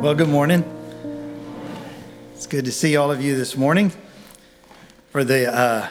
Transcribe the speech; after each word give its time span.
Well, 0.00 0.14
good 0.14 0.30
morning. 0.30 0.64
It's 2.34 2.46
good 2.46 2.64
to 2.64 2.72
see 2.72 2.96
all 2.96 3.12
of 3.12 3.20
you 3.20 3.36
this 3.36 3.54
morning. 3.54 3.92
For 5.10 5.24
the 5.24 5.54
uh, 5.54 5.88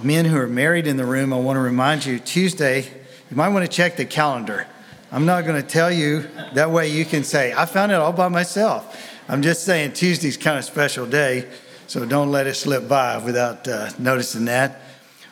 men 0.00 0.26
who 0.26 0.36
are 0.36 0.46
married 0.46 0.86
in 0.86 0.96
the 0.96 1.04
room, 1.04 1.32
I 1.32 1.38
want 1.38 1.56
to 1.56 1.60
remind 1.60 2.06
you 2.06 2.20
Tuesday, 2.20 2.82
you 2.82 3.36
might 3.36 3.48
want 3.48 3.68
to 3.68 3.76
check 3.76 3.96
the 3.96 4.04
calendar. 4.04 4.68
I'm 5.10 5.26
not 5.26 5.44
going 5.46 5.60
to 5.60 5.66
tell 5.66 5.90
you, 5.90 6.28
that 6.52 6.70
way 6.70 6.86
you 6.86 7.04
can 7.04 7.24
say, 7.24 7.52
I 7.52 7.66
found 7.66 7.90
it 7.90 7.96
all 7.96 8.12
by 8.12 8.28
myself. 8.28 8.96
I'm 9.28 9.42
just 9.42 9.64
saying 9.64 9.94
Tuesday's 9.94 10.36
kind 10.36 10.56
of 10.56 10.64
special 10.64 11.04
day, 11.04 11.48
so 11.88 12.06
don't 12.06 12.30
let 12.30 12.46
it 12.46 12.54
slip 12.54 12.86
by 12.86 13.18
without 13.18 13.66
uh, 13.66 13.90
noticing 13.98 14.44
that. 14.44 14.80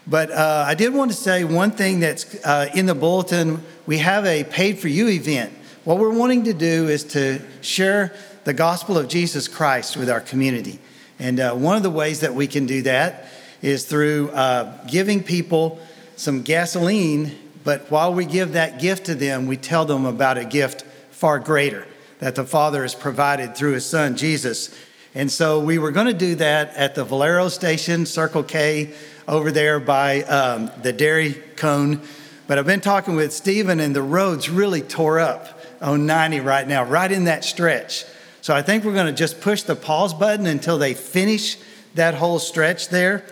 But 0.09 0.33
uh, 0.33 0.65
I 0.67 0.75
did 0.75 0.93
want 0.93 1.13
to 1.13 1.17
say 1.17 1.45
one 1.45 1.71
thing 1.71 2.01
that's 2.01 2.35
uh, 2.45 2.69
in 2.75 2.87
the 2.87 2.97
bulletin. 2.97 3.63
We 3.87 3.99
have 3.99 4.27
a 4.27 4.43
paid 4.43 4.81
for 4.81 4.89
you 4.89 5.07
event 5.07 5.53
what 5.85 5.99
we're 5.99 6.17
wanting 6.17 6.45
to 6.45 6.53
do 6.53 6.89
is 6.89 7.03
to 7.03 7.41
share 7.61 8.15
the 8.45 8.53
gospel 8.53 8.97
of 8.97 9.09
Jesus 9.09 9.49
Christ 9.49 9.97
with 9.97 10.09
our 10.09 10.21
community. 10.21 10.79
And 11.19 11.41
uh, 11.41 11.55
one 11.55 11.77
of 11.77 11.83
the 11.83 11.91
ways 11.91 12.21
that 12.21 12.35
we 12.35 12.47
can 12.47 12.67
do 12.67 12.83
that 12.83 13.27
is 13.63 13.85
through 13.85 14.31
uh, 14.31 14.87
giving 14.87 15.25
people 15.25 15.81
some 16.15 16.43
gasoline, 16.43 17.37
but 17.65 17.91
while 17.91 18.15
we 18.15 18.25
give 18.25 18.53
that 18.53 18.81
gift 18.81 19.07
to 19.07 19.17
them, 19.17 19.47
we 19.47 19.57
tell 19.57 19.85
them 19.85 20.05
about 20.05 20.39
a 20.39 20.45
gift 20.45 20.83
far 21.11 21.41
greater 21.41 21.87
that 22.21 22.37
the 22.37 22.45
Father 22.45 22.83
has 22.83 22.95
provided 22.95 23.57
through 23.57 23.73
His 23.73 23.85
Son, 23.87 24.17
Jesus. 24.17 24.73
And 25.17 25.31
so 25.31 25.59
we 25.59 25.79
were 25.79 25.91
going 25.91 26.07
to 26.07 26.13
do 26.13 26.37
that 26.37 26.77
at 26.77 26.95
the 26.95 27.05
Valero 27.05 27.49
station, 27.49 28.07
Circle 28.07 28.45
K, 28.45 28.95
over 29.27 29.51
there 29.51 29.81
by 29.81 30.23
um, 30.23 30.71
the 30.83 30.93
dairy 30.93 31.35
cone. 31.57 32.01
But 32.47 32.59
I've 32.59 32.67
been 32.67 32.81
talking 32.81 33.17
with 33.17 33.33
Stephen, 33.33 33.81
and 33.81 33.97
the 33.97 34.03
roads 34.03 34.49
really 34.49 34.81
tore 34.81 35.19
up 35.19 35.59
on 35.83 36.07
90 36.07 36.41
right 36.41 36.67
now, 36.67 36.85
right 36.85 37.11
in 37.11 37.25
that 37.25 37.45
stretch. 37.45 38.05
So 38.41 38.55
I 38.55 38.63
think 38.63 38.85
we're 38.85 38.95
going 38.95 39.07
to 39.07 39.13
just 39.13 39.41
push 39.41 39.63
the 39.63 39.77
pause 39.77 40.15
button 40.15 40.47
until 40.47 40.79
they 40.79 40.95
finish 40.95 41.59
that 41.95 42.15
whole 42.15 42.39
stretch 42.39 42.89
there, 42.89 43.25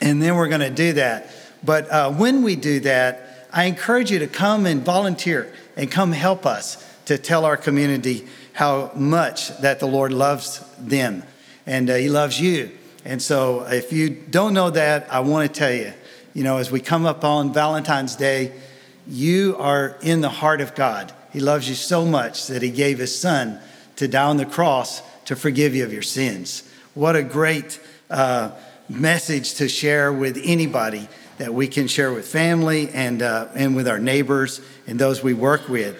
and 0.00 0.22
then 0.22 0.36
we're 0.36 0.48
going 0.48 0.60
to 0.60 0.70
do 0.70 0.92
that. 0.94 1.30
But 1.64 1.90
uh, 1.90 2.12
when 2.12 2.42
we 2.42 2.54
do 2.54 2.80
that, 2.80 3.48
I 3.52 3.64
encourage 3.64 4.10
you 4.10 4.20
to 4.20 4.26
come 4.26 4.66
and 4.66 4.82
volunteer 4.82 5.52
and 5.76 5.90
come 5.90 6.12
help 6.12 6.46
us 6.46 6.84
to 7.06 7.18
tell 7.18 7.44
our 7.44 7.56
community 7.56 8.26
how 8.52 8.92
much 8.94 9.56
that 9.58 9.80
the 9.80 9.86
Lord 9.86 10.12
loves 10.12 10.64
them 10.78 11.24
and 11.66 11.88
uh, 11.88 11.94
He 11.94 12.08
loves 12.08 12.40
you. 12.40 12.70
And 13.04 13.22
so 13.22 13.62
if 13.62 13.92
you 13.92 14.10
don't 14.10 14.52
know 14.54 14.70
that, 14.70 15.12
I 15.12 15.20
want 15.20 15.52
to 15.52 15.58
tell 15.58 15.72
you, 15.72 15.92
you 16.34 16.44
know, 16.44 16.58
as 16.58 16.70
we 16.70 16.80
come 16.80 17.06
up 17.06 17.24
on 17.24 17.52
Valentine's 17.52 18.16
Day, 18.16 18.52
you 19.06 19.56
are 19.58 19.96
in 20.02 20.20
the 20.20 20.28
heart 20.28 20.60
of 20.60 20.74
God. 20.74 21.12
He 21.32 21.40
loves 21.40 21.68
you 21.68 21.74
so 21.74 22.04
much 22.04 22.46
that 22.46 22.62
he 22.62 22.70
gave 22.70 22.98
his 22.98 23.18
son 23.18 23.60
to 23.96 24.08
die 24.08 24.24
on 24.24 24.36
the 24.36 24.46
cross 24.46 25.02
to 25.26 25.36
forgive 25.36 25.74
you 25.74 25.84
of 25.84 25.92
your 25.92 26.02
sins. 26.02 26.62
What 26.94 27.16
a 27.16 27.22
great 27.22 27.80
uh, 28.10 28.52
message 28.88 29.54
to 29.54 29.68
share 29.68 30.12
with 30.12 30.40
anybody 30.42 31.08
that 31.38 31.52
we 31.52 31.68
can 31.68 31.86
share 31.86 32.12
with 32.12 32.26
family 32.26 32.88
and, 32.90 33.22
uh, 33.22 33.48
and 33.54 33.76
with 33.76 33.86
our 33.86 33.98
neighbors 33.98 34.60
and 34.86 34.98
those 34.98 35.22
we 35.22 35.34
work 35.34 35.68
with. 35.68 35.96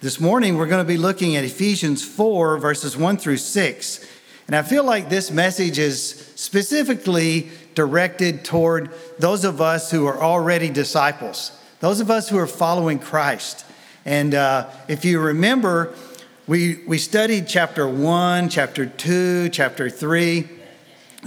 This 0.00 0.20
morning, 0.20 0.56
we're 0.56 0.66
going 0.66 0.84
to 0.84 0.88
be 0.88 0.98
looking 0.98 1.36
at 1.36 1.44
Ephesians 1.44 2.04
4, 2.04 2.58
verses 2.58 2.96
1 2.96 3.16
through 3.16 3.38
6. 3.38 4.06
And 4.46 4.54
I 4.54 4.62
feel 4.62 4.84
like 4.84 5.08
this 5.08 5.30
message 5.30 5.78
is 5.78 6.32
specifically 6.36 7.48
directed 7.74 8.44
toward 8.44 8.90
those 9.18 9.44
of 9.44 9.60
us 9.60 9.90
who 9.90 10.06
are 10.06 10.22
already 10.22 10.68
disciples, 10.68 11.58
those 11.80 12.00
of 12.00 12.10
us 12.10 12.28
who 12.28 12.38
are 12.38 12.46
following 12.46 12.98
Christ. 12.98 13.63
And 14.04 14.34
uh, 14.34 14.68
if 14.86 15.04
you 15.04 15.18
remember, 15.18 15.94
we, 16.46 16.82
we 16.86 16.98
studied 16.98 17.48
chapter 17.48 17.88
one, 17.88 18.50
chapter 18.50 18.84
two, 18.84 19.48
chapter 19.48 19.88
three. 19.88 20.48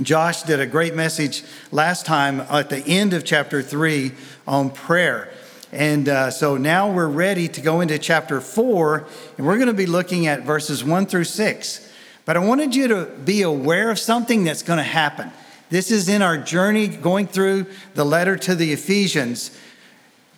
Josh 0.02 0.44
did 0.44 0.60
a 0.60 0.68
great 0.68 0.94
message 0.94 1.44
last 1.72 2.06
time 2.06 2.42
at 2.42 2.70
the 2.70 2.78
end 2.86 3.14
of 3.14 3.26
chapter 3.26 3.64
three 3.64 4.12
on 4.48 4.70
prayer. 4.70 5.34
And 5.72 6.08
uh, 6.08 6.30
so 6.30 6.56
now 6.56 6.92
we're 6.92 7.08
ready 7.08 7.48
to 7.48 7.62
go 7.62 7.82
into 7.82 7.98
chapter 7.98 8.40
four, 8.42 9.08
and 9.38 9.46
we're 9.48 9.56
going 9.56 9.68
to 9.68 9.74
be 9.74 9.88
looking 9.88 10.28
at 10.28 10.44
verses 10.44 10.84
one 10.84 11.08
through 11.08 11.24
six. 11.24 11.92
But 12.26 12.38
I 12.38 12.40
wanted 12.40 12.76
you 12.76 12.88
to 12.90 13.06
be 13.06 13.42
aware 13.42 13.90
of 13.90 13.98
something 13.98 14.44
that's 14.44 14.62
going 14.62 14.78
to 14.78 14.84
happen. 14.84 15.32
This 15.70 15.90
is 15.90 16.08
in 16.08 16.22
our 16.22 16.38
journey 16.38 16.88
going 16.88 17.26
through 17.26 17.66
the 17.96 18.06
letter 18.06 18.38
to 18.38 18.54
the 18.54 18.72
Ephesians 18.72 19.60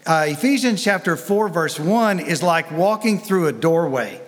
uh, 0.06 0.26
Ephesians 0.28 0.84
chapter 0.84 1.16
4, 1.16 1.50
verse 1.50 1.80
1 1.80 2.20
is 2.20 2.42
like 2.42 2.72
walking 2.72 3.20
through 3.20 3.48
a 3.48 3.52
doorway. 3.52 4.22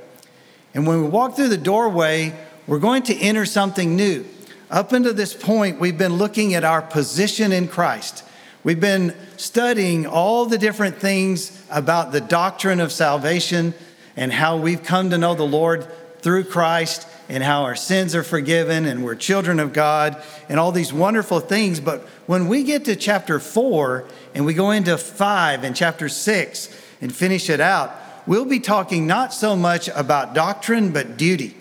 And 0.73 0.85
when 0.85 1.01
we 1.01 1.09
walk 1.09 1.35
through 1.35 1.49
the 1.49 1.57
doorway, 1.57 2.33
we're 2.67 2.79
going 2.79 3.03
to 3.03 3.15
enter 3.15 3.45
something 3.45 3.95
new. 3.95 4.25
Up 4.69 4.91
until 4.91 5.13
this 5.13 5.33
point, 5.33 5.79
we've 5.79 5.97
been 5.97 6.13
looking 6.13 6.53
at 6.53 6.63
our 6.63 6.81
position 6.81 7.51
in 7.51 7.67
Christ. 7.67 8.23
We've 8.63 8.79
been 8.79 9.15
studying 9.37 10.05
all 10.05 10.45
the 10.45 10.57
different 10.57 10.97
things 10.97 11.65
about 11.69 12.11
the 12.11 12.21
doctrine 12.21 12.79
of 12.79 12.91
salvation 12.91 13.73
and 14.15 14.31
how 14.31 14.57
we've 14.57 14.83
come 14.83 15.09
to 15.09 15.17
know 15.17 15.33
the 15.33 15.43
Lord 15.43 15.87
through 16.19 16.45
Christ 16.45 17.07
and 17.29 17.43
how 17.43 17.63
our 17.63 17.75
sins 17.75 18.15
are 18.15 18.23
forgiven 18.23 18.85
and 18.85 19.03
we're 19.03 19.15
children 19.15 19.59
of 19.59 19.73
God 19.73 20.21
and 20.49 20.59
all 20.59 20.71
these 20.71 20.91
wonderful 20.91 21.39
things. 21.39 21.79
But 21.79 22.01
when 22.25 22.47
we 22.47 22.63
get 22.63 22.85
to 22.85 22.95
chapter 22.95 23.39
four 23.39 24.05
and 24.35 24.45
we 24.45 24.53
go 24.53 24.71
into 24.71 24.97
five 24.97 25.63
and 25.63 25.75
chapter 25.75 26.09
six 26.09 26.69
and 27.01 27.13
finish 27.13 27.49
it 27.49 27.59
out, 27.59 27.95
we'll 28.27 28.45
be 28.45 28.59
talking 28.59 29.07
not 29.07 29.33
so 29.33 29.55
much 29.55 29.87
about 29.89 30.33
doctrine, 30.33 30.91
but 30.91 31.17
duty. 31.17 31.55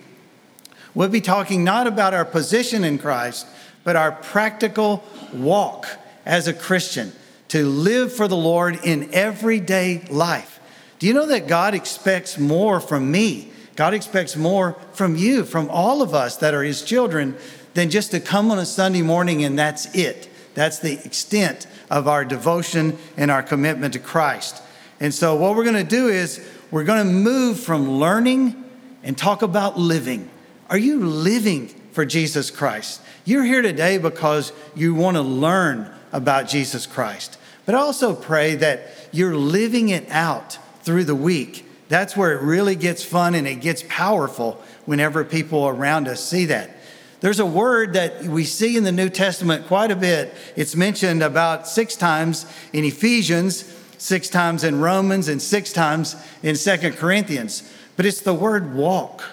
We'll 0.94 1.08
be 1.08 1.20
talking 1.20 1.62
not 1.62 1.86
about 1.86 2.14
our 2.14 2.24
position 2.24 2.82
in 2.84 2.98
Christ, 2.98 3.46
but 3.84 3.96
our 3.96 4.12
practical 4.12 5.04
walk 5.32 5.86
as 6.26 6.48
a 6.48 6.52
Christian 6.52 7.12
to 7.48 7.66
live 7.66 8.12
for 8.12 8.28
the 8.28 8.36
Lord 8.36 8.78
in 8.84 9.12
everyday 9.12 10.02
life. 10.10 10.60
Do 10.98 11.06
you 11.06 11.14
know 11.14 11.26
that 11.26 11.48
God 11.48 11.74
expects 11.74 12.38
more 12.38 12.78
from 12.80 13.10
me 13.10 13.49
God 13.76 13.94
expects 13.94 14.36
more 14.36 14.76
from 14.92 15.16
you, 15.16 15.44
from 15.44 15.68
all 15.70 16.02
of 16.02 16.14
us 16.14 16.36
that 16.38 16.54
are 16.54 16.62
His 16.62 16.82
children, 16.82 17.36
than 17.74 17.90
just 17.90 18.10
to 18.10 18.20
come 18.20 18.50
on 18.50 18.58
a 18.58 18.66
Sunday 18.66 19.02
morning 19.02 19.44
and 19.44 19.58
that's 19.58 19.94
it. 19.94 20.28
That's 20.54 20.80
the 20.80 21.04
extent 21.04 21.66
of 21.88 22.08
our 22.08 22.24
devotion 22.24 22.98
and 23.16 23.30
our 23.30 23.42
commitment 23.42 23.94
to 23.94 24.00
Christ. 24.00 24.62
And 24.98 25.14
so, 25.14 25.36
what 25.36 25.56
we're 25.56 25.64
going 25.64 25.76
to 25.76 25.84
do 25.84 26.08
is 26.08 26.46
we're 26.70 26.84
going 26.84 27.06
to 27.06 27.12
move 27.12 27.60
from 27.60 27.88
learning 27.88 28.62
and 29.02 29.16
talk 29.16 29.42
about 29.42 29.78
living. 29.78 30.28
Are 30.68 30.78
you 30.78 31.00
living 31.06 31.68
for 31.92 32.04
Jesus 32.04 32.50
Christ? 32.50 33.00
You're 33.24 33.44
here 33.44 33.62
today 33.62 33.98
because 33.98 34.52
you 34.74 34.94
want 34.94 35.16
to 35.16 35.22
learn 35.22 35.92
about 36.12 36.48
Jesus 36.48 36.86
Christ. 36.86 37.38
But 37.64 37.74
I 37.74 37.78
also 37.78 38.14
pray 38.14 38.56
that 38.56 38.88
you're 39.12 39.36
living 39.36 39.88
it 39.88 40.08
out 40.10 40.58
through 40.82 41.04
the 41.04 41.14
week 41.14 41.64
that's 41.90 42.16
where 42.16 42.32
it 42.32 42.40
really 42.40 42.76
gets 42.76 43.04
fun 43.04 43.34
and 43.34 43.48
it 43.48 43.56
gets 43.56 43.82
powerful 43.88 44.62
whenever 44.86 45.24
people 45.24 45.66
around 45.66 46.06
us 46.06 46.24
see 46.24 46.44
that. 46.46 46.70
There's 47.18 47.40
a 47.40 47.44
word 47.44 47.94
that 47.94 48.22
we 48.22 48.44
see 48.44 48.76
in 48.76 48.84
the 48.84 48.92
New 48.92 49.08
Testament 49.08 49.66
quite 49.66 49.90
a 49.90 49.96
bit. 49.96 50.32
It's 50.54 50.76
mentioned 50.76 51.20
about 51.20 51.66
six 51.66 51.96
times 51.96 52.46
in 52.72 52.84
Ephesians, 52.84 53.64
six 53.98 54.28
times 54.28 54.62
in 54.62 54.80
Romans, 54.80 55.26
and 55.26 55.42
six 55.42 55.72
times 55.72 56.14
in 56.44 56.54
Second 56.54 56.92
Corinthians. 56.92 57.68
But 57.96 58.06
it's 58.06 58.20
the 58.20 58.34
word 58.34 58.72
walk. 58.72 59.24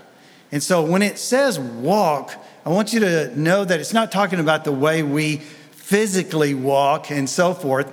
And 0.51 0.63
so 0.63 0.84
when 0.84 1.03
it 1.03 1.19
says 1.19 1.59
walk, 1.59 2.34
I 2.66 2.69
want 2.69 2.91
you 2.91 3.01
to 3.01 3.39
know 3.39 3.66
that 3.66 3.79
it's 3.79 3.94
not 3.94 4.12
talking 4.12 4.39
about 4.39 4.63
the 4.63 4.72
way 4.72 5.03
we 5.03 5.38
physically 5.38 6.56
walk 6.56 7.12
and 7.12 7.29
so 7.29 7.53
forth. 7.53 7.88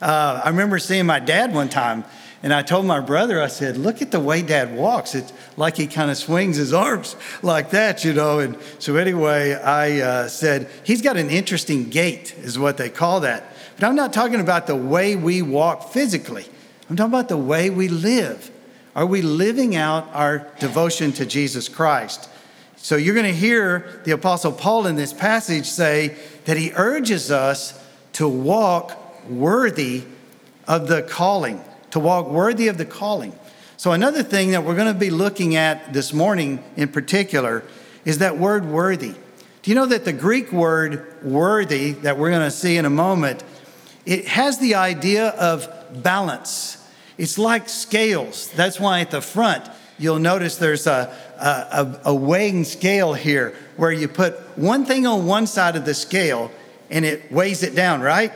Uh, 0.00 0.42
I 0.44 0.50
remember 0.50 0.78
seeing 0.78 1.06
my 1.06 1.18
dad 1.18 1.52
one 1.52 1.68
time 1.68 2.04
and 2.44 2.52
I 2.52 2.60
told 2.60 2.84
my 2.84 3.00
brother, 3.00 3.40
I 3.40 3.46
said, 3.46 3.78
look 3.78 4.02
at 4.02 4.10
the 4.10 4.20
way 4.20 4.42
dad 4.42 4.76
walks. 4.76 5.14
It's 5.14 5.32
like 5.56 5.78
he 5.78 5.86
kind 5.86 6.10
of 6.10 6.18
swings 6.18 6.58
his 6.58 6.74
arms 6.74 7.16
like 7.40 7.70
that, 7.70 8.04
you 8.04 8.12
know. 8.12 8.38
And 8.38 8.58
so, 8.78 8.96
anyway, 8.96 9.54
I 9.54 10.00
uh, 10.02 10.28
said, 10.28 10.68
he's 10.84 11.00
got 11.00 11.16
an 11.16 11.30
interesting 11.30 11.88
gait, 11.88 12.34
is 12.36 12.58
what 12.58 12.76
they 12.76 12.90
call 12.90 13.20
that. 13.20 13.44
But 13.76 13.86
I'm 13.86 13.96
not 13.96 14.12
talking 14.12 14.40
about 14.40 14.66
the 14.66 14.76
way 14.76 15.16
we 15.16 15.40
walk 15.40 15.90
physically, 15.90 16.44
I'm 16.90 16.96
talking 16.96 17.14
about 17.14 17.30
the 17.30 17.38
way 17.38 17.70
we 17.70 17.88
live. 17.88 18.50
Are 18.94 19.06
we 19.06 19.22
living 19.22 19.74
out 19.74 20.06
our 20.12 20.46
devotion 20.60 21.12
to 21.12 21.24
Jesus 21.24 21.70
Christ? 21.70 22.28
So, 22.76 22.96
you're 22.96 23.14
going 23.14 23.24
to 23.24 23.32
hear 23.32 24.02
the 24.04 24.10
Apostle 24.10 24.52
Paul 24.52 24.86
in 24.86 24.96
this 24.96 25.14
passage 25.14 25.64
say 25.64 26.14
that 26.44 26.58
he 26.58 26.72
urges 26.76 27.30
us 27.30 27.82
to 28.12 28.28
walk 28.28 29.24
worthy 29.30 30.04
of 30.68 30.88
the 30.88 31.00
calling 31.00 31.64
to 31.94 32.00
walk 32.00 32.26
worthy 32.26 32.66
of 32.66 32.76
the 32.76 32.84
calling. 32.84 33.32
So, 33.76 33.92
another 33.92 34.24
thing 34.24 34.50
that 34.50 34.64
we're 34.64 34.74
going 34.74 34.92
to 34.92 34.98
be 34.98 35.10
looking 35.10 35.54
at 35.54 35.92
this 35.92 36.12
morning 36.12 36.60
in 36.76 36.88
particular 36.88 37.62
is 38.04 38.18
that 38.18 38.36
word 38.36 38.64
worthy. 38.64 39.14
Do 39.62 39.70
you 39.70 39.76
know 39.76 39.86
that 39.86 40.04
the 40.04 40.12
Greek 40.12 40.50
word 40.50 41.22
worthy 41.22 41.92
that 41.92 42.18
we're 42.18 42.30
going 42.30 42.42
to 42.42 42.50
see 42.50 42.76
in 42.78 42.84
a 42.84 42.90
moment, 42.90 43.44
it 44.04 44.26
has 44.26 44.58
the 44.58 44.74
idea 44.74 45.28
of 45.28 45.68
balance. 46.02 46.84
It's 47.16 47.38
like 47.38 47.68
scales. 47.68 48.48
That's 48.56 48.80
why 48.80 48.98
at 48.98 49.12
the 49.12 49.20
front 49.20 49.64
you'll 49.96 50.18
notice 50.18 50.56
there's 50.56 50.88
a, 50.88 51.16
a, 51.38 52.00
a, 52.06 52.14
weighing 52.14 52.64
scale 52.64 53.14
here 53.14 53.54
where 53.76 53.92
you 53.92 54.08
put 54.08 54.34
one 54.58 54.84
thing 54.84 55.06
on 55.06 55.26
one 55.26 55.46
side 55.46 55.76
of 55.76 55.84
the 55.84 55.94
scale 55.94 56.50
and 56.90 57.04
it 57.04 57.30
weighs 57.30 57.62
it 57.62 57.76
down, 57.76 58.00
right? 58.00 58.32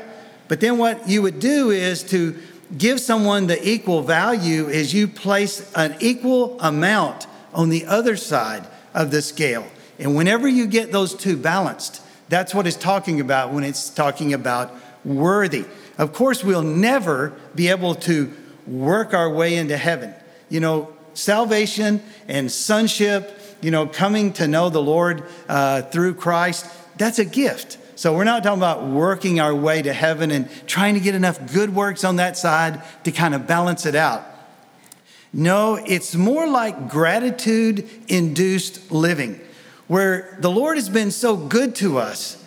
But 0.47 0.61
then 0.61 0.79
what 0.79 1.09
you 1.09 1.23
would 1.23 1.41
do 1.41 1.73
is 1.73 2.05
to 2.05 2.39
give 2.77 3.01
someone 3.01 3.47
the 3.47 3.69
equal 3.69 4.03
value 4.03 4.69
is 4.69 4.93
you 4.93 5.09
place 5.09 5.73
an 5.75 5.97
equal 6.01 6.61
amount 6.61 7.27
on 7.55 7.71
the 7.71 7.87
other 7.87 8.17
side 8.17 8.67
of 8.95 9.11
the 9.11 9.23
scale. 9.23 9.67
And 9.99 10.15
whenever 10.15 10.47
you 10.47 10.67
get 10.67 10.93
those 10.93 11.15
two 11.15 11.37
balanced, 11.37 12.03
that's 12.29 12.55
what 12.55 12.67
it's 12.67 12.77
talking 12.77 13.21
about 13.21 13.53
when 13.53 13.65
it's 13.65 13.89
talking 13.91 14.35
about 14.35 14.75
worthy. 15.05 15.65
Of 15.97 16.13
course, 16.13 16.45
we'll 16.45 16.63
never 16.63 17.33
be 17.55 17.69
able 17.69 17.95
to 17.97 18.33
work 18.67 19.15
our 19.15 19.31
way 19.31 19.57
into 19.57 19.77
heaven. 19.77 20.15
You 20.49 20.61
know, 20.61 20.93
salvation 21.15 22.03
and 22.29 22.53
sonship, 22.53 23.41
you 23.61 23.71
know, 23.71 23.87
coming 23.87 24.33
to 24.35 24.47
know 24.47 24.69
the 24.69 24.83
Lord 24.83 25.25
uh, 25.49 25.83
through 25.83 26.15
Christ, 26.15 26.67
that's 26.97 27.19
a 27.19 27.25
gift. 27.25 27.79
So 27.99 28.15
we're 28.15 28.23
not 28.23 28.45
talking 28.45 28.61
about 28.61 28.87
working 28.87 29.41
our 29.41 29.53
way 29.53 29.83
to 29.83 29.93
heaven 29.93 30.31
and 30.31 30.49
trying 30.69 30.95
to 30.95 31.01
get 31.01 31.17
enough 31.17 31.53
good 31.53 31.75
works 31.75 32.05
on 32.05 32.15
that 32.17 32.39
side 32.39 32.81
to 33.03 33.11
kind 33.11 33.35
of 33.35 33.49
balance 33.49 33.87
it 33.87 33.97
out. 33.97 34.25
No, 35.33 35.75
it's 35.75 36.15
more 36.15 36.47
like 36.47 36.91
gratitude 36.91 37.91
induced 38.07 38.93
living, 38.93 39.41
where 39.89 40.39
the 40.39 40.49
Lord 40.49 40.77
has 40.77 40.89
been 40.89 41.11
so 41.11 41.37
good 41.37 41.75
to 41.75 41.99
us 41.99 42.41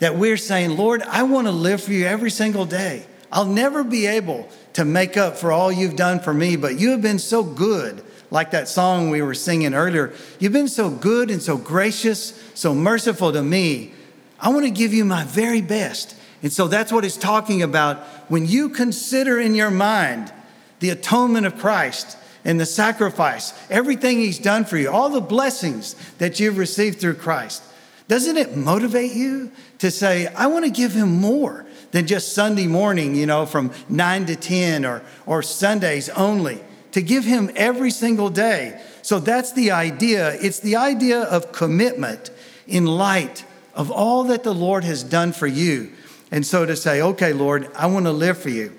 that 0.00 0.16
we're 0.16 0.36
saying, 0.36 0.76
Lord, 0.76 1.00
I 1.02 1.22
want 1.22 1.46
to 1.46 1.52
live 1.52 1.84
for 1.84 1.92
you 1.92 2.04
every 2.04 2.32
single 2.32 2.66
day. 2.66 3.06
I'll 3.30 3.46
never 3.46 3.84
be 3.84 4.06
able 4.06 4.48
to 4.72 4.84
make 4.84 5.16
up 5.16 5.36
for 5.36 5.52
all 5.52 5.70
you've 5.70 5.94
done 5.94 6.18
for 6.18 6.34
me, 6.34 6.56
but 6.56 6.76
you 6.76 6.90
have 6.90 7.02
been 7.02 7.20
so 7.20 7.44
good. 7.44 8.02
Like 8.32 8.50
that 8.50 8.66
song 8.66 9.10
we 9.10 9.22
were 9.22 9.32
singing 9.32 9.74
earlier, 9.74 10.12
you've 10.40 10.52
been 10.52 10.66
so 10.66 10.90
good 10.90 11.30
and 11.30 11.40
so 11.40 11.56
gracious, 11.56 12.32
so 12.54 12.74
merciful 12.74 13.32
to 13.32 13.44
me. 13.44 13.92
I 14.40 14.50
want 14.50 14.64
to 14.64 14.70
give 14.70 14.92
you 14.92 15.04
my 15.04 15.24
very 15.24 15.62
best. 15.62 16.16
And 16.42 16.52
so 16.52 16.68
that's 16.68 16.92
what 16.92 17.04
it's 17.04 17.16
talking 17.16 17.62
about 17.62 17.98
when 18.28 18.46
you 18.46 18.68
consider 18.68 19.40
in 19.40 19.54
your 19.54 19.70
mind 19.70 20.32
the 20.80 20.90
atonement 20.90 21.46
of 21.46 21.58
Christ 21.58 22.18
and 22.44 22.60
the 22.60 22.66
sacrifice, 22.66 23.52
everything 23.70 24.18
He's 24.18 24.38
done 24.38 24.64
for 24.64 24.76
you, 24.76 24.90
all 24.90 25.08
the 25.08 25.20
blessings 25.20 25.94
that 26.18 26.38
you've 26.38 26.58
received 26.58 27.00
through 27.00 27.14
Christ. 27.14 27.62
Doesn't 28.08 28.36
it 28.36 28.56
motivate 28.56 29.12
you 29.12 29.50
to 29.78 29.90
say, 29.90 30.28
I 30.28 30.46
want 30.46 30.64
to 30.64 30.70
give 30.70 30.92
Him 30.92 31.16
more 31.16 31.66
than 31.90 32.06
just 32.06 32.34
Sunday 32.34 32.66
morning, 32.66 33.14
you 33.14 33.26
know, 33.26 33.46
from 33.46 33.72
9 33.88 34.26
to 34.26 34.36
10 34.36 34.84
or, 34.84 35.02
or 35.24 35.42
Sundays 35.42 36.08
only? 36.10 36.62
To 36.92 37.02
give 37.02 37.24
Him 37.24 37.50
every 37.56 37.90
single 37.90 38.30
day. 38.30 38.80
So 39.02 39.18
that's 39.18 39.52
the 39.52 39.72
idea. 39.72 40.34
It's 40.34 40.60
the 40.60 40.76
idea 40.76 41.22
of 41.22 41.52
commitment 41.52 42.30
in 42.68 42.86
light 42.86 43.44
of 43.76 43.90
all 43.90 44.24
that 44.24 44.42
the 44.42 44.54
Lord 44.54 44.82
has 44.84 45.04
done 45.04 45.32
for 45.32 45.46
you. 45.46 45.92
And 46.30 46.44
so 46.44 46.66
to 46.66 46.74
say, 46.74 47.00
okay, 47.00 47.32
Lord, 47.32 47.70
I 47.76 47.86
want 47.86 48.06
to 48.06 48.12
live 48.12 48.38
for 48.38 48.48
you. 48.48 48.72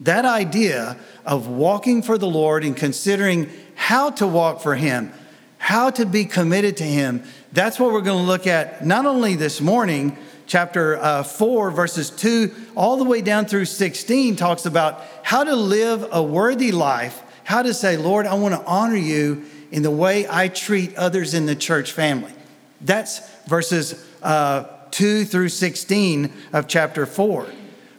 That 0.00 0.24
idea 0.24 0.96
of 1.24 1.46
walking 1.46 2.02
for 2.02 2.18
the 2.18 2.26
Lord 2.26 2.64
and 2.64 2.76
considering 2.76 3.48
how 3.76 4.10
to 4.10 4.26
walk 4.26 4.60
for 4.60 4.74
Him, 4.74 5.12
how 5.58 5.90
to 5.90 6.04
be 6.04 6.24
committed 6.24 6.78
to 6.78 6.84
Him, 6.84 7.22
that's 7.52 7.78
what 7.78 7.92
we're 7.92 8.00
going 8.00 8.18
to 8.18 8.26
look 8.26 8.46
at 8.46 8.84
not 8.84 9.06
only 9.06 9.36
this 9.36 9.60
morning, 9.60 10.16
chapter 10.46 10.96
uh, 10.96 11.22
4, 11.22 11.70
verses 11.70 12.10
2, 12.10 12.52
all 12.74 12.96
the 12.96 13.04
way 13.04 13.20
down 13.20 13.44
through 13.44 13.66
16, 13.66 14.34
talks 14.34 14.66
about 14.66 15.02
how 15.22 15.44
to 15.44 15.54
live 15.54 16.08
a 16.10 16.22
worthy 16.22 16.72
life, 16.72 17.22
how 17.44 17.62
to 17.62 17.72
say, 17.72 17.96
Lord, 17.96 18.26
I 18.26 18.34
want 18.34 18.54
to 18.54 18.64
honor 18.66 18.96
you 18.96 19.44
in 19.70 19.82
the 19.82 19.90
way 19.90 20.26
I 20.28 20.48
treat 20.48 20.96
others 20.96 21.34
in 21.34 21.46
the 21.46 21.54
church 21.54 21.92
family. 21.92 22.32
That's 22.80 23.20
verses 23.46 24.04
uh, 24.22 24.64
2 24.90 25.24
through 25.24 25.48
16 25.48 26.32
of 26.52 26.68
chapter 26.68 27.06
4. 27.06 27.46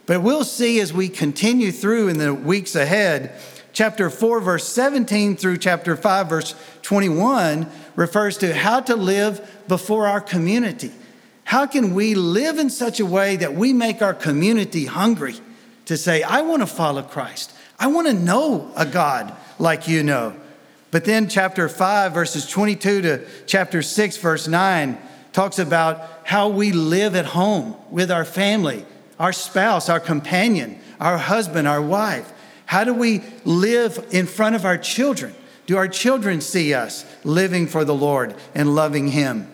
But 0.06 0.22
we'll 0.22 0.44
see 0.44 0.80
as 0.80 0.92
we 0.92 1.08
continue 1.08 1.72
through 1.72 2.08
in 2.08 2.18
the 2.18 2.34
weeks 2.34 2.74
ahead, 2.74 3.32
chapter 3.72 4.10
4, 4.10 4.40
verse 4.40 4.68
17 4.68 5.36
through 5.36 5.58
chapter 5.58 5.96
5, 5.96 6.28
verse 6.28 6.54
21 6.82 7.66
refers 7.96 8.38
to 8.38 8.54
how 8.54 8.80
to 8.80 8.96
live 8.96 9.64
before 9.68 10.06
our 10.06 10.20
community. 10.20 10.92
How 11.44 11.66
can 11.66 11.94
we 11.94 12.14
live 12.14 12.58
in 12.58 12.70
such 12.70 13.00
a 13.00 13.06
way 13.06 13.36
that 13.36 13.54
we 13.54 13.72
make 13.72 14.02
our 14.02 14.14
community 14.14 14.86
hungry 14.86 15.34
to 15.86 15.96
say, 15.96 16.22
I 16.22 16.42
want 16.42 16.62
to 16.62 16.66
follow 16.66 17.02
Christ? 17.02 17.52
I 17.78 17.88
want 17.88 18.06
to 18.06 18.14
know 18.14 18.72
a 18.76 18.86
God 18.86 19.34
like 19.58 19.88
you 19.88 20.02
know. 20.02 20.34
But 20.90 21.04
then, 21.04 21.28
chapter 21.28 21.68
5, 21.68 22.12
verses 22.12 22.48
22 22.48 23.02
to 23.02 23.26
chapter 23.46 23.82
6, 23.82 24.16
verse 24.18 24.46
9, 24.46 24.96
talks 25.34 25.58
about 25.58 26.00
how 26.24 26.48
we 26.48 26.72
live 26.72 27.14
at 27.14 27.26
home 27.26 27.76
with 27.90 28.10
our 28.10 28.24
family 28.24 28.86
our 29.18 29.32
spouse, 29.32 29.88
our 29.88 30.00
companion, 30.00 30.76
our 30.98 31.18
husband, 31.18 31.68
our 31.68 31.80
wife? 31.80 32.32
How 32.66 32.82
do 32.82 32.92
we 32.92 33.22
live 33.44 34.04
in 34.10 34.26
front 34.26 34.56
of 34.56 34.64
our 34.64 34.76
children? 34.76 35.34
Do 35.66 35.76
our 35.76 35.86
children 35.88 36.40
see 36.40 36.74
us 36.74 37.04
living 37.22 37.66
for 37.66 37.84
the 37.84 37.94
Lord 37.94 38.34
and 38.54 38.74
loving 38.74 39.08
Him? 39.08 39.48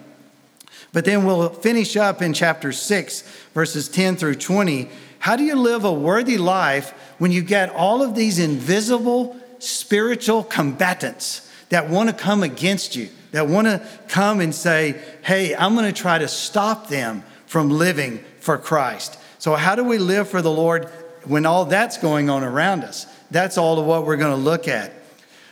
But 0.93 1.05
then 1.05 1.25
we'll 1.25 1.51
finish 1.51 1.97
up 1.97 2.23
in 2.23 2.33
chapter 2.33 2.73
6, 2.73 3.21
verses 3.53 3.89
10 3.89 4.17
through 4.17 4.37
20. 4.37 4.89
How 5.19 5.37
do 5.37 5.45
you 5.45 5.55
live 5.55 5.85
a 5.85 5.93
worthy 5.93 6.39
life 6.39 6.91
when 7.19 7.31
you 7.31 7.43
get 7.43 7.71
all 7.71 8.03
of 8.03 8.15
these 8.15 8.39
invisible 8.39 9.37
spiritual 9.59 10.43
combatants 10.43 11.49
that 11.69 11.89
want 11.89 12.09
to 12.09 12.15
come 12.15 12.43
against 12.43 12.97
you, 12.97 13.11
that 13.33 13.49
want 13.49 13.67
to 13.67 13.87
come 14.09 14.41
and 14.41 14.55
say, 14.55 15.01
hey, 15.23 15.55
I'm 15.55 15.75
going 15.75 15.93
to 15.93 15.99
try 15.99 16.19
to 16.19 16.29
stop 16.29 16.89
them 16.89 17.23
from 17.47 17.71
living 17.71 18.25
for 18.41 18.59
Christ? 18.59 19.19
So, 19.39 19.55
how 19.55 19.75
do 19.75 19.85
we 19.85 19.99
live 19.99 20.29
for 20.29 20.43
the 20.43 20.51
Lord 20.51 20.87
when 21.25 21.47
all 21.47 21.65
that's 21.65 21.99
going 21.99 22.29
on 22.29 22.45
around 22.45 22.85
us? 22.85 23.07
That's 23.31 23.57
all 23.57 23.79
of 23.79 23.87
what 23.87 24.05
we're 24.05 24.17
going 24.17 24.37
to 24.37 24.43
look 24.43 24.69
at. 24.69 24.93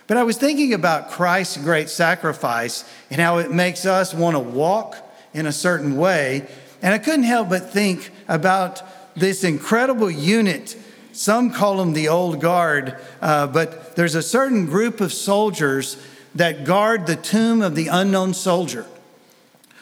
But 0.07 0.17
I 0.17 0.23
was 0.23 0.39
thinking 0.39 0.73
about 0.73 1.11
Christ's 1.11 1.59
great 1.59 1.91
sacrifice 1.91 2.85
and 3.11 3.21
how 3.21 3.39
it 3.39 3.51
makes 3.51 3.85
us 3.85 4.15
want 4.15 4.37
to 4.37 4.41
walk 4.41 4.97
in 5.35 5.47
a 5.47 5.53
certain 5.53 5.97
way. 5.97 6.47
And 6.81 6.95
I 6.95 6.99
couldn't 6.99 7.25
help 7.25 7.51
but 7.51 7.71
think 7.71 8.11
about 8.27 8.83
this 9.15 9.45
incredible 9.45 10.11
unit. 10.11 10.77
Some 11.13 11.51
call 11.51 11.77
them 11.77 11.93
the 11.93 12.09
old 12.09 12.41
guard, 12.41 12.97
uh, 13.21 13.49
but 13.49 13.97
there's 13.97 14.15
a 14.15 14.23
certain 14.23 14.67
group 14.67 15.01
of 15.01 15.13
soldiers 15.13 15.97
that 16.35 16.65
guard 16.65 17.07
the 17.07 17.17
tomb 17.17 17.63
of 17.63 17.75
the 17.75 17.89
unknown 17.89 18.35
soldier. 18.35 18.87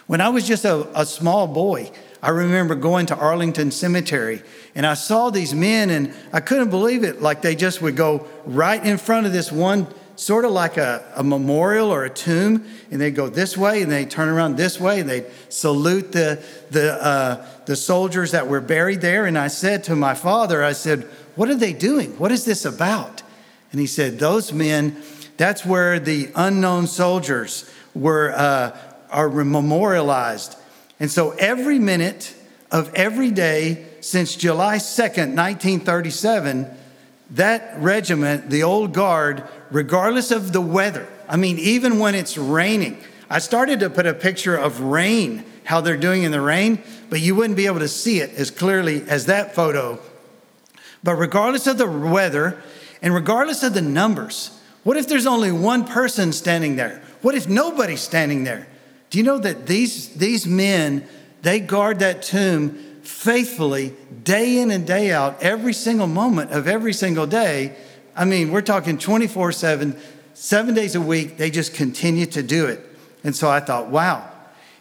When 0.07 0.21
I 0.21 0.29
was 0.29 0.47
just 0.47 0.65
a, 0.65 0.89
a 0.99 1.05
small 1.05 1.47
boy, 1.47 1.91
I 2.23 2.31
remember 2.31 2.75
going 2.75 3.07
to 3.07 3.17
Arlington 3.17 3.71
Cemetery 3.71 4.43
and 4.75 4.87
I 4.87 4.95
saw 4.95 5.31
these 5.31 5.55
men 5.55 5.91
and 5.91 6.13
I 6.33 6.41
couldn't 6.41 6.71
believe 6.71 7.03
it. 7.03 7.23
Like 7.23 7.43
they 7.43 7.57
just 7.57 7.81
would 7.83 7.97
go 7.97 8.27
right 8.45 8.85
in 8.85 8.99
front 8.99 9.27
of 9.27 9.33
this 9.33 9.51
one, 9.51 9.87
sort 10.17 10.45
of 10.45 10.51
like 10.51 10.77
a, 10.77 11.05
a 11.17 11.25
memorial 11.25 11.91
or 11.91 12.05
a 12.05 12.11
tomb, 12.11 12.67
and 12.91 13.01
they'd 13.01 13.15
go 13.15 13.29
this 13.29 13.57
way 13.57 13.83
and 13.83 13.91
they'd 13.91 14.11
turn 14.11 14.29
around 14.29 14.57
this 14.57 14.79
way 14.79 15.01
and 15.01 15.09
they'd 15.09 15.27
salute 15.49 16.13
the, 16.13 16.43
the, 16.71 17.03
uh, 17.03 17.47
the 17.67 17.75
soldiers 17.75 18.33
that 18.33 18.49
were 18.49 18.61
buried 18.61 19.01
there. 19.01 19.25
And 19.25 19.39
I 19.39 19.49
said 19.49 19.85
to 19.85 19.97
my 19.97 20.15
father, 20.15 20.63
I 20.63 20.73
said, 20.73 21.05
What 21.37 21.49
are 21.49 21.55
they 21.55 21.73
doing? 21.73 22.19
What 22.19 22.31
is 22.31 22.45
this 22.45 22.65
about? 22.65 23.23
And 23.73 23.81
he 23.81 23.87
said, 23.87 24.19
Those 24.19 24.53
men, 24.53 25.03
that's 25.37 25.65
where 25.65 25.99
the 25.99 26.31
unknown 26.35 26.87
soldiers 26.87 27.71
were, 27.95 28.33
uh, 28.37 28.77
are 29.11 29.29
memorialized 29.29 30.57
and 30.99 31.11
so 31.11 31.33
every 31.33 31.79
minute 31.79 32.35
of 32.71 32.93
every 32.95 33.31
day 33.31 33.87
since 34.01 34.35
July 34.35 34.77
2nd, 34.77 35.35
1937, 35.35 36.67
that 37.33 37.75
regiment, 37.79 38.51
the 38.51 38.63
old 38.63 38.95
guard, 38.95 39.45
regardless 39.71 40.31
of 40.31 40.53
the 40.53 40.61
weather, 40.61 41.07
I 41.29 41.37
mean, 41.37 41.59
even 41.59 41.99
when 41.99 42.15
it's 42.15 42.39
raining, 42.39 42.99
I 43.29 43.41
started 43.41 43.81
to 43.81 43.91
put 43.91 44.07
a 44.07 44.15
picture 44.15 44.57
of 44.57 44.81
rain, 44.81 45.45
how 45.65 45.81
they're 45.81 45.97
doing 45.97 46.23
in 46.23 46.31
the 46.31 46.41
rain, 46.41 46.83
but 47.11 47.21
you 47.21 47.35
wouldn't 47.35 47.57
be 47.57 47.67
able 47.67 47.81
to 47.81 47.89
see 47.89 48.21
it 48.21 48.33
as 48.35 48.51
clearly 48.51 49.03
as 49.09 49.27
that 49.27 49.55
photo. 49.55 49.99
But 51.03 51.17
regardless 51.17 51.67
of 51.67 51.79
the 51.79 51.89
weather 51.89 52.63
and 53.03 53.13
regardless 53.13 53.63
of 53.63 53.75
the 53.75 53.83
numbers, 53.83 54.56
what 54.87 54.97
if 54.97 55.09
there's 55.09 55.27
only 55.27 55.51
one 55.51 55.85
person 55.85 56.33
standing 56.33 56.77
there? 56.77 57.03
What 57.21 57.35
if 57.35 57.49
nobody's 57.49 58.01
standing 58.01 58.45
there? 58.45 58.69
Do 59.11 59.19
you 59.19 59.25
know 59.25 59.39
that 59.39 59.67
these, 59.67 60.11
these 60.11 60.47
men, 60.47 61.05
they 61.43 61.59
guard 61.59 61.99
that 61.99 62.23
tomb 62.23 63.01
faithfully 63.03 63.97
day 64.23 64.61
in 64.61 64.71
and 64.71 64.87
day 64.87 65.11
out, 65.11 65.43
every 65.43 65.73
single 65.73 66.07
moment 66.07 66.53
of 66.53 66.69
every 66.69 66.93
single 66.93 67.27
day? 67.27 67.75
I 68.15 68.27
mean, 68.27 68.53
we're 68.53 68.63
talking 68.63 68.97
24 68.97 69.51
7, 69.51 69.99
seven 70.35 70.73
days 70.73 70.95
a 70.95 71.01
week. 71.01 71.37
They 71.37 71.51
just 71.51 71.75
continue 71.75 72.27
to 72.27 72.45
do 72.45 72.67
it. 72.67 72.81
And 73.25 73.35
so 73.35 73.51
I 73.51 73.59
thought, 73.59 73.89
wow. 73.89 74.31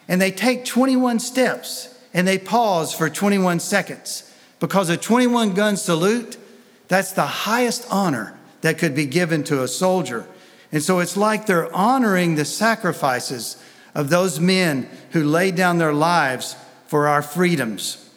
And 0.07 0.21
they 0.21 0.29
take 0.29 0.65
21 0.65 1.17
steps 1.17 1.99
and 2.13 2.27
they 2.27 2.37
pause 2.37 2.93
for 2.93 3.09
21 3.09 3.59
seconds 3.59 4.31
because 4.59 4.87
a 4.89 4.97
21 4.97 5.55
gun 5.55 5.75
salute, 5.75 6.37
that's 6.89 7.13
the 7.13 7.25
highest 7.25 7.87
honor 7.89 8.37
that 8.65 8.79
could 8.79 8.95
be 8.95 9.05
given 9.05 9.43
to 9.43 9.61
a 9.61 9.67
soldier. 9.67 10.25
And 10.71 10.81
so 10.81 10.97
it's 10.97 11.15
like 11.15 11.45
they're 11.45 11.71
honoring 11.71 12.33
the 12.33 12.45
sacrifices 12.45 13.63
of 13.93 14.09
those 14.09 14.39
men 14.39 14.89
who 15.11 15.23
laid 15.23 15.55
down 15.55 15.77
their 15.77 15.93
lives 15.93 16.55
for 16.87 17.07
our 17.07 17.21
freedoms. 17.21 18.09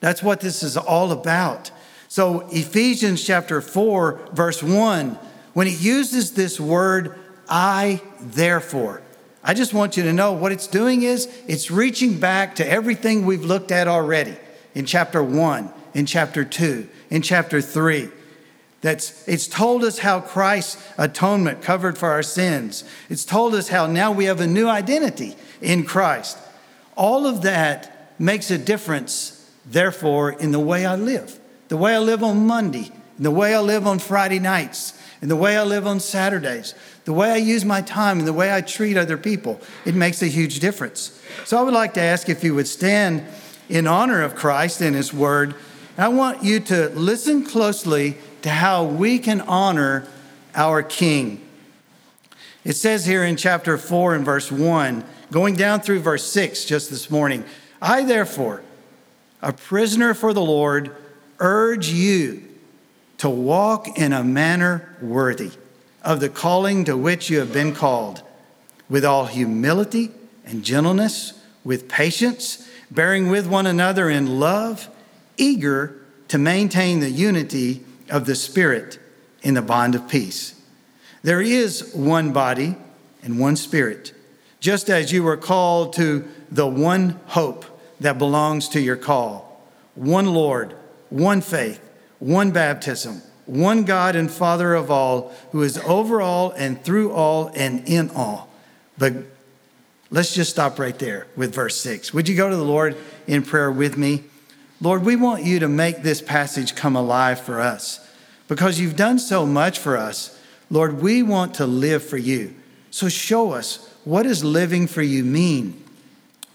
That's 0.00 0.22
what 0.22 0.42
this 0.42 0.62
is 0.62 0.76
all 0.76 1.10
about. 1.10 1.70
So, 2.08 2.40
Ephesians 2.50 3.24
chapter 3.24 3.62
4, 3.62 4.28
verse 4.34 4.62
1, 4.62 5.18
when 5.54 5.66
it 5.66 5.80
uses 5.80 6.32
this 6.32 6.60
word, 6.60 7.18
I 7.48 8.02
therefore, 8.20 9.00
I 9.42 9.54
just 9.54 9.72
want 9.72 9.96
you 9.96 10.02
to 10.02 10.12
know 10.12 10.32
what 10.32 10.52
it's 10.52 10.66
doing 10.66 11.00
is 11.00 11.34
it's 11.48 11.70
reaching 11.70 12.20
back 12.20 12.56
to 12.56 12.68
everything 12.68 13.24
we've 13.24 13.44
looked 13.44 13.72
at 13.72 13.88
already 13.88 14.36
in 14.74 14.84
chapter 14.84 15.22
1, 15.22 15.72
in 15.94 16.04
chapter 16.04 16.44
2, 16.44 16.86
in 17.08 17.22
chapter 17.22 17.62
3. 17.62 18.10
That's, 18.86 19.26
it's 19.26 19.48
told 19.48 19.82
us 19.82 19.98
how 19.98 20.20
Christ's 20.20 20.80
atonement 20.96 21.60
covered 21.60 21.98
for 21.98 22.08
our 22.08 22.22
sins. 22.22 22.84
It's 23.10 23.24
told 23.24 23.52
us 23.56 23.66
how 23.66 23.88
now 23.88 24.12
we 24.12 24.26
have 24.26 24.40
a 24.40 24.46
new 24.46 24.68
identity 24.68 25.34
in 25.60 25.82
Christ. 25.82 26.38
All 26.96 27.26
of 27.26 27.42
that 27.42 28.12
makes 28.20 28.48
a 28.52 28.56
difference, 28.56 29.44
therefore, 29.64 30.30
in 30.30 30.52
the 30.52 30.60
way 30.60 30.86
I 30.86 30.94
live. 30.94 31.36
The 31.66 31.76
way 31.76 31.96
I 31.96 31.98
live 31.98 32.22
on 32.22 32.46
Monday, 32.46 32.92
the 33.18 33.32
way 33.32 33.56
I 33.56 33.58
live 33.58 33.88
on 33.88 33.98
Friday 33.98 34.38
nights, 34.38 34.96
and 35.20 35.28
the 35.28 35.34
way 35.34 35.56
I 35.56 35.64
live 35.64 35.84
on 35.84 35.98
Saturdays, 35.98 36.72
the 37.06 37.12
way 37.12 37.32
I 37.32 37.38
use 37.38 37.64
my 37.64 37.80
time, 37.80 38.20
and 38.20 38.28
the 38.28 38.32
way 38.32 38.54
I 38.54 38.60
treat 38.60 38.96
other 38.96 39.16
people. 39.16 39.60
It 39.84 39.96
makes 39.96 40.22
a 40.22 40.28
huge 40.28 40.60
difference. 40.60 41.20
So 41.44 41.58
I 41.58 41.62
would 41.62 41.74
like 41.74 41.94
to 41.94 42.00
ask 42.00 42.28
if 42.28 42.44
you 42.44 42.54
would 42.54 42.68
stand 42.68 43.26
in 43.68 43.88
honor 43.88 44.22
of 44.22 44.36
Christ 44.36 44.80
and 44.80 44.94
His 44.94 45.12
Word. 45.12 45.56
I 45.98 46.06
want 46.06 46.44
you 46.44 46.60
to 46.60 46.90
listen 46.90 47.44
closely 47.44 48.18
to 48.46 48.52
how 48.52 48.84
we 48.84 49.18
can 49.18 49.40
honor 49.40 50.06
our 50.54 50.80
King. 50.80 51.44
It 52.62 52.74
says 52.74 53.04
here 53.04 53.24
in 53.24 53.34
chapter 53.34 53.76
4 53.76 54.14
and 54.14 54.24
verse 54.24 54.52
1, 54.52 55.04
going 55.32 55.56
down 55.56 55.80
through 55.80 55.98
verse 55.98 56.30
6 56.30 56.64
just 56.64 56.88
this 56.88 57.10
morning 57.10 57.42
I, 57.82 58.04
therefore, 58.04 58.62
a 59.42 59.52
prisoner 59.52 60.14
for 60.14 60.32
the 60.32 60.44
Lord, 60.44 60.94
urge 61.40 61.88
you 61.88 62.44
to 63.18 63.28
walk 63.28 63.98
in 63.98 64.12
a 64.12 64.22
manner 64.22 64.94
worthy 65.02 65.50
of 66.04 66.20
the 66.20 66.28
calling 66.28 66.84
to 66.84 66.96
which 66.96 67.28
you 67.28 67.40
have 67.40 67.52
been 67.52 67.74
called, 67.74 68.22
with 68.88 69.04
all 69.04 69.26
humility 69.26 70.12
and 70.44 70.64
gentleness, 70.64 71.32
with 71.64 71.88
patience, 71.88 72.64
bearing 72.92 73.28
with 73.28 73.48
one 73.48 73.66
another 73.66 74.08
in 74.08 74.38
love, 74.38 74.88
eager 75.36 76.00
to 76.28 76.38
maintain 76.38 77.00
the 77.00 77.10
unity 77.10 77.82
of 78.10 78.26
the 78.26 78.34
Spirit 78.34 78.98
in 79.42 79.54
the 79.54 79.62
bond 79.62 79.94
of 79.94 80.08
peace. 80.08 80.60
There 81.22 81.40
is 81.40 81.92
one 81.94 82.32
body 82.32 82.76
and 83.22 83.38
one 83.38 83.56
Spirit, 83.56 84.12
just 84.60 84.88
as 84.88 85.12
you 85.12 85.22
were 85.22 85.36
called 85.36 85.92
to 85.94 86.28
the 86.50 86.66
one 86.66 87.20
hope 87.26 87.64
that 88.00 88.18
belongs 88.18 88.68
to 88.70 88.80
your 88.80 88.96
call, 88.96 89.60
one 89.94 90.26
Lord, 90.26 90.74
one 91.08 91.40
faith 91.40 91.80
one 92.18 92.50
baptism, 92.50 93.22
one 93.44 93.84
God 93.84 94.16
and 94.16 94.30
Father 94.30 94.74
of 94.74 94.90
all, 94.90 95.34
who 95.52 95.62
is 95.62 95.78
over 95.78 96.20
all 96.20 96.52
and 96.52 96.82
through 96.82 97.12
all 97.12 97.50
and 97.54 97.86
in 97.88 98.10
all. 98.10 98.48
But 98.98 99.14
let's 100.10 100.34
just 100.34 100.50
stop 100.50 100.78
right 100.78 100.98
there 100.98 101.26
with 101.36 101.54
verse 101.54 101.76
6. 101.80 102.14
Would 102.14 102.28
you 102.28 102.36
go 102.36 102.48
to 102.48 102.56
the 102.56 102.64
Lord 102.64 102.96
in 103.26 103.42
prayer 103.42 103.70
with 103.70 103.96
me? 103.96 104.24
Lord, 104.80 105.04
we 105.04 105.16
want 105.16 105.44
you 105.44 105.58
to 105.60 105.68
make 105.68 106.02
this 106.02 106.20
passage 106.20 106.74
come 106.74 106.96
alive 106.96 107.40
for 107.40 107.60
us 107.60 108.06
because 108.48 108.78
you've 108.78 108.96
done 108.96 109.18
so 109.18 109.46
much 109.46 109.78
for 109.78 109.96
us. 109.96 110.38
Lord, 110.70 111.00
we 111.00 111.22
want 111.22 111.54
to 111.54 111.66
live 111.66 112.04
for 112.04 112.18
you. 112.18 112.54
So 112.90 113.08
show 113.08 113.52
us 113.52 113.94
what 114.04 114.24
does 114.24 114.44
living 114.44 114.86
for 114.86 115.02
you 115.02 115.24
mean? 115.24 115.82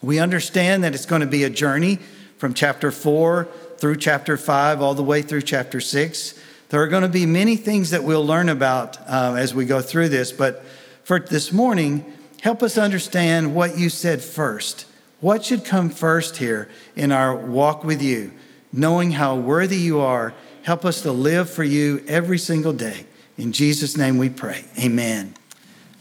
We 0.01 0.19
understand 0.19 0.83
that 0.83 0.93
it's 0.93 1.05
going 1.05 1.21
to 1.21 1.27
be 1.27 1.43
a 1.43 1.49
journey 1.49 1.99
from 2.37 2.53
chapter 2.53 2.91
4 2.91 3.47
through 3.77 3.97
chapter 3.97 4.37
5, 4.37 4.81
all 4.81 4.93
the 4.93 5.03
way 5.03 5.21
through 5.21 5.41
chapter 5.41 5.79
6. 5.79 6.39
There 6.69 6.81
are 6.81 6.87
going 6.87 7.03
to 7.03 7.09
be 7.09 7.25
many 7.25 7.55
things 7.55 7.89
that 7.89 8.03
we'll 8.03 8.25
learn 8.25 8.49
about 8.49 8.97
uh, 9.07 9.35
as 9.37 9.53
we 9.53 9.65
go 9.65 9.81
through 9.81 10.09
this, 10.09 10.31
but 10.31 10.63
for 11.03 11.19
this 11.19 11.51
morning, 11.51 12.05
help 12.41 12.63
us 12.63 12.77
understand 12.77 13.53
what 13.53 13.77
you 13.77 13.89
said 13.89 14.21
first. 14.21 14.85
What 15.21 15.45
should 15.45 15.63
come 15.63 15.91
first 15.91 16.37
here 16.37 16.67
in 16.95 17.11
our 17.11 17.35
walk 17.35 17.83
with 17.83 18.01
you? 18.01 18.31
Knowing 18.73 19.11
how 19.11 19.35
worthy 19.35 19.77
you 19.77 19.99
are, 19.99 20.33
help 20.63 20.83
us 20.83 21.03
to 21.03 21.11
live 21.11 21.47
for 21.47 21.63
you 21.63 22.03
every 22.07 22.39
single 22.39 22.73
day. 22.73 23.05
In 23.37 23.51
Jesus' 23.51 23.95
name 23.95 24.17
we 24.17 24.29
pray. 24.29 24.65
Amen. 24.79 25.35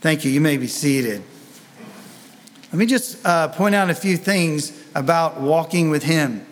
Thank 0.01 0.25
you. 0.25 0.31
You 0.31 0.41
may 0.41 0.57
be 0.57 0.65
seated. 0.65 1.21
Let 2.71 2.79
me 2.79 2.87
just 2.87 3.23
uh, 3.23 3.49
point 3.49 3.75
out 3.75 3.91
a 3.91 3.95
few 3.95 4.17
things 4.17 4.71
about 4.95 5.39
walking 5.39 5.91
with 5.91 6.01
Him. 6.01 6.45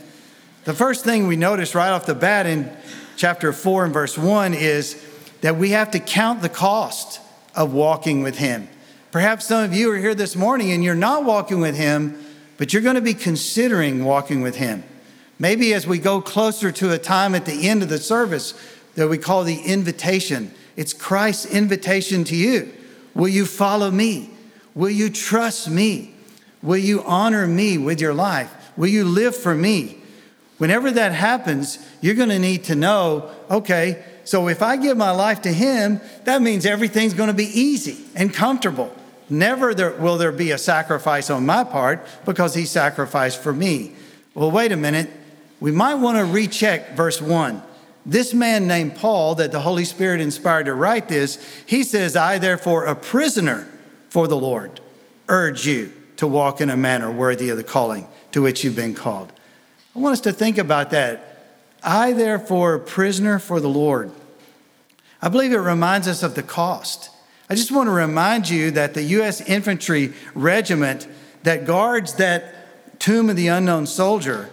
The 0.65 0.73
first 0.73 1.03
thing 1.03 1.25
we 1.25 1.37
notice 1.37 1.73
right 1.73 1.89
off 1.89 2.05
the 2.05 2.13
bat 2.13 2.45
in 2.45 2.71
chapter 3.17 3.51
4 3.51 3.85
and 3.85 3.93
verse 3.93 4.15
1 4.15 4.53
is 4.53 5.03
that 5.41 5.55
we 5.55 5.71
have 5.71 5.89
to 5.91 5.99
count 5.99 6.43
the 6.43 6.49
cost 6.49 7.19
of 7.55 7.73
walking 7.73 8.21
with 8.21 8.37
Him. 8.37 8.67
Perhaps 9.11 9.47
some 9.47 9.63
of 9.63 9.73
you 9.73 9.91
are 9.91 9.97
here 9.97 10.13
this 10.13 10.35
morning 10.35 10.71
and 10.71 10.83
you're 10.83 10.93
not 10.93 11.23
walking 11.23 11.61
with 11.61 11.75
Him, 11.75 12.23
but 12.59 12.73
you're 12.73 12.81
going 12.83 12.95
to 12.95 13.01
be 13.01 13.13
considering 13.13 14.03
walking 14.03 14.41
with 14.41 14.57
Him. 14.57 14.83
Maybe 15.39 15.73
as 15.73 15.87
we 15.87 15.97
go 15.97 16.21
closer 16.21 16.71
to 16.73 16.91
a 16.91 16.97
time 16.97 17.33
at 17.33 17.45
the 17.45 17.69
end 17.69 17.81
of 17.81 17.89
the 17.89 17.97
service 17.97 18.53
that 18.95 19.07
we 19.07 19.17
call 19.17 19.45
the 19.45 19.61
invitation, 19.61 20.53
it's 20.75 20.93
Christ's 20.93 21.45
invitation 21.45 22.25
to 22.25 22.35
you. 22.35 22.71
Will 23.15 23.29
you 23.29 23.45
follow 23.45 23.89
me? 23.89 24.29
Will 24.75 24.89
you 24.89 25.09
trust 25.09 25.69
me? 25.69 26.13
Will 26.61 26.77
you 26.77 27.01
honor 27.03 27.47
me 27.47 27.77
with 27.77 28.01
your 28.01 28.13
life? 28.13 28.51
Will 28.75 28.89
you 28.89 29.05
live 29.05 29.37
for 29.37 29.55
me? 29.55 29.97
Whenever 30.57 30.91
that 30.91 31.13
happens, 31.13 31.79
you're 32.01 32.15
going 32.15 32.27
to 32.27 32.39
need 32.39 32.65
to 32.65 32.75
know 32.75 33.31
okay, 33.49 34.03
so 34.25 34.49
if 34.49 34.61
I 34.61 34.75
give 34.75 34.97
my 34.97 35.11
life 35.11 35.43
to 35.43 35.53
Him, 35.53 36.01
that 36.25 36.41
means 36.41 36.65
everything's 36.65 37.13
going 37.13 37.29
to 37.29 37.33
be 37.33 37.45
easy 37.45 38.05
and 38.15 38.33
comfortable. 38.33 38.93
Never 39.29 39.73
there, 39.73 39.91
will 39.91 40.17
there 40.17 40.31
be 40.31 40.51
a 40.51 40.57
sacrifice 40.57 41.29
on 41.29 41.45
my 41.45 41.63
part 41.63 42.05
because 42.25 42.55
He 42.55 42.65
sacrificed 42.65 43.41
for 43.41 43.53
me. 43.53 43.93
Well, 44.33 44.51
wait 44.51 44.71
a 44.71 44.77
minute. 44.77 45.09
We 45.59 45.71
might 45.71 45.95
want 45.95 46.17
to 46.17 46.25
recheck 46.25 46.95
verse 46.95 47.21
1. 47.21 47.61
This 48.05 48.33
man 48.33 48.65
named 48.65 48.95
Paul, 48.95 49.35
that 49.35 49.51
the 49.51 49.59
Holy 49.59 49.85
Spirit 49.85 50.21
inspired 50.21 50.65
to 50.65 50.73
write 50.73 51.09
this, 51.09 51.37
he 51.65 51.83
says, 51.83 52.15
I, 52.15 52.37
therefore, 52.37 52.85
a 52.85 52.95
prisoner 52.95 53.67
for 54.09 54.27
the 54.27 54.37
Lord, 54.37 54.79
urge 55.27 55.67
you 55.67 55.91
to 56.17 56.25
walk 56.25 56.59
in 56.61 56.69
a 56.69 56.77
manner 56.77 57.11
worthy 57.11 57.49
of 57.49 57.57
the 57.57 57.63
calling 57.63 58.07
to 58.31 58.41
which 58.41 58.63
you've 58.63 58.75
been 58.75 58.95
called. 58.95 59.31
I 59.95 59.99
want 59.99 60.13
us 60.13 60.21
to 60.21 60.31
think 60.31 60.57
about 60.57 60.91
that. 60.91 61.43
I, 61.83 62.13
therefore, 62.13 62.75
a 62.75 62.79
prisoner 62.79 63.37
for 63.37 63.59
the 63.59 63.69
Lord. 63.69 64.11
I 65.21 65.29
believe 65.29 65.51
it 65.51 65.57
reminds 65.57 66.07
us 66.07 66.23
of 66.23 66.35
the 66.35 66.43
cost. 66.43 67.09
I 67.49 67.55
just 67.55 67.71
want 67.71 67.87
to 67.87 67.91
remind 67.91 68.47
you 68.47 68.71
that 68.71 68.93
the 68.93 69.01
U.S. 69.03 69.41
Infantry 69.41 70.13
Regiment 70.35 71.07
that 71.43 71.65
guards 71.65 72.15
that 72.15 72.99
tomb 72.99 73.29
of 73.29 73.35
the 73.35 73.47
unknown 73.47 73.87
soldier, 73.87 74.49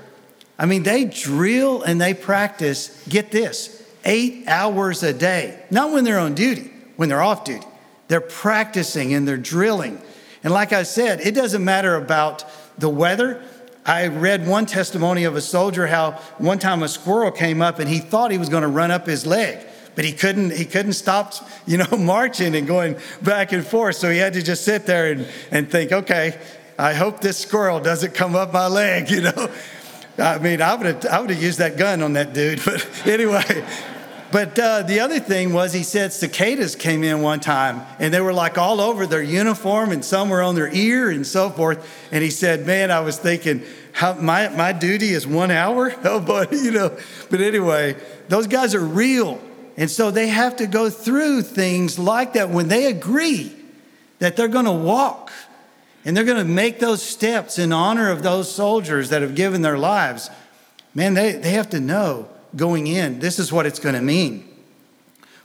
I 0.59 0.67
mean, 0.67 0.83
they 0.83 1.05
drill 1.05 1.83
and 1.83 2.01
they 2.01 2.15
practice, 2.15 3.07
get 3.07 3.31
this, 3.31 3.87
eight 4.05 4.45
hours 4.47 5.03
a 5.03 5.13
day. 5.13 5.63
Not 5.71 5.93
when 5.93 6.05
they're 6.05 6.19
on 6.19 6.35
duty, 6.35 6.71
when 6.97 7.09
they're 7.09 7.23
off 7.23 7.45
duty. 7.45 7.67
They're 8.09 8.21
practicing 8.21 9.13
and 9.13 9.27
they're 9.27 9.37
drilling. 9.37 10.01
And 10.43 10.53
like 10.53 10.73
I 10.73 10.85
said, 10.85 11.21
it 11.21 11.35
doesn't 11.35 11.65
matter 11.65 11.97
about 11.97 12.45
the 12.79 12.89
weather. 12.89 13.43
I 13.85 14.07
read 14.07 14.47
one 14.47 14.65
testimony 14.65 15.25
of 15.25 15.37
a 15.37 15.41
soldier 15.41 15.87
how 15.87 16.13
one 16.39 16.59
time 16.59 16.83
a 16.83 16.89
squirrel 16.89 17.31
came 17.31 17.61
up 17.61 17.79
and 17.79 17.89
he 17.91 17.99
thought 17.99 18.31
he 18.31 18.39
was 18.39 18.49
going 18.49 18.63
to 18.63 18.69
run 18.69 18.91
up 18.91 19.07
his 19.07 19.27
leg, 19.27 19.66
but 19.97 20.05
he 20.05 20.13
couldn't. 20.13 20.53
He 20.53 20.67
couldn't 20.67 20.93
stop, 20.93 21.35
you 21.67 21.79
know, 21.79 21.97
marching 21.99 22.55
and 22.55 22.69
going 22.69 22.97
back 23.23 23.51
and 23.51 23.67
forth. 23.67 23.97
So 23.97 24.11
he 24.11 24.19
had 24.19 24.35
to 24.35 24.43
just 24.43 24.65
sit 24.65 24.87
there 24.87 25.11
and, 25.11 25.27
and 25.51 25.69
think, 25.69 25.91
okay, 25.91 26.39
I 26.79 26.95
hope 26.95 27.21
this 27.21 27.39
squirrel 27.39 27.81
doesn't 27.81 28.15
come 28.15 28.37
up 28.37 28.53
my 28.53 28.69
leg, 28.69 29.11
you 29.11 29.23
know. 29.23 29.51
I 30.19 30.39
mean, 30.39 30.63
I 30.63 30.75
would 30.75 30.87
have, 30.87 31.07
I 31.07 31.21
would 31.21 31.31
have 31.31 31.43
used 31.43 31.59
that 31.59 31.77
gun 31.77 32.03
on 32.03 32.13
that 32.13 32.33
dude, 32.33 32.63
but 32.65 32.87
anyway. 33.07 33.67
But 34.33 34.59
uh, 34.59 34.83
the 34.83 35.01
other 35.01 35.21
thing 35.21 35.53
was, 35.53 35.73
he 35.73 35.85
said 35.85 36.13
cicadas 36.13 36.75
came 36.75 37.05
in 37.05 37.23
one 37.23 37.39
time 37.39 37.83
and 38.01 38.13
they 38.13 38.21
were 38.21 38.33
like 38.33 38.59
all 38.59 38.81
over 38.81 39.07
their 39.07 39.23
uniform 39.23 39.93
and 39.93 40.05
some 40.05 40.29
were 40.29 40.43
on 40.43 40.57
their 40.57 40.71
ear 40.75 41.11
and 41.11 41.25
so 41.25 41.49
forth. 41.49 41.89
And 42.11 42.25
he 42.25 42.31
said, 42.31 42.67
Man, 42.67 42.91
I 42.91 43.01
was 43.01 43.19
thinking, 43.19 43.63
how, 43.93 44.15
my, 44.15 44.49
my 44.49 44.73
duty 44.73 45.11
is 45.11 45.27
one 45.27 45.51
hour? 45.51 45.95
Oh, 46.05 46.47
you 46.51 46.73
know, 46.73 46.99
but 47.31 47.41
anyway, 47.41 47.97
those 48.29 48.47
guys 48.47 48.75
are 48.75 48.85
real. 48.85 49.41
And 49.77 49.91
so 49.91 50.11
they 50.11 50.29
have 50.29 50.57
to 50.57 50.67
go 50.67 50.89
through 50.89 51.43
things 51.43 51.99
like 51.99 52.33
that 52.33 52.51
when 52.51 52.69
they 52.69 52.87
agree 52.87 53.53
that 54.19 54.37
they're 54.37 54.49
going 54.49 54.65
to 54.65 54.73
walk 54.73 55.31
and 56.05 56.17
they're 56.17 56.25
going 56.25 56.39
to 56.39 56.45
make 56.45 56.79
those 56.79 57.03
steps 57.03 57.59
in 57.59 57.73
honor 57.73 58.11
of 58.11 58.23
those 58.23 58.51
soldiers 58.51 59.11
that 59.11 59.23
have 59.23 59.35
given 59.35 59.63
their 59.63 59.77
lives. 59.77 60.31
Man, 60.95 61.15
they, 61.15 61.33
they 61.33 61.51
have 61.51 61.69
to 61.71 61.81
know 61.81 62.29
going 62.55 62.87
in, 62.87 63.19
this 63.19 63.39
is 63.39 63.53
what 63.53 63.67
it's 63.67 63.81
going 63.81 63.95
to 63.95 64.01
mean. 64.01 64.49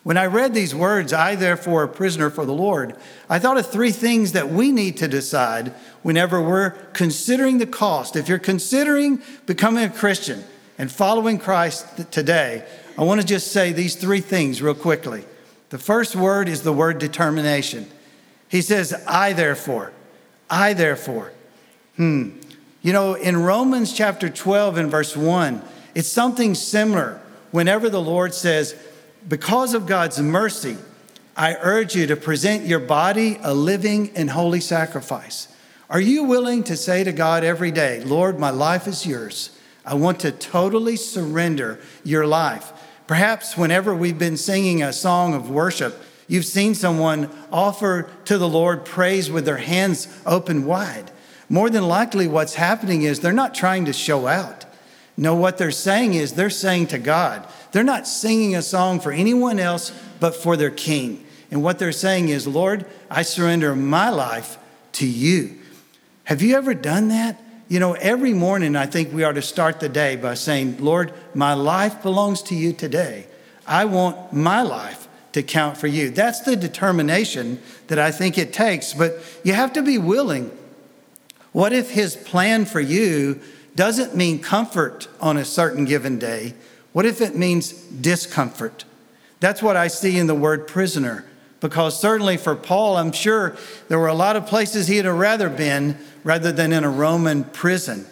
When 0.04 0.18
I 0.18 0.26
read 0.26 0.54
these 0.54 0.74
words, 0.74 1.14
I 1.14 1.36
therefore 1.36 1.84
a 1.84 1.88
prisoner 1.88 2.30
for 2.30 2.46
the 2.46 2.54
Lord, 2.54 2.96
I 3.30 3.38
thought 3.38 3.58
of 3.58 3.68
three 3.68 3.92
things 3.92 4.32
that 4.32 4.50
we 4.50 4.72
need 4.72 4.98
to 4.98 5.08
decide 5.08 5.74
whenever 6.02 6.42
we're 6.42 6.72
considering 6.94 7.60
the 7.60 7.68
cost. 7.68 8.16
If 8.16 8.28
you're 8.28 8.40
considering 8.40 9.22
becoming 9.46 9.84
a 9.84 9.90
Christian 9.90 10.44
and 10.78 10.92
following 10.92 11.38
Christ 11.38 12.12
today, 12.12 12.66
I 12.98 13.04
want 13.04 13.22
to 13.22 13.28
just 13.28 13.52
say 13.52 13.72
these 13.72 13.96
three 13.96 14.22
things 14.22 14.62
real 14.62 14.76
quickly. 14.76 15.24
The 15.70 15.78
first 15.78 16.16
word 16.16 16.50
is 16.50 16.64
the 16.64 16.74
word 16.74 17.00
determination. 17.00 17.90
He 18.50 18.62
says, 18.62 18.94
I 19.08 19.34
therefore, 19.34 19.94
I 20.50 20.74
therefore. 20.74 21.32
Hmm. 21.96 22.32
You 22.82 22.94
know, 22.94 23.14
in 23.14 23.38
Romans 23.38 23.94
chapter 23.94 24.30
12 24.30 24.78
and 24.78 24.92
verse 24.92 25.16
1, 25.16 25.62
it's 25.96 26.10
something 26.10 26.56
similar 26.56 27.22
whenever 27.52 27.90
the 27.90 28.02
Lord 28.02 28.34
says, 28.34 28.76
Because 29.28 29.74
of 29.74 29.86
God's 29.86 30.20
mercy, 30.20 30.78
I 31.38 31.56
urge 31.62 31.96
you 31.96 32.08
to 32.08 32.16
present 32.16 32.66
your 32.66 32.80
body 32.80 33.38
a 33.42 33.54
living 33.54 34.12
and 34.16 34.30
holy 34.30 34.60
sacrifice. 34.60 35.48
Are 35.90 36.02
you 36.02 36.24
willing 36.24 36.64
to 36.64 36.76
say 36.76 37.04
to 37.04 37.12
God 37.12 37.44
every 37.44 37.72
day, 37.72 38.04
Lord, 38.04 38.40
my 38.40 38.50
life 38.50 38.88
is 38.88 39.06
yours? 39.06 39.58
I 39.86 39.96
want 39.96 40.20
to 40.22 40.32
totally 40.32 40.96
surrender 40.96 41.80
your 42.04 42.26
life. 42.26 42.72
Perhaps 43.08 43.58
whenever 43.58 43.94
we've 43.94 44.20
been 44.20 44.38
singing 44.38 44.82
a 44.82 44.94
song 44.94 45.34
of 45.34 45.50
worship, 45.50 46.02
you've 46.28 46.46
seen 46.46 46.76
someone 46.76 47.30
offer 47.52 48.10
to 48.26 48.38
the 48.38 48.48
Lord 48.48 48.86
praise 48.86 49.30
with 49.30 49.46
their 49.46 49.58
hands 49.58 50.08
open 50.26 50.66
wide. 50.66 51.12
More 51.50 51.70
than 51.70 51.88
likely, 51.88 52.28
what's 52.28 52.56
happening 52.56 53.02
is 53.02 53.20
they're 53.20 53.34
not 53.34 53.54
trying 53.54 53.86
to 53.86 53.94
show 53.94 54.28
out. 54.28 54.66
No, 55.18 55.36
what 55.36 55.58
they're 55.58 55.72
saying 55.72 56.14
is 56.14 56.34
they're 56.34 56.50
saying 56.50 56.88
to 56.88 56.98
God, 56.98 57.46
they're 57.72 57.84
not 57.84 58.08
singing 58.08 58.56
a 58.56 58.62
song 58.62 59.00
for 59.00 59.12
anyone 59.12 59.60
else 59.60 59.92
but 60.20 60.36
for 60.36 60.56
their 60.56 60.72
king. 60.72 61.26
And 61.52 61.62
what 61.62 61.80
they're 61.80 61.92
saying 61.92 62.30
is, 62.30 62.48
Lord, 62.48 62.86
I 63.10 63.24
surrender 63.24 63.76
my 63.76 64.10
life 64.10 64.58
to 64.94 65.06
you. 65.06 65.58
Have 66.24 66.42
you 66.42 66.56
ever 66.56 66.74
done 66.74 67.10
that? 67.10 67.42
You 67.72 67.80
know, 67.80 67.94
every 67.94 68.34
morning 68.34 68.76
I 68.76 68.86
think 68.86 69.14
we 69.14 69.24
ought 69.24 69.36
to 69.36 69.42
start 69.42 69.80
the 69.80 69.88
day 69.88 70.18
by 70.18 70.34
saying, 70.34 70.84
Lord, 70.84 71.14
my 71.34 71.54
life 71.54 72.02
belongs 72.02 72.42
to 72.44 72.54
you 72.54 72.74
today. 72.74 73.28
I 73.66 73.86
want 73.86 74.34
my 74.34 74.62
life 74.62 75.08
to 75.32 75.42
count 75.42 75.78
for 75.78 75.88
you. 75.88 76.10
That's 76.10 76.42
the 76.42 76.58
determination 76.58 77.62
that 77.88 77.98
I 77.98 78.12
think 78.12 78.38
it 78.38 78.52
takes. 78.52 78.94
But 78.94 79.20
you 79.46 79.54
have 79.54 79.72
to 79.72 79.82
be 79.82 79.98
willing. 79.98 80.52
What 81.54 81.72
if 81.72 81.92
his 81.92 82.18
plan 82.18 82.66
for 82.66 82.82
you 82.82 83.40
doesn't 83.74 84.18
mean 84.18 84.40
comfort 84.40 85.08
on 85.22 85.38
a 85.38 85.46
certain 85.46 85.86
given 85.86 86.20
day? 86.20 86.56
What 86.92 87.06
if 87.06 87.22
it 87.22 87.38
means 87.38 87.72
discomfort? 87.72 88.84
That's 89.40 89.64
what 89.64 89.78
I 89.78 89.88
see 89.88 90.20
in 90.20 90.28
the 90.28 90.36
word 90.36 90.68
prisoner. 90.68 91.24
Because 91.62 91.98
certainly 91.98 92.36
for 92.36 92.56
Paul, 92.56 92.98
I'm 92.98 93.14
sure 93.14 93.56
there 93.88 94.00
were 94.00 94.08
a 94.08 94.14
lot 94.14 94.36
of 94.36 94.46
places 94.46 94.88
he'd 94.88 95.06
have 95.06 95.18
rather 95.18 95.48
been 95.48 95.98
rather 96.24 96.52
than 96.52 96.74
in 96.74 96.84
a 96.84 96.90
Roman 96.90 97.44
prison. 97.44 98.06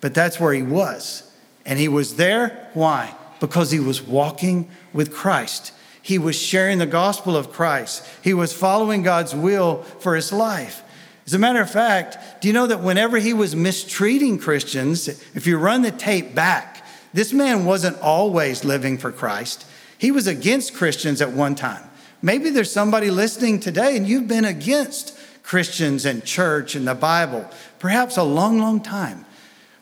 But 0.00 0.14
that's 0.14 0.40
where 0.40 0.52
he 0.52 0.62
was. 0.62 1.30
And 1.64 1.78
he 1.78 1.88
was 1.88 2.16
there. 2.16 2.70
Why? 2.74 3.14
Because 3.40 3.70
he 3.70 3.80
was 3.80 4.02
walking 4.02 4.70
with 4.92 5.12
Christ. 5.12 5.72
He 6.02 6.18
was 6.18 6.36
sharing 6.36 6.78
the 6.78 6.86
gospel 6.86 7.36
of 7.36 7.52
Christ. 7.52 8.04
He 8.22 8.34
was 8.34 8.52
following 8.52 9.02
God's 9.02 9.34
will 9.34 9.82
for 10.00 10.16
his 10.16 10.32
life. 10.32 10.82
As 11.24 11.34
a 11.34 11.38
matter 11.38 11.60
of 11.60 11.70
fact, 11.70 12.42
do 12.42 12.48
you 12.48 12.54
know 12.54 12.66
that 12.66 12.80
whenever 12.80 13.18
he 13.18 13.32
was 13.32 13.54
mistreating 13.54 14.38
Christians, 14.38 15.06
if 15.06 15.46
you 15.46 15.56
run 15.56 15.82
the 15.82 15.92
tape 15.92 16.34
back, 16.34 16.84
this 17.14 17.32
man 17.32 17.64
wasn't 17.64 18.00
always 18.00 18.64
living 18.64 18.98
for 18.98 19.12
Christ. 19.12 19.66
He 19.98 20.10
was 20.10 20.26
against 20.26 20.74
Christians 20.74 21.22
at 21.22 21.30
one 21.30 21.54
time. 21.54 21.84
Maybe 22.22 22.50
there's 22.50 22.72
somebody 22.72 23.10
listening 23.10 23.60
today 23.60 23.96
and 23.96 24.06
you've 24.06 24.28
been 24.28 24.44
against 24.44 25.16
Christians 25.42 26.04
and 26.04 26.24
church 26.24 26.74
and 26.74 26.86
the 26.86 26.94
Bible, 26.94 27.48
perhaps 27.78 28.16
a 28.16 28.22
long, 28.22 28.58
long 28.58 28.80
time. 28.80 29.24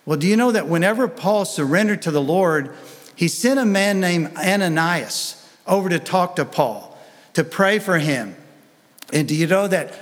Well, 0.07 0.19
do 0.19 0.27
you 0.27 0.37
know 0.37 0.53
that 0.53 0.69
whenever 0.69 1.07
Paul 1.07 1.45
surrendered 1.45 2.03
to 2.03 2.11
the 2.11 2.23
Lord, 2.23 2.75
he 3.15 3.29
sent 3.29 3.61
a 3.61 3.67
man 3.67 4.01
named 4.01 4.37
Ananias 4.37 5.47
over 5.67 5.89
to 5.89 5.99
talk 5.99 6.37
to 6.37 6.45
Paul, 6.45 6.99
to 7.35 7.45
pray 7.45 7.79
for 7.79 7.99
him. 7.99 8.35
And 9.13 9.29
do 9.29 9.35
you 9.35 9.47
know 9.47 9.69
that 9.69 9.95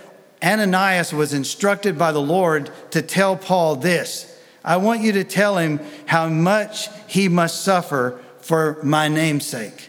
Ananias 0.43 1.13
was 1.13 1.35
instructed 1.35 1.99
by 1.99 2.13
the 2.13 2.21
Lord 2.21 2.71
to 2.93 3.03
tell 3.03 3.37
Paul 3.37 3.77
this 3.77 4.35
I 4.65 4.77
want 4.77 5.01
you 5.01 5.13
to 5.13 5.25
tell 5.25 5.57
him 5.57 5.81
how 6.07 6.29
much 6.29 6.89
he 7.07 7.29
must 7.29 7.63
suffer 7.63 8.21
for 8.41 8.79
my 8.83 9.09
namesake. 9.09 9.89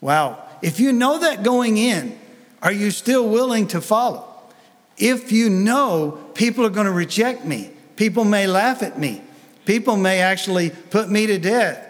Wow. 0.00 0.42
If 0.62 0.80
you 0.80 0.92
know 0.92 1.18
that 1.18 1.42
going 1.42 1.76
in, 1.76 2.18
are 2.62 2.72
you 2.72 2.90
still 2.90 3.28
willing 3.28 3.66
to 3.68 3.80
follow? 3.80 4.25
If 4.96 5.32
you 5.32 5.50
know 5.50 6.12
people 6.34 6.64
are 6.64 6.70
going 6.70 6.86
to 6.86 6.92
reject 6.92 7.44
me, 7.44 7.70
people 7.96 8.24
may 8.24 8.46
laugh 8.46 8.82
at 8.82 8.98
me, 8.98 9.22
people 9.64 9.96
may 9.96 10.20
actually 10.20 10.70
put 10.70 11.10
me 11.10 11.26
to 11.26 11.38
death, 11.38 11.82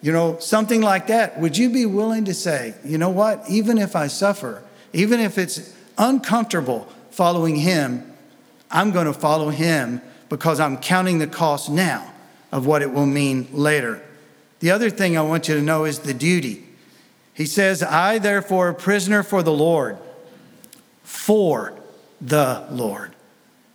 you 0.00 0.12
know, 0.12 0.38
something 0.38 0.82
like 0.82 1.06
that, 1.06 1.38
would 1.40 1.56
you 1.56 1.70
be 1.70 1.86
willing 1.86 2.24
to 2.26 2.34
say, 2.34 2.74
you 2.84 2.98
know 2.98 3.10
what, 3.10 3.44
even 3.48 3.78
if 3.78 3.94
I 3.96 4.08
suffer, 4.08 4.62
even 4.92 5.20
if 5.20 5.38
it's 5.38 5.74
uncomfortable 5.96 6.88
following 7.10 7.56
him, 7.56 8.12
I'm 8.70 8.90
going 8.90 9.06
to 9.06 9.12
follow 9.12 9.50
him 9.50 10.00
because 10.28 10.58
I'm 10.58 10.78
counting 10.78 11.18
the 11.18 11.26
cost 11.26 11.70
now 11.70 12.12
of 12.50 12.66
what 12.66 12.82
it 12.82 12.92
will 12.92 13.06
mean 13.06 13.48
later. 13.52 14.02
The 14.60 14.70
other 14.70 14.90
thing 14.90 15.16
I 15.16 15.22
want 15.22 15.48
you 15.48 15.54
to 15.54 15.62
know 15.62 15.84
is 15.84 16.00
the 16.00 16.14
duty. 16.14 16.64
He 17.34 17.46
says, 17.46 17.82
I 17.82 18.18
therefore, 18.18 18.68
a 18.68 18.74
prisoner 18.74 19.22
for 19.22 19.42
the 19.42 19.52
Lord, 19.52 19.98
for 21.02 21.78
the 22.22 22.64
Lord. 22.70 23.14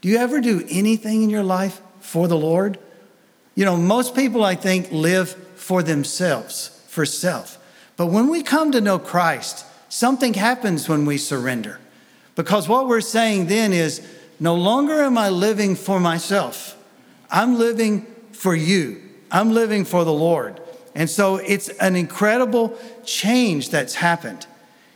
Do 0.01 0.09
you 0.09 0.17
ever 0.17 0.39
do 0.39 0.65
anything 0.69 1.21
in 1.21 1.29
your 1.29 1.43
life 1.43 1.81
for 1.99 2.27
the 2.27 2.37
Lord? 2.37 2.79
You 3.55 3.65
know, 3.65 3.75
most 3.75 4.15
people, 4.15 4.43
I 4.43 4.55
think, 4.55 4.91
live 4.91 5.31
for 5.55 5.83
themselves, 5.83 6.81
for 6.87 7.05
self. 7.05 7.57
But 7.97 8.07
when 8.07 8.29
we 8.29 8.41
come 8.41 8.71
to 8.71 8.81
know 8.81 8.99
Christ, 8.99 9.65
something 9.89 10.33
happens 10.35 10.87
when 10.87 11.05
we 11.05 11.17
surrender. 11.17 11.79
Because 12.35 12.69
what 12.69 12.87
we're 12.87 13.01
saying 13.01 13.47
then 13.47 13.73
is 13.73 14.07
no 14.39 14.55
longer 14.55 15.01
am 15.01 15.17
I 15.17 15.29
living 15.29 15.75
for 15.75 15.99
myself, 15.99 16.77
I'm 17.29 17.57
living 17.57 18.05
for 18.31 18.55
you, 18.55 19.01
I'm 19.31 19.51
living 19.51 19.83
for 19.83 20.05
the 20.05 20.13
Lord. 20.13 20.61
And 20.95 21.09
so 21.09 21.35
it's 21.37 21.69
an 21.69 21.95
incredible 21.95 22.77
change 23.03 23.71
that's 23.71 23.95
happened. 23.95 24.47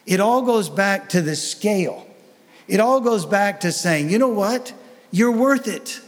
It 0.05 0.19
all 0.19 0.43
goes 0.43 0.69
back 0.69 1.09
to 1.09 1.21
the 1.21 1.35
scale. 1.35 2.07
It 2.67 2.79
all 2.79 3.01
goes 3.01 3.25
back 3.25 3.61
to 3.61 3.71
saying, 3.71 4.09
you 4.09 4.17
know 4.17 4.27
what? 4.27 4.73
You're 5.11 5.31
worth 5.31 5.67
it. 5.67 5.99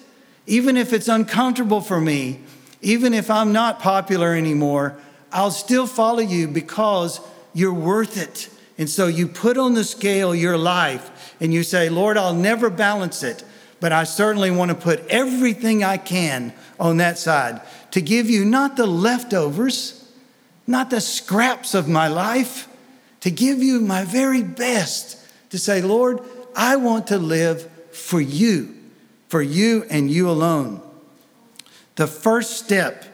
Even 0.45 0.77
if 0.77 0.93
it's 0.93 1.07
uncomfortable 1.07 1.81
for 1.81 1.99
me, 1.99 2.41
even 2.81 3.13
if 3.13 3.31
I'm 3.31 3.53
not 3.53 3.79
popular 3.79 4.33
anymore, 4.33 4.97
I'll 5.31 5.51
still 5.51 5.87
follow 5.87 6.19
you 6.19 6.47
because 6.47 7.19
you're 7.53 7.73
worth 7.73 8.17
it. 8.17 8.49
And 8.77 8.89
so 8.89 9.07
you 9.07 9.27
put 9.27 9.57
on 9.57 9.73
the 9.73 9.83
scale 9.83 10.33
your 10.35 10.57
life 10.57 11.35
and 11.39 11.53
you 11.53 11.63
say, 11.63 11.89
Lord, 11.89 12.17
I'll 12.17 12.33
never 12.33 12.69
balance 12.69 13.23
it, 13.23 13.43
but 13.79 13.91
I 13.91 14.03
certainly 14.03 14.51
want 14.51 14.69
to 14.69 14.75
put 14.75 15.05
everything 15.07 15.83
I 15.83 15.97
can 15.97 16.53
on 16.79 16.97
that 16.97 17.17
side 17.17 17.61
to 17.91 18.01
give 18.01 18.29
you 18.29 18.43
not 18.43 18.75
the 18.75 18.87
leftovers, 18.87 20.11
not 20.65 20.89
the 20.89 21.01
scraps 21.01 21.73
of 21.73 21.87
my 21.87 22.07
life, 22.07 22.67
to 23.21 23.29
give 23.29 23.61
you 23.61 23.79
my 23.79 24.03
very 24.03 24.41
best, 24.41 25.17
to 25.51 25.59
say, 25.59 25.81
Lord, 25.81 26.19
I 26.55 26.75
want 26.75 27.07
to 27.07 27.17
live 27.17 27.69
for 27.91 28.21
you, 28.21 28.75
for 29.27 29.41
you 29.41 29.85
and 29.89 30.09
you 30.09 30.29
alone. 30.29 30.81
The 31.95 32.07
first 32.07 32.57
step 32.57 33.05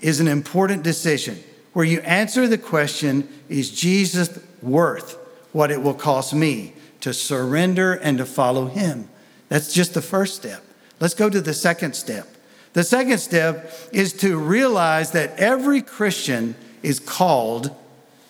is 0.00 0.20
an 0.20 0.28
important 0.28 0.82
decision 0.82 1.42
where 1.72 1.84
you 1.84 2.00
answer 2.00 2.48
the 2.48 2.58
question 2.58 3.28
Is 3.48 3.70
Jesus 3.70 4.38
worth 4.62 5.18
what 5.52 5.70
it 5.70 5.82
will 5.82 5.94
cost 5.94 6.34
me 6.34 6.74
to 7.00 7.12
surrender 7.12 7.92
and 7.92 8.18
to 8.18 8.26
follow 8.26 8.66
him? 8.66 9.08
That's 9.48 9.72
just 9.72 9.94
the 9.94 10.02
first 10.02 10.36
step. 10.36 10.62
Let's 11.00 11.14
go 11.14 11.28
to 11.28 11.40
the 11.40 11.54
second 11.54 11.94
step. 11.94 12.26
The 12.72 12.84
second 12.84 13.18
step 13.18 13.72
is 13.92 14.12
to 14.14 14.38
realize 14.38 15.12
that 15.12 15.38
every 15.38 15.82
Christian 15.82 16.54
is 16.82 17.00
called 17.00 17.74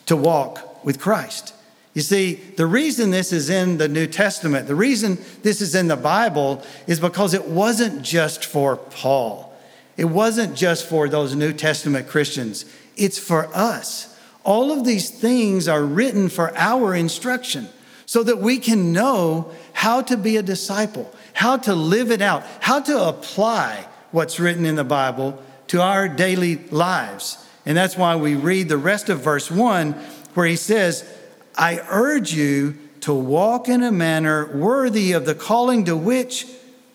to 0.07 0.17
walk 0.17 0.85
with 0.85 1.01
Christ. 1.01 1.55
You 1.97 2.03
see, 2.03 2.35
the 2.35 2.67
reason 2.67 3.11
this 3.11 3.33
is 3.33 3.49
in 3.49 3.79
the 3.79 3.89
New 3.89 4.07
Testament, 4.07 4.67
the 4.67 4.75
reason 4.75 5.17
this 5.43 5.63
is 5.63 5.75
in 5.75 5.89
the 5.89 5.97
Bible 5.97 6.63
is 6.87 7.01
because 7.01 7.33
it 7.33 7.49
wasn't 7.49 8.03
just 8.03 8.45
for 8.45 8.77
Paul. 8.77 9.57
It 9.97 10.05
wasn't 10.05 10.55
just 10.55 10.87
for 10.87 11.09
those 11.09 11.35
New 11.35 11.55
Testament 11.55 12.07
Christians. 12.07 12.67
It's 12.99 13.19
for 13.19 13.49
us. 13.57 14.15
All 14.45 14.73
of 14.73 14.85
these 14.85 15.09
things 15.09 15.69
are 15.69 15.83
written 15.83 16.29
for 16.29 16.55
our 16.55 16.95
instruction 16.95 17.67
so 18.05 18.23
that 18.25 18.41
we 18.41 18.59
can 18.59 18.93
know 18.93 19.51
how 19.73 20.03
to 20.03 20.19
be 20.19 20.37
a 20.37 20.43
disciple, 20.43 21.11
how 21.33 21.57
to 21.57 21.75
live 21.75 22.11
it 22.11 22.21
out, 22.21 22.45
how 22.61 22.79
to 22.79 23.09
apply 23.09 23.89
what's 24.11 24.39
written 24.39 24.67
in 24.67 24.77
the 24.77 24.85
Bible 24.85 25.43
to 25.69 25.81
our 25.81 26.11
daily 26.11 26.57
lives. 26.69 27.43
And 27.65 27.75
that's 27.75 27.97
why 27.97 28.17
we 28.17 28.35
read 28.35 28.69
the 28.69 28.77
rest 28.77 29.09
of 29.09 29.21
verse 29.21 29.51
one, 29.51 29.95
where 30.35 30.47
he 30.47 30.57
says, 30.57 31.11
I 31.57 31.81
urge 31.89 32.33
you 32.33 32.77
to 33.01 33.15
walk 33.15 33.69
in 33.69 33.83
a 33.83 33.93
manner 33.93 34.47
worthy 34.57 35.13
of 35.13 35.27
the 35.27 35.35
calling 35.35 35.85
to 35.85 35.97
which 35.97 36.47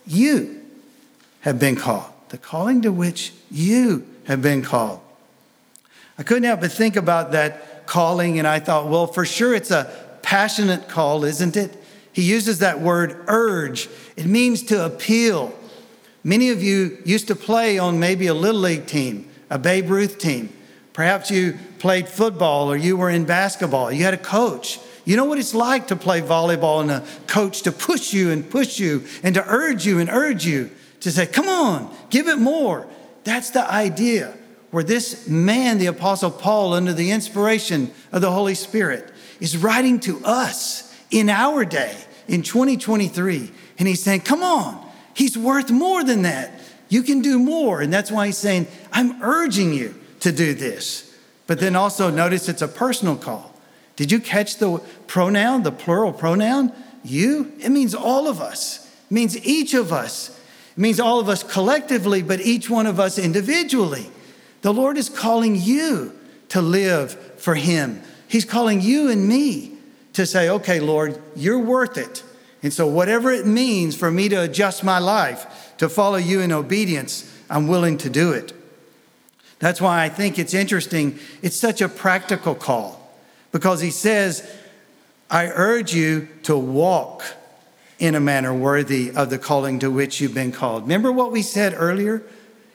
you 0.05 0.61
have 1.41 1.59
been 1.59 1.75
called. 1.75 2.11
The 2.29 2.37
calling 2.37 2.81
to 2.83 2.91
which 2.91 3.33
you 3.49 4.05
have 4.25 4.41
been 4.41 4.61
called. 4.61 5.01
I 6.17 6.23
couldn't 6.23 6.43
help 6.43 6.61
but 6.61 6.71
think 6.71 6.95
about 6.95 7.31
that 7.31 7.87
calling, 7.87 8.37
and 8.37 8.47
I 8.47 8.59
thought, 8.59 8.87
well, 8.87 9.07
for 9.07 9.25
sure 9.25 9.55
it's 9.55 9.71
a 9.71 9.91
passionate 10.21 10.87
call, 10.87 11.23
isn't 11.23 11.57
it? 11.57 11.81
He 12.13 12.21
uses 12.23 12.59
that 12.59 12.79
word 12.79 13.17
urge. 13.27 13.89
It 14.15 14.25
means 14.25 14.63
to 14.63 14.85
appeal. 14.85 15.53
Many 16.23 16.49
of 16.49 16.61
you 16.61 16.99
used 17.05 17.27
to 17.29 17.35
play 17.35 17.79
on 17.79 17.99
maybe 17.99 18.27
a 18.27 18.33
little 18.33 18.61
league 18.61 18.85
team, 18.85 19.29
a 19.49 19.57
Babe 19.57 19.89
Ruth 19.89 20.19
team. 20.19 20.53
Perhaps 20.93 21.31
you 21.31 21.57
played 21.79 22.07
football 22.07 22.71
or 22.71 22.75
you 22.75 22.97
were 22.97 23.09
in 23.09 23.25
basketball. 23.25 23.91
You 23.91 24.03
had 24.03 24.13
a 24.13 24.17
coach. 24.17 24.79
You 25.05 25.15
know 25.15 25.25
what 25.25 25.39
it's 25.39 25.53
like 25.53 25.87
to 25.87 25.95
play 25.95 26.21
volleyball 26.21 26.81
and 26.81 26.91
a 26.91 27.03
coach 27.27 27.63
to 27.63 27.71
push 27.71 28.13
you 28.13 28.31
and 28.31 28.47
push 28.47 28.79
you 28.79 29.05
and 29.23 29.35
to 29.35 29.45
urge 29.47 29.85
you 29.85 29.99
and 29.99 30.09
urge 30.09 30.45
you 30.45 30.69
to 30.99 31.11
say, 31.11 31.25
come 31.25 31.49
on, 31.49 31.93
give 32.09 32.27
it 32.27 32.37
more. 32.37 32.87
That's 33.23 33.49
the 33.51 33.69
idea 33.69 34.37
where 34.69 34.83
this 34.83 35.27
man, 35.27 35.79
the 35.79 35.87
Apostle 35.87 36.31
Paul, 36.31 36.73
under 36.73 36.93
the 36.93 37.11
inspiration 37.11 37.91
of 38.11 38.21
the 38.21 38.31
Holy 38.31 38.55
Spirit, 38.55 39.11
is 39.39 39.57
writing 39.57 39.99
to 40.01 40.21
us 40.23 40.95
in 41.09 41.29
our 41.29 41.65
day, 41.65 41.95
in 42.27 42.41
2023. 42.41 43.51
And 43.79 43.87
he's 43.87 44.03
saying, 44.03 44.21
come 44.21 44.43
on, 44.43 44.87
he's 45.13 45.37
worth 45.37 45.71
more 45.71 46.03
than 46.03 46.21
that. 46.21 46.51
You 46.89 47.03
can 47.03 47.21
do 47.21 47.39
more. 47.39 47.81
And 47.81 47.91
that's 47.91 48.11
why 48.11 48.27
he's 48.27 48.37
saying, 48.37 48.67
I'm 48.91 49.21
urging 49.23 49.73
you 49.73 49.95
to 50.21 50.31
do 50.31 50.53
this. 50.53 51.15
But 51.47 51.59
then 51.59 51.75
also 51.75 52.09
notice 52.09 52.47
it's 52.47 52.61
a 52.61 52.67
personal 52.67 53.15
call. 53.15 53.53
Did 53.95 54.11
you 54.11 54.19
catch 54.19 54.57
the 54.57 54.79
pronoun, 55.07 55.63
the 55.63 55.71
plural 55.71 56.13
pronoun? 56.13 56.71
You? 57.03 57.51
It 57.59 57.69
means 57.69 57.93
all 57.93 58.27
of 58.27 58.39
us. 58.39 58.85
It 59.09 59.13
means 59.13 59.37
each 59.45 59.73
of 59.73 59.91
us. 59.91 60.29
It 60.75 60.79
means 60.79 60.99
all 60.99 61.19
of 61.19 61.27
us 61.27 61.43
collectively, 61.43 62.23
but 62.23 62.39
each 62.39 62.69
one 62.69 62.85
of 62.87 62.99
us 62.99 63.19
individually. 63.19 64.09
The 64.61 64.73
Lord 64.73 64.97
is 64.97 65.09
calling 65.09 65.55
you 65.55 66.17
to 66.49 66.61
live 66.61 67.13
for 67.37 67.55
Him. 67.55 68.01
He's 68.27 68.45
calling 68.45 68.81
you 68.81 69.09
and 69.09 69.27
me 69.27 69.73
to 70.13 70.25
say, 70.25 70.49
okay, 70.49 70.79
Lord, 70.79 71.21
you're 71.35 71.59
worth 71.59 71.97
it. 71.97 72.23
And 72.63 72.71
so, 72.71 72.85
whatever 72.87 73.31
it 73.31 73.47
means 73.47 73.95
for 73.95 74.11
me 74.11 74.29
to 74.29 74.43
adjust 74.43 74.83
my 74.83 74.99
life 74.99 75.73
to 75.77 75.89
follow 75.89 76.17
you 76.17 76.41
in 76.41 76.51
obedience, 76.51 77.29
I'm 77.49 77.67
willing 77.67 77.97
to 77.99 78.09
do 78.09 78.31
it. 78.31 78.53
That's 79.61 79.79
why 79.79 80.03
I 80.03 80.09
think 80.09 80.39
it's 80.39 80.55
interesting. 80.55 81.19
It's 81.43 81.55
such 81.55 81.81
a 81.81 81.87
practical 81.87 82.55
call 82.55 83.15
because 83.51 83.79
he 83.79 83.91
says, 83.91 84.49
I 85.29 85.47
urge 85.47 85.93
you 85.93 86.27
to 86.43 86.57
walk 86.57 87.23
in 87.99 88.15
a 88.15 88.19
manner 88.19 88.53
worthy 88.53 89.11
of 89.11 89.29
the 89.29 89.37
calling 89.37 89.77
to 89.79 89.91
which 89.91 90.19
you've 90.19 90.33
been 90.33 90.51
called. 90.51 90.83
Remember 90.83 91.11
what 91.11 91.31
we 91.31 91.43
said 91.43 91.75
earlier? 91.77 92.23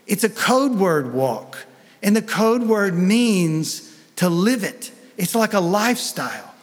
It's 0.07 0.23
a 0.23 0.31
code 0.31 0.77
word 0.77 1.13
walk, 1.13 1.59
and 2.05 2.15
the 2.15 2.23
code 2.23 2.63
word 2.63 2.95
means 2.95 3.93
to 4.15 4.29
live 4.29 4.63
it. 4.63 4.93
It's 5.17 5.35
like 5.35 5.55
a 5.55 5.61
lifestyle. 5.61 6.55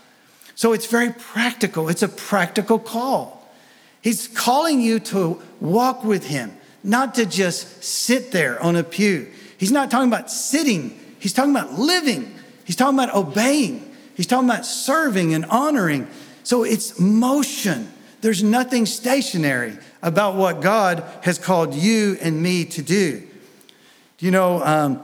So 0.56 0.72
it's 0.72 0.86
very 0.86 1.12
practical. 1.12 1.90
It's 1.90 2.02
a 2.02 2.08
practical 2.08 2.80
call. 2.80 3.54
He's 4.02 4.30
calling 4.30 4.80
you 4.80 5.00
to 5.00 5.42
walk 5.60 6.06
with 6.06 6.28
him, 6.28 6.56
not 6.82 7.16
to 7.16 7.26
just 7.26 7.84
sit 7.84 8.32
there 8.32 8.62
on 8.64 8.78
a 8.78 8.84
pew. 8.84 9.28
He's 9.64 9.72
not 9.72 9.90
talking 9.90 10.10
about 10.10 10.30
sitting, 10.30 11.00
he's 11.20 11.32
talking 11.32 11.52
about 11.52 11.80
living, 11.80 12.36
he's 12.66 12.76
talking 12.76 13.00
about 13.00 13.16
obeying, 13.16 13.96
he's 14.14 14.28
talking 14.28 14.50
about 14.50 14.66
serving 14.66 15.34
and 15.34 15.46
honoring. 15.46 16.10
So 16.44 16.66
it's 16.66 17.00
motion. 17.00 17.90
There's 18.20 18.44
nothing 18.44 18.86
stationary 18.86 19.78
about 20.02 20.36
what 20.36 20.60
God 20.60 21.06
has 21.22 21.40
called 21.40 21.74
you 21.76 22.18
and 22.22 22.44
me 22.44 22.66
to 22.66 22.82
do. 22.82 23.26
You 24.20 24.32
know, 24.32 24.62
um, 24.66 25.02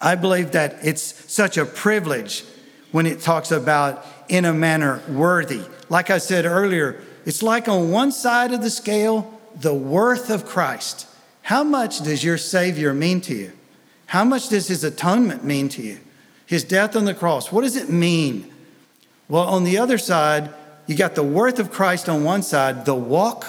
I 0.00 0.14
believe 0.14 0.52
that 0.52 0.76
it's 0.84 1.02
such 1.32 1.58
a 1.58 1.66
privilege 1.66 2.44
when 2.92 3.06
it 3.06 3.22
talks 3.22 3.50
about 3.50 4.06
in 4.28 4.44
a 4.44 4.54
manner 4.54 5.02
worthy. 5.08 5.62
Like 5.88 6.10
I 6.10 6.18
said 6.18 6.44
earlier, 6.44 7.02
it's 7.26 7.42
like 7.42 7.66
on 7.66 7.90
one 7.90 8.12
side 8.12 8.52
of 8.52 8.62
the 8.62 8.70
scale, 8.70 9.36
the 9.56 9.74
worth 9.74 10.30
of 10.30 10.46
Christ. 10.46 11.08
How 11.42 11.64
much 11.64 12.04
does 12.04 12.22
your 12.22 12.38
Savior 12.38 12.94
mean 12.94 13.20
to 13.22 13.34
you? 13.34 13.52
How 14.14 14.22
much 14.22 14.48
does 14.48 14.68
his 14.68 14.84
atonement 14.84 15.42
mean 15.42 15.68
to 15.70 15.82
you? 15.82 15.98
His 16.46 16.62
death 16.62 16.94
on 16.94 17.04
the 17.04 17.14
cross, 17.14 17.50
what 17.50 17.62
does 17.62 17.74
it 17.74 17.90
mean? 17.90 18.48
Well, 19.28 19.42
on 19.42 19.64
the 19.64 19.78
other 19.78 19.98
side, 19.98 20.54
you 20.86 20.94
got 20.94 21.16
the 21.16 21.24
worth 21.24 21.58
of 21.58 21.72
Christ 21.72 22.08
on 22.08 22.22
one 22.22 22.44
side, 22.44 22.84
the 22.84 22.94
walk 22.94 23.44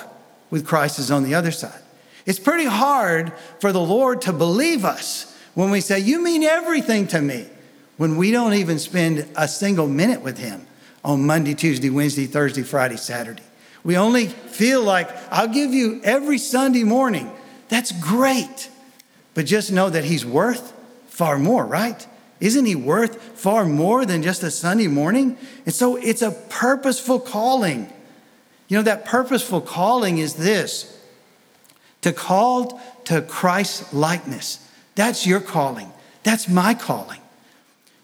with 0.49 0.65
Christ 0.65 0.97
is 0.97 1.11
on 1.11 1.21
the 1.21 1.35
other 1.35 1.51
side. 1.51 1.79
It's 2.25 2.39
pretty 2.39 2.65
hard 2.65 3.31
for 3.59 3.71
the 3.71 3.79
Lord 3.79 4.23
to 4.23 4.33
believe 4.33 4.85
us 4.85 5.37
when 5.53 5.69
we 5.69 5.81
say, 5.81 5.99
You 5.99 6.19
mean 6.23 6.41
everything 6.41 7.05
to 7.09 7.21
me, 7.21 7.45
when 7.97 8.17
we 8.17 8.31
don't 8.31 8.55
even 8.55 8.79
spend 8.79 9.27
a 9.35 9.47
single 9.47 9.87
minute 9.87 10.23
with 10.23 10.39
Him 10.39 10.65
on 11.03 11.27
Monday, 11.27 11.53
Tuesday, 11.53 11.91
Wednesday, 11.91 12.25
Thursday, 12.25 12.63
Friday, 12.63 12.97
Saturday. 12.97 13.43
We 13.83 13.97
only 13.97 14.29
feel 14.29 14.81
like, 14.81 15.11
I'll 15.31 15.47
give 15.47 15.75
you 15.75 16.01
every 16.03 16.39
Sunday 16.39 16.83
morning. 16.83 17.31
That's 17.69 17.91
great. 17.91 18.71
But 19.35 19.45
just 19.45 19.71
know 19.71 19.91
that 19.91 20.05
He's 20.05 20.25
worth 20.25 20.73
far 21.07 21.37
more, 21.37 21.63
right? 21.63 22.07
Isn't 22.39 22.65
He 22.65 22.73
worth 22.73 23.21
far 23.37 23.65
more 23.65 24.05
than 24.05 24.23
just 24.23 24.41
a 24.41 24.49
Sunday 24.49 24.87
morning? 24.87 25.37
And 25.65 25.75
so 25.75 25.97
it's 25.97 26.23
a 26.23 26.31
purposeful 26.31 27.19
calling. 27.19 27.93
You 28.67 28.77
know, 28.77 28.83
that 28.83 29.05
purposeful 29.05 29.61
calling 29.61 30.17
is 30.17 30.33
this 30.33 30.99
to 32.01 32.11
call 32.11 32.81
to 33.05 33.21
Christ's 33.21 33.93
likeness. 33.93 34.67
That's 34.95 35.27
your 35.27 35.41
calling. 35.41 35.91
That's 36.23 36.47
my 36.49 36.73
calling. 36.73 37.21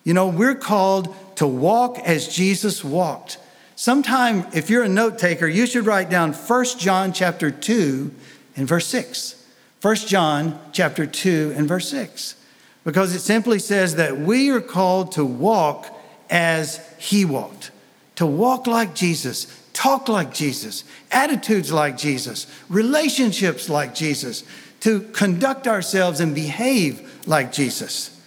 You 0.03 0.13
know, 0.13 0.27
we're 0.27 0.55
called 0.55 1.15
to 1.37 1.47
walk 1.47 1.99
as 1.99 2.27
Jesus 2.27 2.83
walked. 2.83 3.37
Sometime, 3.75 4.45
if 4.53 4.69
you're 4.69 4.83
a 4.83 4.89
note 4.89 5.17
taker, 5.17 5.47
you 5.47 5.65
should 5.65 5.85
write 5.85 6.09
down 6.09 6.33
1 6.33 6.65
John 6.77 7.13
chapter 7.13 7.49
2 7.49 8.11
and 8.55 8.67
verse 8.67 8.85
6. 8.87 9.40
1 9.81 9.95
John 9.95 10.59
chapter 10.71 11.07
2 11.07 11.53
and 11.55 11.67
verse 11.67 11.89
6. 11.89 12.35
Because 12.83 13.15
it 13.15 13.19
simply 13.19 13.59
says 13.59 13.95
that 13.95 14.19
we 14.19 14.49
are 14.49 14.61
called 14.61 15.13
to 15.13 15.25
walk 15.25 15.87
as 16.29 16.79
he 16.97 17.25
walked, 17.25 17.71
to 18.15 18.25
walk 18.25 18.67
like 18.67 18.95
Jesus, 18.95 19.47
talk 19.73 20.07
like 20.07 20.33
Jesus, 20.33 20.83
attitudes 21.11 21.71
like 21.71 21.97
Jesus, 21.97 22.47
relationships 22.69 23.69
like 23.69 23.93
Jesus, 23.93 24.43
to 24.81 25.01
conduct 25.01 25.67
ourselves 25.67 26.19
and 26.19 26.33
behave 26.33 27.27
like 27.27 27.51
Jesus. 27.51 28.19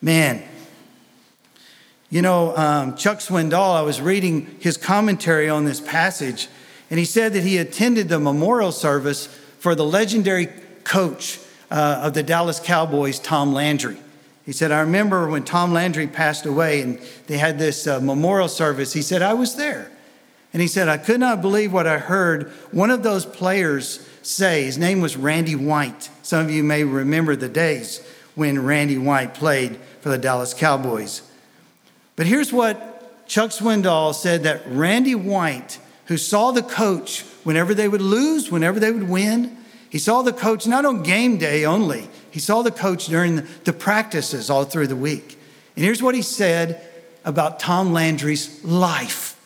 Man, 0.00 0.42
you 2.10 2.20
know, 2.20 2.54
um, 2.56 2.96
Chuck 2.96 3.18
Swindoll, 3.18 3.74
I 3.74 3.82
was 3.82 4.00
reading 4.00 4.56
his 4.60 4.76
commentary 4.76 5.48
on 5.48 5.64
this 5.64 5.80
passage, 5.80 6.48
and 6.90 6.98
he 6.98 7.06
said 7.06 7.32
that 7.32 7.42
he 7.42 7.56
attended 7.56 8.10
the 8.10 8.18
memorial 8.18 8.72
service 8.72 9.26
for 9.58 9.74
the 9.74 9.84
legendary 9.84 10.48
coach 10.84 11.38
uh, 11.70 12.00
of 12.02 12.14
the 12.14 12.22
Dallas 12.22 12.60
Cowboys, 12.60 13.18
Tom 13.18 13.52
Landry. 13.52 13.98
He 14.44 14.52
said, 14.52 14.72
I 14.72 14.80
remember 14.80 15.28
when 15.28 15.44
Tom 15.44 15.72
Landry 15.72 16.06
passed 16.06 16.46
away 16.46 16.82
and 16.82 16.98
they 17.26 17.38
had 17.38 17.58
this 17.58 17.86
uh, 17.86 18.00
memorial 18.00 18.48
service. 18.48 18.92
He 18.92 19.02
said, 19.02 19.22
I 19.22 19.34
was 19.34 19.54
there. 19.54 19.90
And 20.52 20.60
he 20.60 20.68
said, 20.68 20.88
I 20.88 20.98
could 20.98 21.20
not 21.20 21.40
believe 21.40 21.72
what 21.72 21.86
I 21.86 21.98
heard 21.98 22.50
one 22.72 22.90
of 22.90 23.02
those 23.02 23.24
players 23.24 24.06
say. 24.22 24.64
His 24.64 24.76
name 24.76 25.00
was 25.00 25.16
Randy 25.16 25.54
White. 25.54 26.10
Some 26.22 26.44
of 26.44 26.50
you 26.50 26.62
may 26.62 26.84
remember 26.84 27.36
the 27.36 27.48
days 27.48 28.06
when 28.34 28.62
Randy 28.64 28.98
White 28.98 29.34
played 29.34 29.76
for 30.00 30.08
the 30.08 30.18
Dallas 30.18 30.52
Cowboys. 30.52 31.22
But 32.16 32.26
here's 32.26 32.52
what 32.52 33.26
Chuck 33.26 33.50
Swindoll 33.50 34.14
said 34.14 34.42
that 34.42 34.62
Randy 34.66 35.14
White, 35.14 35.78
who 36.06 36.18
saw 36.18 36.50
the 36.50 36.62
coach 36.62 37.22
whenever 37.44 37.72
they 37.72 37.88
would 37.88 38.02
lose, 38.02 38.50
whenever 38.50 38.78
they 38.78 38.92
would 38.92 39.08
win, 39.08 39.56
he 39.92 39.98
saw 39.98 40.22
the 40.22 40.32
coach 40.32 40.66
not 40.66 40.86
on 40.86 41.02
game 41.02 41.36
day 41.36 41.66
only, 41.66 42.08
he 42.30 42.40
saw 42.40 42.62
the 42.62 42.70
coach 42.70 43.08
during 43.08 43.46
the 43.64 43.74
practices 43.74 44.48
all 44.48 44.64
through 44.64 44.86
the 44.86 44.96
week. 44.96 45.38
And 45.76 45.84
here's 45.84 46.02
what 46.02 46.14
he 46.14 46.22
said 46.22 46.80
about 47.26 47.60
Tom 47.60 47.92
Landry's 47.92 48.64
life. 48.64 49.38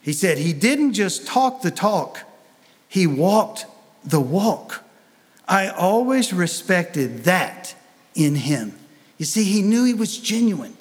He 0.00 0.14
said, 0.14 0.38
He 0.38 0.54
didn't 0.54 0.94
just 0.94 1.26
talk 1.26 1.60
the 1.60 1.70
talk, 1.70 2.20
he 2.88 3.06
walked 3.06 3.66
the 4.02 4.18
walk. 4.18 4.82
I 5.46 5.68
always 5.68 6.32
respected 6.32 7.24
that 7.24 7.74
in 8.14 8.34
him. 8.34 8.72
You 9.18 9.26
see, 9.26 9.44
he 9.44 9.60
knew 9.60 9.84
he 9.84 9.92
was 9.92 10.16
genuine. 10.16 10.74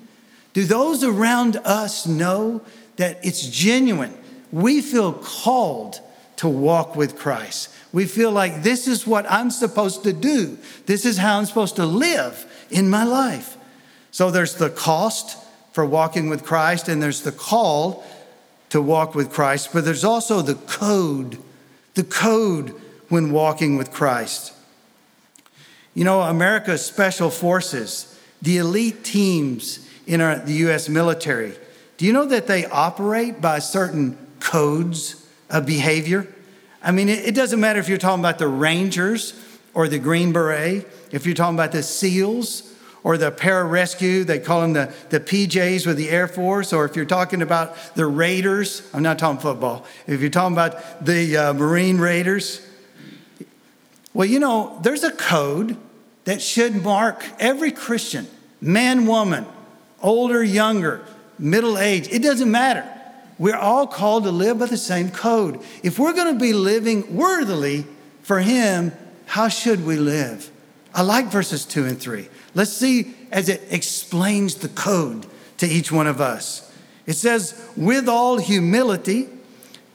Do 0.54 0.64
those 0.64 1.04
around 1.04 1.58
us 1.66 2.08
know 2.08 2.62
that 2.96 3.20
it's 3.26 3.46
genuine? 3.50 4.18
We 4.54 4.82
feel 4.82 5.12
called 5.12 6.00
to 6.42 6.50
walk 6.50 6.96
with 6.96 7.20
Christ. 7.20 7.70
We 7.94 8.08
feel 8.08 8.32
like 8.32 8.64
this 8.64 8.88
is 8.88 9.06
what 9.06 9.30
I'm 9.30 9.52
supposed 9.52 10.06
to 10.06 10.12
do. 10.12 10.58
This 10.88 11.06
is 11.06 11.20
how 11.20 11.38
I'm 11.38 11.46
supposed 11.46 11.76
to 11.76 11.86
live 11.86 12.52
in 12.72 12.90
my 12.90 13.04
life. 13.04 13.58
So 14.10 14.32
there's 14.32 14.56
the 14.56 14.72
cost, 14.72 15.38
for 15.72 15.86
walking 15.86 16.30
with 16.30 16.44
Christ, 16.44 16.88
and 16.88 17.02
there's 17.02 17.22
the 17.22 17.32
call 17.32 18.04
to 18.70 18.82
walk 18.82 19.14
with 19.14 19.32
Christ, 19.32 19.70
but 19.72 19.86
there's 19.86 20.04
also 20.04 20.42
the 20.42 20.56
code, 20.56 21.38
the 21.94 22.04
code 22.04 22.74
when 23.10 23.32
walking 23.32 23.78
with 23.78 23.92
Christ. 23.92 24.52
You 25.94 26.06
know, 26.06 26.22
America's 26.22 26.84
special 26.84 27.30
forces, 27.30 28.20
the 28.42 28.58
elite 28.58 29.04
teams 29.04 29.88
in 30.08 30.22
our, 30.22 30.40
the 30.40 30.54
U.S. 30.54 30.90
military, 30.90 31.54
do 31.98 32.08
you 32.08 32.14
know 32.14 32.26
that 32.26 32.48
they 32.48 32.66
operate 32.66 33.42
by 33.42 33.60
certain 33.60 34.18
codes 34.40 35.21
of 35.52 35.66
behavior? 35.66 36.28
I 36.82 36.92
mean, 36.92 37.10
it, 37.10 37.36
doesn't 37.36 37.60
matter 37.60 37.80
if 37.80 37.88
you're 37.88 38.00
talking 38.00 38.22
about 38.22 38.40
the 38.40 38.48
Rangers 38.48 39.40
or 39.74 39.88
the 39.88 40.00
Green 40.00 40.34
Beret, 40.34 40.88
if 41.12 41.26
you're 41.26 41.36
talking 41.36 41.56
about 41.56 41.72
the 41.72 41.84
SEALs 41.84 42.74
or 43.04 43.18
the 43.18 43.32
pararescue, 43.32 44.26
they 44.26 44.40
call 44.40 44.62
them 44.62 44.74
the, 44.74 44.94
the 45.10 45.20
PJs 45.20 45.86
with 45.86 45.98
the 45.98 46.10
Air 46.10 46.28
Force, 46.28 46.74
or 46.74 46.86
if 46.86 46.96
you're 46.96 47.06
talking 47.06 47.42
about 47.42 47.76
the 47.96 48.06
Raiders, 48.06 48.90
I'm 48.94 49.04
not 49.04 49.20
talking 49.20 49.40
football, 49.40 49.86
if 50.08 50.22
you're 50.22 50.30
talking 50.32 50.54
about 50.54 51.06
the 51.06 51.38
uh, 51.38 51.54
Marine 51.54 52.00
Raiders, 52.00 52.68
well, 54.14 54.28
you 54.28 54.40
know, 54.40 54.80
there's 54.82 55.04
a 55.04 55.12
code 55.12 55.78
that 56.26 56.42
should 56.42 56.84
mark 56.84 57.24
every 57.40 57.72
Christian, 57.72 58.28
man, 58.60 59.06
woman, 59.06 59.46
older, 60.02 60.44
younger, 60.44 61.02
middle 61.38 61.78
age, 61.78 62.08
it 62.10 62.22
doesn't 62.22 62.50
matter. 62.50 62.88
We're 63.42 63.58
all 63.58 63.88
called 63.88 64.26
to 64.26 64.32
live 64.32 64.60
by 64.60 64.68
the 64.68 64.78
same 64.78 65.10
code. 65.10 65.62
If 65.82 65.98
we're 65.98 66.14
going 66.14 66.32
to 66.32 66.40
be 66.40 66.54
living 66.54 67.16
worthily 67.16 67.88
for 68.22 68.40
Him, 68.40 68.92
how 69.26 69.48
should 69.48 69.84
we 69.84 69.96
live? 69.96 70.52
I 70.94 71.02
like 71.02 71.26
verses 71.26 71.66
two 71.66 71.88
and 71.88 72.00
three. 72.00 72.30
Let's 72.54 72.72
see 72.72 73.16
as 73.32 73.50
it 73.50 73.64
explains 73.72 74.54
the 74.54 74.70
code 74.70 75.26
to 75.58 75.66
each 75.66 75.92
one 75.92 76.06
of 76.06 76.22
us. 76.22 76.72
It 77.08 77.14
says, 77.14 77.60
with 77.76 78.08
all 78.08 78.38
humility 78.38 79.28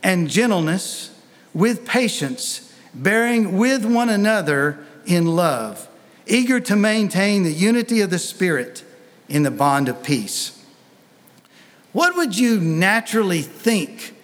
and 0.02 0.28
gentleness, 0.28 1.16
with 1.54 1.86
patience, 1.86 2.74
bearing 2.94 3.56
with 3.56 3.84
one 3.84 4.08
another 4.08 4.84
in 5.06 5.36
love, 5.36 5.86
eager 6.26 6.58
to 6.58 6.74
maintain 6.74 7.44
the 7.44 7.52
unity 7.52 8.00
of 8.00 8.10
the 8.10 8.18
Spirit 8.18 8.82
in 9.28 9.44
the 9.44 9.52
bond 9.52 9.88
of 9.88 10.02
peace. 10.02 10.55
What 11.96 12.14
would 12.14 12.36
you 12.36 12.60
naturally 12.60 13.40
think 13.40 14.14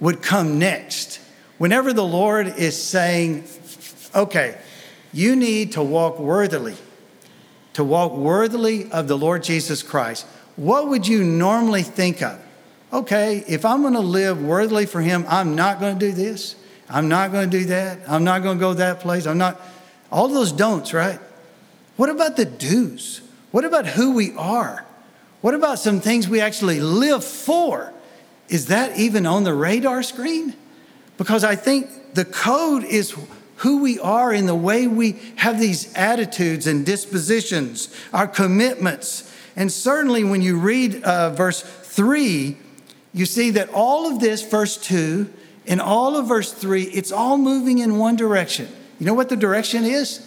would 0.00 0.20
come 0.20 0.58
next 0.58 1.20
whenever 1.58 1.92
the 1.92 2.04
Lord 2.04 2.48
is 2.48 2.76
saying, 2.76 3.44
okay, 4.12 4.58
you 5.12 5.36
need 5.36 5.70
to 5.74 5.82
walk 5.84 6.18
worthily, 6.18 6.74
to 7.74 7.84
walk 7.84 8.14
worthily 8.14 8.90
of 8.90 9.06
the 9.06 9.16
Lord 9.16 9.44
Jesus 9.44 9.84
Christ? 9.84 10.26
What 10.56 10.88
would 10.88 11.06
you 11.06 11.22
normally 11.22 11.84
think 11.84 12.20
of? 12.20 12.36
Okay, 12.92 13.44
if 13.46 13.64
I'm 13.64 13.82
going 13.82 13.94
to 13.94 14.00
live 14.00 14.42
worthily 14.42 14.86
for 14.86 15.00
Him, 15.00 15.24
I'm 15.28 15.54
not 15.54 15.78
going 15.78 15.96
to 15.96 16.04
do 16.04 16.10
this. 16.10 16.56
I'm 16.88 17.06
not 17.06 17.30
going 17.30 17.48
to 17.48 17.58
do 17.60 17.66
that. 17.66 18.00
I'm 18.08 18.24
not 18.24 18.42
going 18.42 18.58
to 18.58 18.60
go 18.60 18.74
that 18.74 18.98
place. 18.98 19.28
I'm 19.28 19.38
not. 19.38 19.60
All 20.10 20.26
those 20.26 20.50
don'ts, 20.50 20.92
right? 20.92 21.20
What 21.96 22.10
about 22.10 22.36
the 22.36 22.44
do's? 22.44 23.20
What 23.52 23.64
about 23.64 23.86
who 23.86 24.14
we 24.14 24.34
are? 24.34 24.84
What 25.40 25.54
about 25.54 25.78
some 25.78 26.00
things 26.00 26.28
we 26.28 26.40
actually 26.40 26.80
live 26.80 27.24
for? 27.24 27.92
Is 28.48 28.66
that 28.66 28.98
even 28.98 29.26
on 29.26 29.44
the 29.44 29.54
radar 29.54 30.02
screen? 30.02 30.54
Because 31.16 31.44
I 31.44 31.56
think 31.56 32.14
the 32.14 32.24
code 32.24 32.84
is 32.84 33.14
who 33.56 33.82
we 33.82 33.98
are 33.98 34.32
in 34.32 34.46
the 34.46 34.54
way 34.54 34.86
we 34.86 35.18
have 35.36 35.60
these 35.60 35.94
attitudes 35.94 36.66
and 36.66 36.84
dispositions, 36.84 37.94
our 38.12 38.26
commitments. 38.26 39.32
And 39.54 39.70
certainly 39.70 40.24
when 40.24 40.40
you 40.40 40.58
read 40.58 41.02
uh, 41.04 41.30
verse 41.30 41.62
3, 41.62 42.56
you 43.12 43.26
see 43.26 43.50
that 43.50 43.68
all 43.74 44.10
of 44.10 44.20
this, 44.20 44.42
verse 44.42 44.76
2, 44.78 45.30
and 45.66 45.80
all 45.80 46.16
of 46.16 46.26
verse 46.26 46.52
3, 46.52 46.84
it's 46.84 47.12
all 47.12 47.36
moving 47.36 47.78
in 47.78 47.98
one 47.98 48.16
direction. 48.16 48.68
You 48.98 49.06
know 49.06 49.14
what 49.14 49.28
the 49.28 49.36
direction 49.36 49.84
is? 49.84 50.26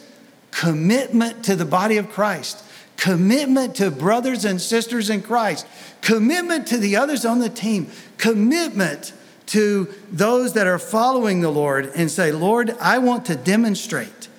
Commitment 0.51 1.43
to 1.45 1.55
the 1.55 1.65
body 1.65 1.97
of 1.97 2.09
Christ, 2.11 2.63
commitment 3.03 3.75
to 3.75 3.91
brothers 3.91 4.45
and 4.45 4.61
sisters 4.61 5.09
in 5.09 5.21
Christ, 5.21 5.67
commitment 5.99 6.65
to 6.67 6.77
the 6.77 6.95
others 6.95 7.25
on 7.25 7.39
the 7.39 7.49
team, 7.49 7.91
commitment 8.17 9.11
to 9.47 9.93
those 10.09 10.53
that 10.53 10.67
are 10.67 10.79
following 10.79 11.41
the 11.41 11.49
Lord 11.49 11.91
and 11.97 12.09
say, 12.09 12.31
Lord, 12.31 12.77
I 12.79 12.99
want 12.99 13.25
to 13.25 13.35
demonstrate 13.35 14.29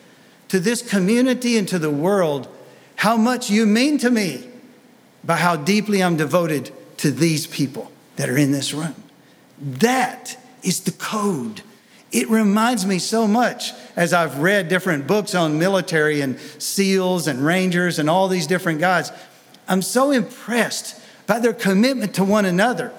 to 0.49 0.59
this 0.59 0.81
community 0.81 1.59
and 1.59 1.69
to 1.69 1.79
the 1.79 1.91
world 1.91 2.49
how 2.97 3.19
much 3.19 3.51
you 3.51 3.67
mean 3.67 3.99
to 3.99 4.11
me 4.11 4.49
by 5.23 5.37
how 5.37 5.57
deeply 5.57 6.03
I'm 6.03 6.17
devoted 6.17 6.73
to 6.99 7.11
these 7.11 7.47
people 7.47 7.93
that 8.17 8.31
are 8.31 8.39
in 8.39 8.53
this 8.53 8.73
room. 8.73 8.95
That 9.61 10.39
is 10.63 10.81
the 10.81 10.93
code. 10.93 11.61
It 12.15 12.31
reminds 12.31 12.87
me 12.87 13.01
so 13.01 13.27
much 13.27 13.73
as 13.97 14.13
I've 14.13 14.39
read 14.39 14.69
different 14.69 15.09
books 15.09 15.35
on 15.35 15.59
military 15.59 16.21
and 16.21 16.39
SEALs 16.61 17.27
and 17.27 17.45
Rangers 17.45 17.99
and 17.99 18.09
all 18.09 18.29
these 18.29 18.47
different 18.47 18.79
guys. 18.79 19.11
I'm 19.67 19.83
so 19.83 20.13
impressed 20.13 21.03
by 21.27 21.41
their 21.41 21.53
commitment 21.53 22.15
to 22.15 22.23
one 22.23 22.45
another. 22.45 22.93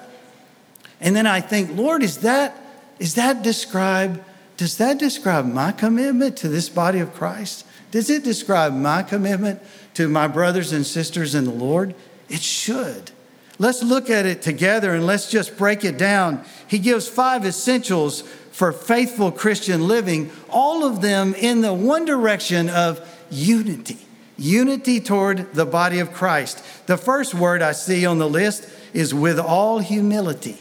And 1.00 1.16
then 1.16 1.26
I 1.26 1.40
think, 1.40 1.78
Lord, 1.78 2.04
is 2.04 2.18
that, 2.20 2.58
is 3.00 3.16
that 3.16 3.42
describe, 3.42 4.22
does 4.58 4.76
that 4.78 5.00
describe 5.00 5.46
my 5.46 5.72
commitment 5.72 6.36
to 6.38 6.50
this 6.50 6.68
body 6.68 7.00
of 7.00 7.14
Christ? 7.14 7.66
Does 7.92 8.10
it 8.10 8.22
describe 8.22 8.74
my 8.74 9.02
commitment 9.02 9.62
to 9.94 10.10
my 10.10 10.28
brothers 10.28 10.74
and 10.74 10.86
sisters 10.86 11.36
in 11.36 11.46
the 11.46 11.52
Lord? 11.52 11.96
It 12.28 12.42
should. 12.42 13.12
Let's 13.60 13.82
look 13.82 14.10
at 14.10 14.26
it 14.26 14.42
together 14.42 14.94
and 14.94 15.06
let's 15.06 15.32
just 15.32 15.58
break 15.58 15.86
it 15.86 15.98
down. 15.98 16.44
He 16.68 16.80
gives 16.80 17.08
five 17.08 17.46
essentials 17.46 18.26
for 18.56 18.72
faithful 18.72 19.34
Christian 19.34 19.86
living, 19.86 20.32
all 20.50 20.86
of 20.86 21.02
them 21.02 21.36
in 21.36 21.60
the 21.60 21.74
one 21.74 22.06
direction 22.06 22.70
of 22.70 23.06
unity. 23.30 23.98
Unity 24.38 25.02
toward 25.02 25.54
the 25.54 25.66
body 25.66 26.00
of 26.00 26.14
Christ. 26.14 26.64
The 26.88 26.96
first 26.96 27.34
word 27.34 27.62
I 27.62 27.74
see 27.74 28.06
on 28.06 28.18
the 28.18 28.30
list 28.30 28.70
is 28.94 29.14
with 29.14 29.40
all 29.40 29.80
humility. 29.80 30.58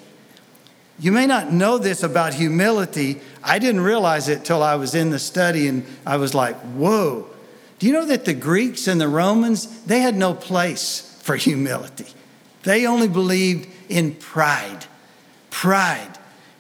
You 0.99 1.13
may 1.13 1.29
not 1.29 1.53
know 1.53 1.79
this 1.79 2.03
about 2.03 2.35
humility. 2.35 3.21
I 3.45 3.61
didn't 3.61 3.83
realize 3.83 4.29
it 4.29 4.45
till 4.45 4.61
I 4.61 4.75
was 4.75 4.97
in 4.97 5.11
the 5.11 5.21
study 5.21 5.69
and 5.69 5.87
I 6.05 6.17
was 6.17 6.35
like, 6.35 6.57
whoa. 6.75 7.29
Do 7.79 7.87
you 7.87 7.93
know 7.93 8.07
that 8.07 8.25
the 8.25 8.35
Greeks 8.35 8.89
and 8.89 9.01
the 9.01 9.07
Romans, 9.07 9.85
they 9.85 10.01
had 10.01 10.17
no 10.17 10.35
place 10.35 11.17
for 11.23 11.37
humility? 11.37 12.09
They 12.65 12.89
only 12.89 13.07
believed 13.07 13.69
in 13.89 14.17
pride. 14.17 14.87
Pride. 15.51 16.14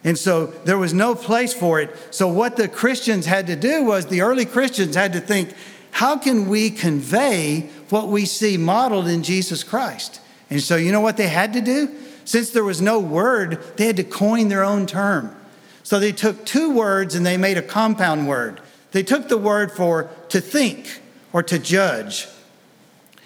And 0.05 0.19
so 0.19 0.47
there 0.47 0.77
was 0.77 0.93
no 0.93 1.15
place 1.15 1.55
for 1.55 1.81
it. 1.81 1.97
So, 2.11 2.29
what 2.29 2.57
the 2.57 2.69
Christians 2.69 3.25
had 3.25 3.47
to 3.47 3.57
do 3.57 3.85
was 3.85 4.07
the 4.07 4.21
early 4.21 4.45
Christians 4.45 4.95
had 4.95 5.15
to 5.15 5.21
think, 5.21 5.55
how 5.93 6.19
can 6.19 6.49
we 6.49 6.71
convey 6.71 7.71
what 7.89 8.09
we 8.09 8.27
see 8.27 8.59
modeled 8.59 9.09
in 9.09 9.23
Jesus 9.23 9.65
Christ? 9.65 10.21
And 10.51 10.61
so, 10.61 10.77
you 10.77 10.93
know 10.93 11.01
what 11.01 11.17
they 11.17 11.29
had 11.29 11.55
to 11.55 11.63
do? 11.63 11.89
Since 12.27 12.51
there 12.51 12.65
was 12.65 12.83
no 12.83 12.99
word, 12.99 13.63
they 13.77 13.87
had 13.87 13.97
to 13.97 14.05
coin 14.05 14.49
their 14.49 14.63
own 14.63 14.87
term. 14.87 15.35
So, 15.83 15.99
they 15.99 16.13
took 16.13 16.45
two 16.45 16.71
words 16.75 17.15
and 17.15 17.25
they 17.25 17.39
made 17.39 17.57
a 17.57 17.63
compound 17.63 18.29
word. 18.29 18.61
They 18.93 19.03
took 19.03 19.29
the 19.29 19.39
word 19.39 19.73
for 19.73 20.11
to 20.29 20.41
think 20.41 21.01
or 21.33 21.43
to 21.45 21.59
judge, 21.59 22.29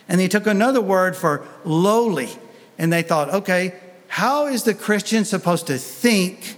and 0.08 0.18
they 0.18 0.28
took 0.28 0.46
another 0.46 0.80
word 0.80 1.16
for 1.16 1.46
lowly 1.64 2.30
and 2.78 2.92
they 2.92 3.02
thought, 3.02 3.28
okay, 3.30 3.74
how 4.06 4.46
is 4.46 4.62
the 4.62 4.72
Christian 4.72 5.24
supposed 5.24 5.66
to 5.66 5.76
think 5.76 6.57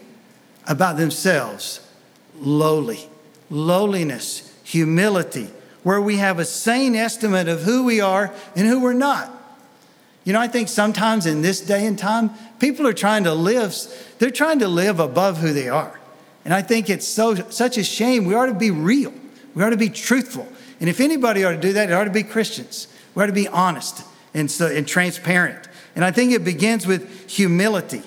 about 0.71 0.97
themselves? 0.97 1.87
Lowly, 2.41 3.01
lowliness, 3.51 4.59
humility, 4.65 5.51
where 5.83 6.01
we 6.01 6.17
have 6.17 6.39
a 6.39 6.45
sane 6.47 6.95
estimate 6.95 7.49
of 7.49 7.63
who 7.63 7.85
we 7.85 8.01
are 8.01 8.33
and 8.57 8.67
who 8.67 8.81
we're 8.81 8.95
not. 8.95 9.37
You 10.25 10.33
know, 10.33 10.41
I 10.41 10.49
think 10.49 10.69
sometimes 10.69 11.27
in 11.27 11.43
this 11.43 11.61
day 11.61 11.87
and 11.87 11.99
time, 11.99 12.31
people 12.59 12.87
are 12.87 12.93
trying 12.93 13.25
to 13.25 13.35
live, 13.35 13.75
they're 14.19 14.31
trying 14.31 14.61
to 14.61 14.69
live 14.69 15.01
above 15.01 15.39
who 15.39 15.53
they 15.53 15.69
are. 15.69 15.99
And 16.45 16.55
I 16.55 16.63
think 16.63 16.89
it's 16.89 17.07
so 17.07 17.35
such 17.35 17.77
a 17.77 17.85
shame. 17.85 18.25
We 18.25 18.35
ought 18.35 18.47
to 18.47 18.55
be 18.55 18.71
real. 18.71 19.13
We 19.55 19.63
ought 19.63 19.71
to 19.71 19.77
be 19.77 19.91
truthful. 19.91 20.47
And 20.79 20.89
if 20.89 21.01
anybody 21.01 21.45
ought 21.45 21.53
to 21.53 21.61
do 21.61 21.73
that, 21.75 21.91
it 21.91 21.93
ought 21.93 22.05
to 22.05 22.11
be 22.11 22.23
Christians. 22.23 22.89
We 23.15 23.23
ought 23.23 23.27
to 23.27 23.33
be 23.33 23.49
honest 23.49 24.03
and, 24.33 24.51
so, 24.51 24.67
and 24.67 24.87
transparent. 24.87 25.69
And 25.95 26.05
I 26.05 26.13
think 26.13 26.33
it 26.33 26.45
begins 26.45 26.87
with 26.87 27.29
humility. 27.29 28.03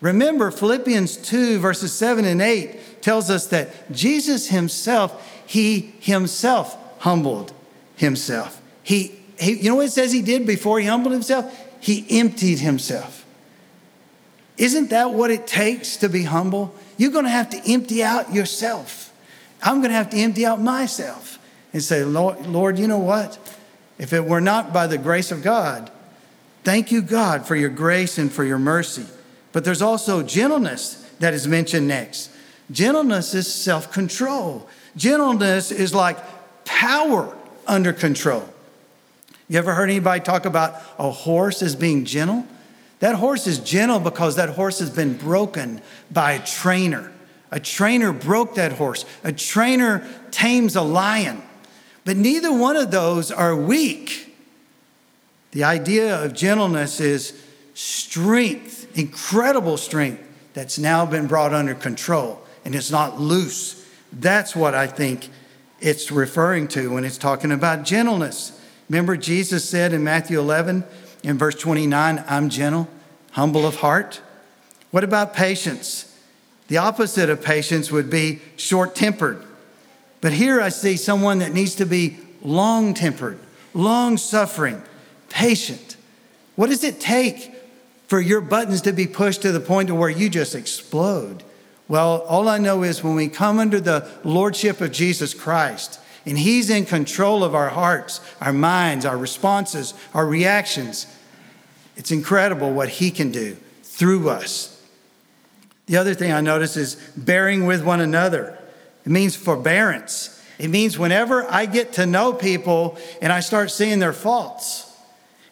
Remember, 0.00 0.50
Philippians 0.50 1.16
2, 1.16 1.58
verses 1.58 1.92
7 1.92 2.24
and 2.24 2.40
8 2.40 3.02
tells 3.02 3.30
us 3.30 3.48
that 3.48 3.90
Jesus 3.90 4.48
himself, 4.48 5.42
he 5.46 5.92
himself 6.00 6.76
humbled 7.00 7.52
himself. 7.96 8.60
He, 8.82 9.18
he, 9.38 9.54
you 9.54 9.70
know 9.70 9.76
what 9.76 9.86
it 9.86 9.92
says 9.92 10.12
he 10.12 10.22
did 10.22 10.46
before 10.46 10.78
he 10.78 10.86
humbled 10.86 11.12
himself? 11.12 11.52
He 11.80 12.06
emptied 12.10 12.60
himself. 12.60 13.24
Isn't 14.56 14.90
that 14.90 15.12
what 15.12 15.30
it 15.30 15.46
takes 15.46 15.96
to 15.98 16.08
be 16.08 16.24
humble? 16.24 16.74
You're 16.96 17.12
going 17.12 17.24
to 17.24 17.30
have 17.30 17.50
to 17.50 17.72
empty 17.72 18.02
out 18.02 18.32
yourself. 18.32 19.12
I'm 19.62 19.78
going 19.78 19.90
to 19.90 19.96
have 19.96 20.10
to 20.10 20.16
empty 20.16 20.46
out 20.46 20.60
myself 20.60 21.38
and 21.72 21.82
say, 21.82 22.04
Lord, 22.04 22.46
Lord, 22.46 22.78
you 22.78 22.88
know 22.88 22.98
what? 22.98 23.38
If 23.98 24.12
it 24.12 24.24
were 24.24 24.40
not 24.40 24.72
by 24.72 24.86
the 24.86 24.98
grace 24.98 25.32
of 25.32 25.42
God, 25.42 25.90
Thank 26.68 26.92
you, 26.92 27.00
God, 27.00 27.46
for 27.46 27.56
your 27.56 27.70
grace 27.70 28.18
and 28.18 28.30
for 28.30 28.44
your 28.44 28.58
mercy. 28.58 29.06
But 29.58 29.64
there's 29.64 29.82
also 29.82 30.22
gentleness 30.22 31.04
that 31.18 31.34
is 31.34 31.48
mentioned 31.48 31.88
next. 31.88 32.30
Gentleness 32.70 33.34
is 33.34 33.52
self 33.52 33.90
control, 33.90 34.68
gentleness 34.94 35.72
is 35.72 35.92
like 35.92 36.16
power 36.64 37.36
under 37.66 37.92
control. 37.92 38.48
You 39.48 39.58
ever 39.58 39.74
heard 39.74 39.90
anybody 39.90 40.20
talk 40.20 40.44
about 40.44 40.80
a 40.96 41.10
horse 41.10 41.60
as 41.60 41.74
being 41.74 42.04
gentle? 42.04 42.46
That 43.00 43.16
horse 43.16 43.48
is 43.48 43.58
gentle 43.58 43.98
because 43.98 44.36
that 44.36 44.50
horse 44.50 44.78
has 44.78 44.90
been 44.90 45.16
broken 45.16 45.82
by 46.08 46.34
a 46.34 46.46
trainer. 46.46 47.10
A 47.50 47.58
trainer 47.58 48.12
broke 48.12 48.54
that 48.54 48.70
horse. 48.70 49.04
A 49.24 49.32
trainer 49.32 50.06
tames 50.30 50.76
a 50.76 50.82
lion. 50.82 51.42
But 52.04 52.16
neither 52.16 52.52
one 52.52 52.76
of 52.76 52.92
those 52.92 53.32
are 53.32 53.56
weak. 53.56 54.36
The 55.50 55.64
idea 55.64 56.24
of 56.24 56.32
gentleness 56.32 57.00
is 57.00 57.36
strength, 57.74 58.77
incredible 58.98 59.76
strength 59.76 60.22
that's 60.54 60.78
now 60.78 61.06
been 61.06 61.26
brought 61.26 61.54
under 61.54 61.74
control 61.74 62.44
and 62.64 62.74
it's 62.74 62.90
not 62.90 63.20
loose. 63.20 63.86
That's 64.12 64.56
what 64.56 64.74
I 64.74 64.86
think 64.86 65.28
it's 65.80 66.10
referring 66.10 66.68
to 66.68 66.92
when 66.92 67.04
it's 67.04 67.18
talking 67.18 67.52
about 67.52 67.84
gentleness. 67.84 68.60
Remember, 68.88 69.16
Jesus 69.16 69.68
said 69.68 69.92
in 69.92 70.02
Matthew 70.02 70.38
11, 70.38 70.84
in 71.22 71.38
verse 71.38 71.54
29, 71.54 72.24
I'm 72.26 72.48
gentle, 72.48 72.88
humble 73.32 73.66
of 73.66 73.76
heart. 73.76 74.20
What 74.90 75.04
about 75.04 75.34
patience? 75.34 76.16
The 76.68 76.78
opposite 76.78 77.30
of 77.30 77.42
patience 77.42 77.90
would 77.90 78.10
be 78.10 78.40
short 78.56 78.94
tempered. 78.94 79.42
But 80.20 80.32
here 80.32 80.60
I 80.60 80.70
see 80.70 80.96
someone 80.96 81.38
that 81.38 81.52
needs 81.52 81.74
to 81.76 81.86
be 81.86 82.18
long 82.42 82.94
tempered, 82.94 83.38
long 83.74 84.16
suffering, 84.16 84.82
patient. 85.28 85.96
What 86.56 86.70
does 86.70 86.82
it 86.82 87.00
take 87.00 87.54
for 88.08 88.20
your 88.20 88.40
buttons 88.40 88.80
to 88.82 88.92
be 88.92 89.06
pushed 89.06 89.42
to 89.42 89.52
the 89.52 89.60
point 89.60 89.88
to 89.88 89.94
where 89.94 90.10
you 90.10 90.28
just 90.28 90.54
explode? 90.54 91.44
Well, 91.86 92.22
all 92.22 92.48
I 92.48 92.58
know 92.58 92.82
is 92.82 93.04
when 93.04 93.14
we 93.14 93.28
come 93.28 93.58
under 93.58 93.80
the 93.80 94.08
lordship 94.24 94.80
of 94.80 94.92
Jesus 94.92 95.32
Christ, 95.32 96.00
and 96.26 96.38
He's 96.38 96.68
in 96.68 96.84
control 96.84 97.44
of 97.44 97.54
our 97.54 97.68
hearts, 97.68 98.20
our 98.40 98.52
minds, 98.52 99.04
our 99.06 99.16
responses, 99.16 99.94
our 100.12 100.26
reactions, 100.26 101.06
it's 101.96 102.10
incredible 102.10 102.72
what 102.72 102.88
He 102.88 103.10
can 103.10 103.30
do 103.30 103.56
through 103.82 104.28
us. 104.28 104.74
The 105.86 105.96
other 105.96 106.14
thing 106.14 106.32
I 106.32 106.40
notice 106.40 106.76
is 106.76 106.94
bearing 107.16 107.66
with 107.66 107.84
one 107.84 108.00
another. 108.00 108.58
It 109.04 109.10
means 109.10 109.34
forbearance. 109.34 110.34
It 110.58 110.68
means 110.68 110.98
whenever 110.98 111.50
I 111.50 111.66
get 111.66 111.94
to 111.94 112.04
know 112.04 112.32
people 112.32 112.98
and 113.22 113.32
I 113.32 113.40
start 113.40 113.70
seeing 113.70 113.98
their 113.98 114.12
faults 114.12 114.94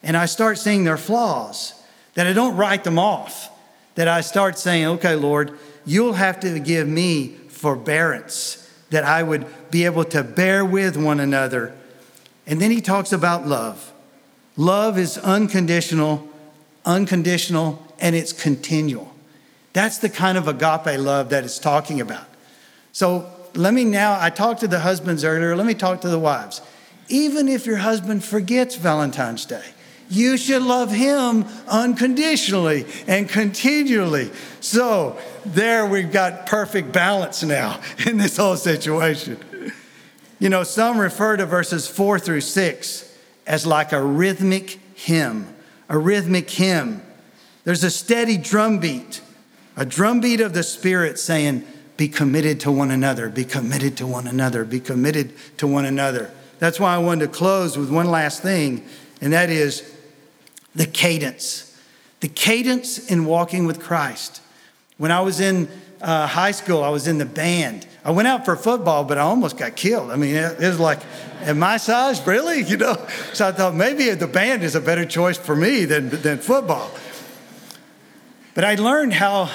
and 0.03 0.15
I 0.15 0.27
start 0.27 0.59
seeing 0.59 0.83
their 0.83 0.97
flaws, 0.97 1.73
that 2.17 2.25
I 2.25 2.33
don't 2.33 2.57
write 2.57 2.83
them 2.83 2.97
off, 2.97 3.51
that 3.93 4.07
I 4.07 4.21
start 4.21 4.57
saying, 4.57 4.87
okay, 4.87 5.13
Lord, 5.13 5.55
you'll 5.85 6.13
have 6.13 6.39
to 6.39 6.59
give 6.59 6.87
me 6.87 7.27
forbearance, 7.27 8.67
that 8.89 9.03
I 9.03 9.21
would 9.21 9.45
be 9.69 9.85
able 9.85 10.03
to 10.05 10.23
bear 10.23 10.65
with 10.65 10.97
one 10.97 11.19
another. 11.19 11.75
And 12.47 12.59
then 12.59 12.71
he 12.71 12.81
talks 12.81 13.13
about 13.13 13.45
love. 13.45 13.93
Love 14.55 14.97
is 14.97 15.19
unconditional, 15.19 16.27
unconditional, 16.85 17.85
and 17.99 18.15
it's 18.15 18.33
continual. 18.33 19.13
That's 19.73 19.99
the 19.99 20.09
kind 20.09 20.39
of 20.39 20.47
agape 20.47 20.99
love 20.99 21.29
that 21.29 21.43
it's 21.43 21.59
talking 21.59 22.01
about. 22.01 22.25
So 22.93 23.29
let 23.53 23.75
me 23.75 23.83
now, 23.83 24.17
I 24.19 24.31
talked 24.31 24.61
to 24.61 24.67
the 24.67 24.79
husbands 24.79 25.23
earlier, 25.23 25.55
let 25.55 25.67
me 25.67 25.75
talk 25.75 26.01
to 26.01 26.09
the 26.09 26.17
wives. 26.17 26.63
Even 27.09 27.47
if 27.47 27.67
your 27.67 27.77
husband 27.77 28.23
forgets 28.23 28.75
Valentine's 28.75 29.45
Day, 29.45 29.65
you 30.09 30.37
should 30.37 30.61
love 30.61 30.91
him 30.91 31.45
unconditionally 31.67 32.85
and 33.07 33.27
continually. 33.27 34.31
So, 34.59 35.19
there 35.45 35.85
we've 35.85 36.11
got 36.11 36.45
perfect 36.45 36.91
balance 36.91 37.43
now 37.43 37.81
in 38.05 38.17
this 38.17 38.37
whole 38.37 38.57
situation. 38.57 39.39
You 40.39 40.49
know, 40.49 40.63
some 40.63 40.99
refer 40.99 41.37
to 41.37 41.45
verses 41.45 41.87
four 41.87 42.19
through 42.19 42.41
six 42.41 43.17
as 43.45 43.65
like 43.65 43.91
a 43.91 44.01
rhythmic 44.01 44.79
hymn, 44.93 45.53
a 45.89 45.97
rhythmic 45.97 46.49
hymn. 46.49 47.01
There's 47.63 47.83
a 47.83 47.91
steady 47.91 48.37
drumbeat, 48.37 49.21
a 49.75 49.85
drumbeat 49.85 50.41
of 50.41 50.53
the 50.53 50.63
Spirit 50.63 51.17
saying, 51.17 51.65
Be 51.97 52.07
committed 52.07 52.59
to 52.61 52.71
one 52.71 52.91
another, 52.91 53.29
be 53.29 53.45
committed 53.45 53.97
to 53.97 54.07
one 54.07 54.27
another, 54.27 54.63
be 54.63 54.79
committed 54.79 55.33
to 55.57 55.67
one 55.67 55.85
another. 55.85 56.31
That's 56.59 56.79
why 56.79 56.93
I 56.95 56.97
wanted 56.99 57.25
to 57.25 57.31
close 57.31 57.77
with 57.77 57.91
one 57.91 58.09
last 58.09 58.41
thing, 58.41 58.85
and 59.21 59.33
that 59.33 59.49
is 59.49 59.96
the 60.77 60.85
cadence. 60.85 61.75
The 62.19 62.27
cadence 62.27 63.11
in 63.11 63.25
walking 63.25 63.65
with 63.65 63.79
Christ. 63.79 64.41
When 64.97 65.11
I 65.11 65.21
was 65.21 65.39
in 65.39 65.67
uh, 66.01 66.27
high 66.27 66.51
school, 66.51 66.83
I 66.83 66.89
was 66.89 67.07
in 67.07 67.17
the 67.17 67.25
band. 67.25 67.87
I 68.05 68.11
went 68.11 68.27
out 68.27 68.45
for 68.45 68.55
football, 68.55 69.03
but 69.03 69.17
I 69.17 69.21
almost 69.21 69.57
got 69.57 69.75
killed. 69.75 70.11
I 70.11 70.15
mean, 70.15 70.35
it, 70.35 70.61
it 70.61 70.67
was 70.67 70.79
like, 70.79 70.99
at 71.41 71.57
my 71.57 71.77
size, 71.77 72.25
really? 72.25 72.63
You 72.67 72.77
know? 72.77 73.07
So 73.33 73.47
I 73.47 73.51
thought 73.51 73.75
maybe 73.75 74.09
the 74.11 74.27
band 74.27 74.63
is 74.63 74.75
a 74.75 74.81
better 74.81 75.05
choice 75.05 75.37
for 75.37 75.55
me 75.55 75.85
than, 75.85 76.09
than 76.09 76.37
football. 76.37 76.91
But 78.53 78.63
I 78.63 78.75
learned 78.75 79.13
how 79.13 79.45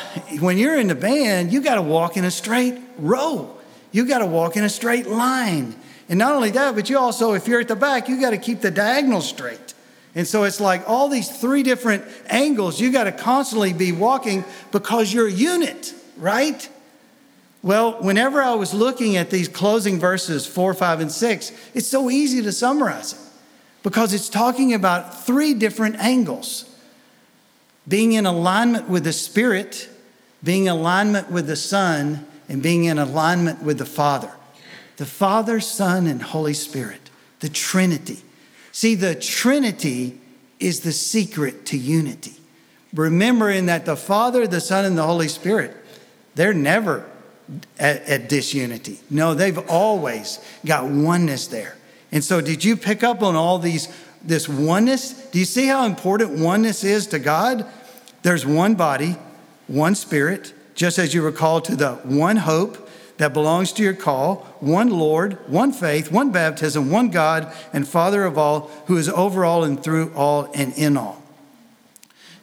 when 0.40 0.58
you're 0.58 0.78
in 0.78 0.88
the 0.88 0.94
band, 0.94 1.52
you 1.52 1.60
got 1.60 1.76
to 1.76 1.82
walk 1.82 2.16
in 2.16 2.24
a 2.24 2.30
straight 2.30 2.78
row. 2.98 3.56
You 3.90 4.06
got 4.06 4.18
to 4.18 4.26
walk 4.26 4.56
in 4.56 4.64
a 4.64 4.68
straight 4.68 5.06
line. 5.06 5.74
And 6.08 6.18
not 6.18 6.34
only 6.34 6.50
that, 6.50 6.74
but 6.74 6.90
you 6.90 6.98
also, 6.98 7.32
if 7.32 7.46
you're 7.46 7.60
at 7.60 7.68
the 7.68 7.76
back, 7.76 8.08
you 8.08 8.20
got 8.20 8.30
to 8.30 8.38
keep 8.38 8.60
the 8.60 8.70
diagonal 8.70 9.20
straight. 9.20 9.71
And 10.14 10.26
so 10.26 10.44
it's 10.44 10.60
like 10.60 10.88
all 10.88 11.08
these 11.08 11.28
three 11.28 11.62
different 11.62 12.04
angles, 12.26 12.80
you 12.80 12.92
got 12.92 13.04
to 13.04 13.12
constantly 13.12 13.72
be 13.72 13.92
walking 13.92 14.44
because 14.70 15.12
you're 15.12 15.26
a 15.26 15.32
unit, 15.32 15.94
right? 16.16 16.68
Well, 17.62 18.02
whenever 18.02 18.42
I 18.42 18.54
was 18.54 18.74
looking 18.74 19.16
at 19.16 19.30
these 19.30 19.48
closing 19.48 19.98
verses, 19.98 20.46
four, 20.46 20.74
five, 20.74 21.00
and 21.00 21.10
six, 21.10 21.52
it's 21.74 21.86
so 21.86 22.10
easy 22.10 22.42
to 22.42 22.52
summarize 22.52 23.12
it 23.14 23.18
because 23.82 24.12
it's 24.12 24.28
talking 24.28 24.74
about 24.74 25.24
three 25.24 25.54
different 25.54 25.96
angles 25.96 26.68
being 27.88 28.12
in 28.12 28.26
alignment 28.26 28.88
with 28.88 29.04
the 29.04 29.12
Spirit, 29.12 29.88
being 30.42 30.66
in 30.66 30.72
alignment 30.72 31.30
with 31.30 31.46
the 31.46 31.56
Son, 31.56 32.26
and 32.48 32.62
being 32.62 32.84
in 32.84 32.98
alignment 32.98 33.62
with 33.62 33.78
the 33.78 33.86
Father. 33.86 34.30
The 34.98 35.06
Father, 35.06 35.58
Son, 35.58 36.06
and 36.06 36.22
Holy 36.22 36.54
Spirit, 36.54 37.10
the 37.40 37.48
Trinity. 37.48 38.22
See, 38.72 38.94
the 38.94 39.14
Trinity 39.14 40.18
is 40.58 40.80
the 40.80 40.92
secret 40.92 41.66
to 41.66 41.76
unity. 41.76 42.34
Remembering 42.94 43.66
that 43.66 43.84
the 43.84 43.96
Father, 43.96 44.46
the 44.46 44.60
Son, 44.60 44.84
and 44.84 44.96
the 44.96 45.02
Holy 45.02 45.28
Spirit, 45.28 45.76
they're 46.34 46.54
never 46.54 47.08
at, 47.78 48.02
at, 48.08 48.28
disunity. 48.28 48.98
No, 49.10 49.34
they've 49.34 49.58
always 49.70 50.38
got 50.64 50.84
oneness 50.84 51.46
there. 51.48 51.76
And 52.10 52.24
so, 52.24 52.40
did 52.40 52.64
you 52.64 52.76
pick 52.76 53.02
up 53.02 53.22
on 53.22 53.34
all 53.34 53.58
these, 53.58 53.88
this 54.22 54.48
oneness? 54.48 55.12
Do 55.30 55.38
you 55.38 55.44
see 55.44 55.66
how 55.66 55.84
important 55.84 56.38
oneness 56.38 56.84
is 56.84 57.06
to 57.08 57.18
God? 57.18 57.66
There's 58.22 58.46
one 58.46 58.74
body, 58.74 59.16
one 59.66 59.94
spirit, 59.94 60.54
just 60.74 60.98
as 60.98 61.12
you 61.12 61.22
recall 61.22 61.60
to 61.62 61.76
the 61.76 61.94
one 62.04 62.36
hope 62.36 62.81
that 63.22 63.32
belongs 63.32 63.70
to 63.70 63.84
your 63.84 63.94
call, 63.94 64.38
one 64.58 64.90
Lord, 64.90 65.34
one 65.48 65.70
faith, 65.70 66.10
one 66.10 66.32
baptism, 66.32 66.90
one 66.90 67.08
God 67.08 67.54
and 67.72 67.86
Father 67.86 68.24
of 68.24 68.36
all, 68.36 68.68
who 68.86 68.96
is 68.96 69.08
over 69.08 69.44
all 69.44 69.62
and 69.62 69.80
through 69.80 70.12
all 70.16 70.50
and 70.56 70.72
in 70.76 70.96
all. 70.96 71.22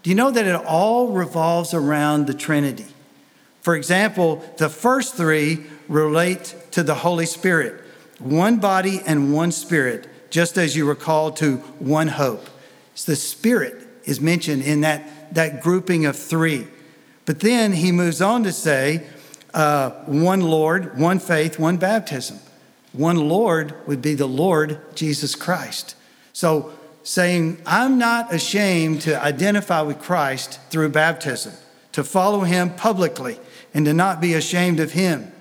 Do 0.04 0.10
you 0.10 0.15
know 0.15 0.32
that 0.32 0.46
it 0.46 0.56
all 0.56 1.10
revolves 1.10 1.74
around 1.74 2.28
the 2.28 2.34
Trinity? 2.34 2.86
For 3.60 3.76
example, 3.76 4.42
the 4.56 4.70
first 4.70 5.15
three 5.15 5.65
relate 5.89 6.56
to 6.72 6.82
the 6.82 6.96
Holy 6.96 7.26
Spirit 7.26 7.84
one 8.20 8.60
body 8.60 9.01
and 9.06 9.34
one 9.34 9.51
spirit, 9.51 10.08
just 10.30 10.58
as 10.58 10.78
you 10.78 10.86
were 10.86 10.95
called 10.95 11.36
to 11.38 11.58
one 11.80 12.08
hope. 12.08 12.47
So 12.95 13.12
the 13.12 13.18
Spirit 13.18 13.86
is 14.06 14.22
mentioned 14.22 14.64
in 14.64 14.80
that, 14.80 15.36
that 15.36 15.62
grouping 15.62 16.06
of 16.06 16.16
three. 16.16 16.70
But 17.26 17.41
then 17.41 17.74
he 17.74 17.91
moves 17.91 18.22
on 18.22 18.43
to 18.43 18.53
say, 18.53 19.06
uh, 19.54 19.91
one 20.06 20.41
Lord, 20.41 20.97
one 20.97 21.20
faith, 21.20 21.60
one 21.60 21.78
baptism. 21.78 22.39
One 22.93 23.30
Lord 23.30 23.76
would 23.88 24.02
be 24.02 24.16
the 24.16 24.28
Lord 24.28 24.80
Jesus 24.95 25.36
Christ. 25.36 25.95
So, 26.34 26.74
saying, 27.04 27.62
I'm 27.66 27.97
not 27.97 28.34
ashamed 28.34 29.02
to 29.02 29.22
identify 29.22 29.82
with 29.82 30.00
Christ 30.00 30.60
through 30.70 30.89
baptism, 30.89 31.54
to 31.93 32.04
follow 32.04 32.41
him 32.41 32.74
publicly, 32.74 33.39
and 33.74 33.86
to 33.86 33.93
not 33.93 34.22
be 34.22 34.34
ashamed 34.34 34.80
of 34.80 34.91
him. 34.91 35.32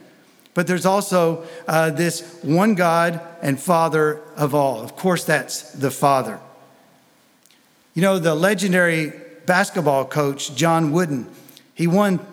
But 0.55 0.67
there's 0.67 0.87
also 0.87 1.47
uh, 1.67 1.91
this 1.91 2.39
one 2.43 2.75
God 2.75 3.21
and 3.43 3.61
Father 3.61 4.21
of 4.37 4.55
all. 4.55 4.81
Of 4.81 4.97
course, 4.97 5.25
that's 5.25 5.73
the 5.73 5.91
Father. 5.91 6.41
You 7.95 8.03
know, 8.03 8.19
the 8.19 8.35
legendary 8.35 9.13
basketball 9.47 10.05
coach, 10.05 10.55
John 10.55 10.93
Wooden, 10.93 11.27
he 11.75 11.87
won 11.87 12.25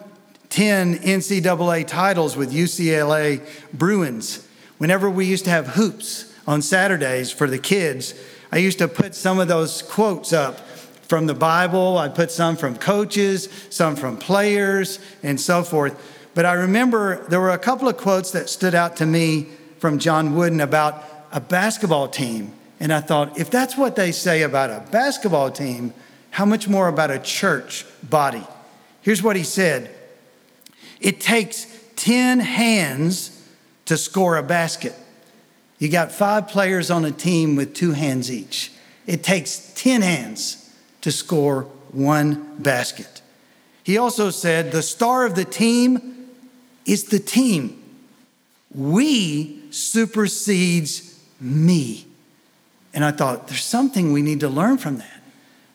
10 0.55 0.99
NCAA 0.99 1.85
titles 1.85 2.37
with 2.37 2.53
UCLA 2.53 3.45
Bruins. 3.73 4.47
Whenever 4.77 5.09
we 5.09 5.25
used 5.25 5.43
to 5.43 5.51
have 5.51 5.67
hoops 5.67 6.33
on 6.47 6.61
Saturdays 6.61 7.29
for 7.29 7.45
the 7.45 7.57
kids, 7.57 8.13
I 8.53 8.59
used 8.59 8.77
to 8.77 8.87
put 8.87 9.15
some 9.15 9.37
of 9.37 9.49
those 9.49 9.81
quotes 9.81 10.31
up 10.31 10.61
from 11.09 11.25
the 11.27 11.33
Bible, 11.33 11.97
I 11.97 12.07
put 12.07 12.31
some 12.31 12.55
from 12.55 12.77
coaches, 12.77 13.49
some 13.69 13.97
from 13.97 14.15
players, 14.15 14.99
and 15.23 15.41
so 15.41 15.61
forth. 15.61 16.01
But 16.35 16.45
I 16.45 16.53
remember 16.53 17.27
there 17.27 17.41
were 17.41 17.51
a 17.51 17.57
couple 17.57 17.89
of 17.89 17.97
quotes 17.97 18.31
that 18.31 18.47
stood 18.47 18.73
out 18.73 18.95
to 18.95 19.05
me 19.05 19.49
from 19.79 19.99
John 19.99 20.35
Wooden 20.35 20.61
about 20.61 21.03
a 21.33 21.41
basketball 21.41 22.07
team. 22.07 22.53
And 22.79 22.93
I 22.93 23.01
thought, 23.01 23.37
if 23.37 23.51
that's 23.51 23.75
what 23.77 23.97
they 23.97 24.13
say 24.13 24.43
about 24.43 24.69
a 24.69 24.89
basketball 24.89 25.51
team, 25.51 25.93
how 26.31 26.45
much 26.45 26.69
more 26.69 26.87
about 26.87 27.11
a 27.11 27.19
church 27.19 27.85
body? 28.09 28.47
Here's 29.01 29.21
what 29.21 29.35
he 29.35 29.43
said 29.43 29.94
It 31.05 31.21
takes 31.21 31.67
10 31.97 32.39
hands 32.39 33.47
to 33.85 33.95
score 33.95 34.37
a 34.37 34.43
basket. 34.43 34.95
You 35.77 35.87
got 35.87 36.11
five 36.11 36.47
players 36.47 36.89
on 36.89 37.05
a 37.05 37.11
team 37.11 37.55
with 37.55 37.75
two 37.75 37.91
hands 37.91 38.31
each. 38.31 38.71
It 39.05 39.21
takes 39.21 39.71
10 39.75 40.01
hands 40.01 40.73
to 41.01 41.11
score 41.11 41.67
one 41.91 42.57
basket. 42.57 43.21
He 43.83 43.99
also 43.99 44.31
said 44.31 44.71
the 44.71 44.81
star 44.81 45.27
of 45.27 45.35
the 45.35 45.45
team 45.45 46.27
is 46.87 47.03
the 47.03 47.19
team. 47.19 47.83
We 48.73 49.61
supersedes 49.69 51.23
me. 51.39 52.07
And 52.95 53.05
I 53.05 53.11
thought, 53.11 53.47
there's 53.47 53.63
something 53.63 54.11
we 54.11 54.23
need 54.23 54.39
to 54.39 54.49
learn 54.49 54.79
from 54.79 54.97
that. 54.97 55.21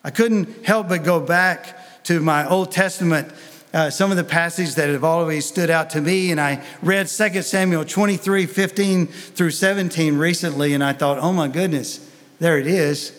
I 0.03 0.11
couldn't 0.11 0.67
help 0.67 0.89
but 0.89 1.05
go 1.05 1.21
back 1.21 2.03
to 2.05 2.19
my 2.19 2.49
Old 2.49 2.73
Testament 2.73 3.33
uh, 3.73 3.91
some 3.91 4.11
of 4.11 4.17
the 4.17 4.25
passages 4.25 4.75
that 4.75 4.89
have 4.89 5.05
always 5.05 5.47
stood 5.47 5.71
out 5.71 5.91
to 5.91 6.01
me. 6.01 6.31
And 6.31 6.41
I 6.41 6.65
read 6.83 7.07
2 7.07 7.43
Samuel 7.43 7.85
23 7.85 8.47
15 8.47 9.07
through 9.07 9.51
17 9.51 10.17
recently, 10.17 10.75
and 10.75 10.83
I 10.83 10.93
thought, 10.93 11.19
oh 11.19 11.33
my 11.33 11.49
goodness, 11.49 12.11
there 12.39 12.59
it 12.59 12.67
is. 12.67 13.13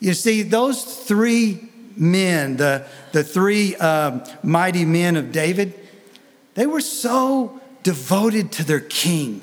You 0.00 0.14
see, 0.14 0.42
those 0.42 0.82
three 0.82 1.70
men, 1.96 2.56
the, 2.56 2.86
the 3.12 3.22
three 3.22 3.76
um, 3.76 4.24
mighty 4.42 4.84
men 4.84 5.16
of 5.16 5.30
David, 5.30 5.74
they 6.54 6.66
were 6.66 6.80
so 6.80 7.60
devoted 7.82 8.52
to 8.52 8.64
their 8.64 8.80
king 8.80 9.42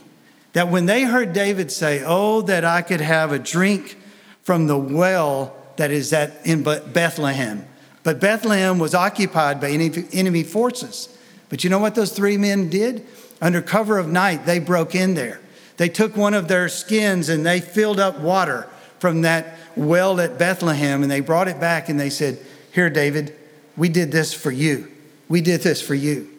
that 0.53 0.67
when 0.67 0.85
they 0.85 1.03
heard 1.03 1.33
David 1.33 1.71
say, 1.71 2.03
Oh, 2.05 2.41
that 2.41 2.65
I 2.65 2.81
could 2.81 3.01
have 3.01 3.31
a 3.31 3.39
drink 3.39 3.97
from 4.43 4.67
the 4.67 4.77
well 4.77 5.55
that 5.77 5.91
is 5.91 6.11
at, 6.11 6.45
in 6.45 6.63
Bethlehem, 6.63 7.65
but 8.03 8.19
Bethlehem 8.19 8.79
was 8.79 8.95
occupied 8.95 9.59
by 9.59 9.69
enemy 9.69 10.43
forces. 10.43 11.15
But 11.49 11.63
you 11.63 11.69
know 11.69 11.79
what 11.79 11.95
those 11.95 12.11
three 12.11 12.37
men 12.37 12.69
did? 12.69 13.05
Under 13.41 13.61
cover 13.61 13.97
of 13.97 14.07
night, 14.07 14.45
they 14.45 14.59
broke 14.59 14.95
in 14.95 15.15
there. 15.15 15.39
They 15.77 15.89
took 15.89 16.15
one 16.15 16.33
of 16.33 16.47
their 16.47 16.69
skins 16.69 17.29
and 17.29 17.45
they 17.45 17.61
filled 17.61 17.99
up 17.99 18.19
water 18.19 18.67
from 18.99 19.21
that 19.21 19.57
well 19.75 20.19
at 20.19 20.37
Bethlehem 20.37 21.01
and 21.01 21.11
they 21.11 21.21
brought 21.21 21.47
it 21.47 21.59
back 21.59 21.89
and 21.89 21.99
they 21.99 22.09
said, 22.09 22.39
Here, 22.73 22.89
David, 22.89 23.35
we 23.77 23.89
did 23.89 24.11
this 24.11 24.33
for 24.33 24.51
you. 24.51 24.91
We 25.29 25.41
did 25.41 25.61
this 25.61 25.81
for 25.81 25.95
you. 25.95 26.29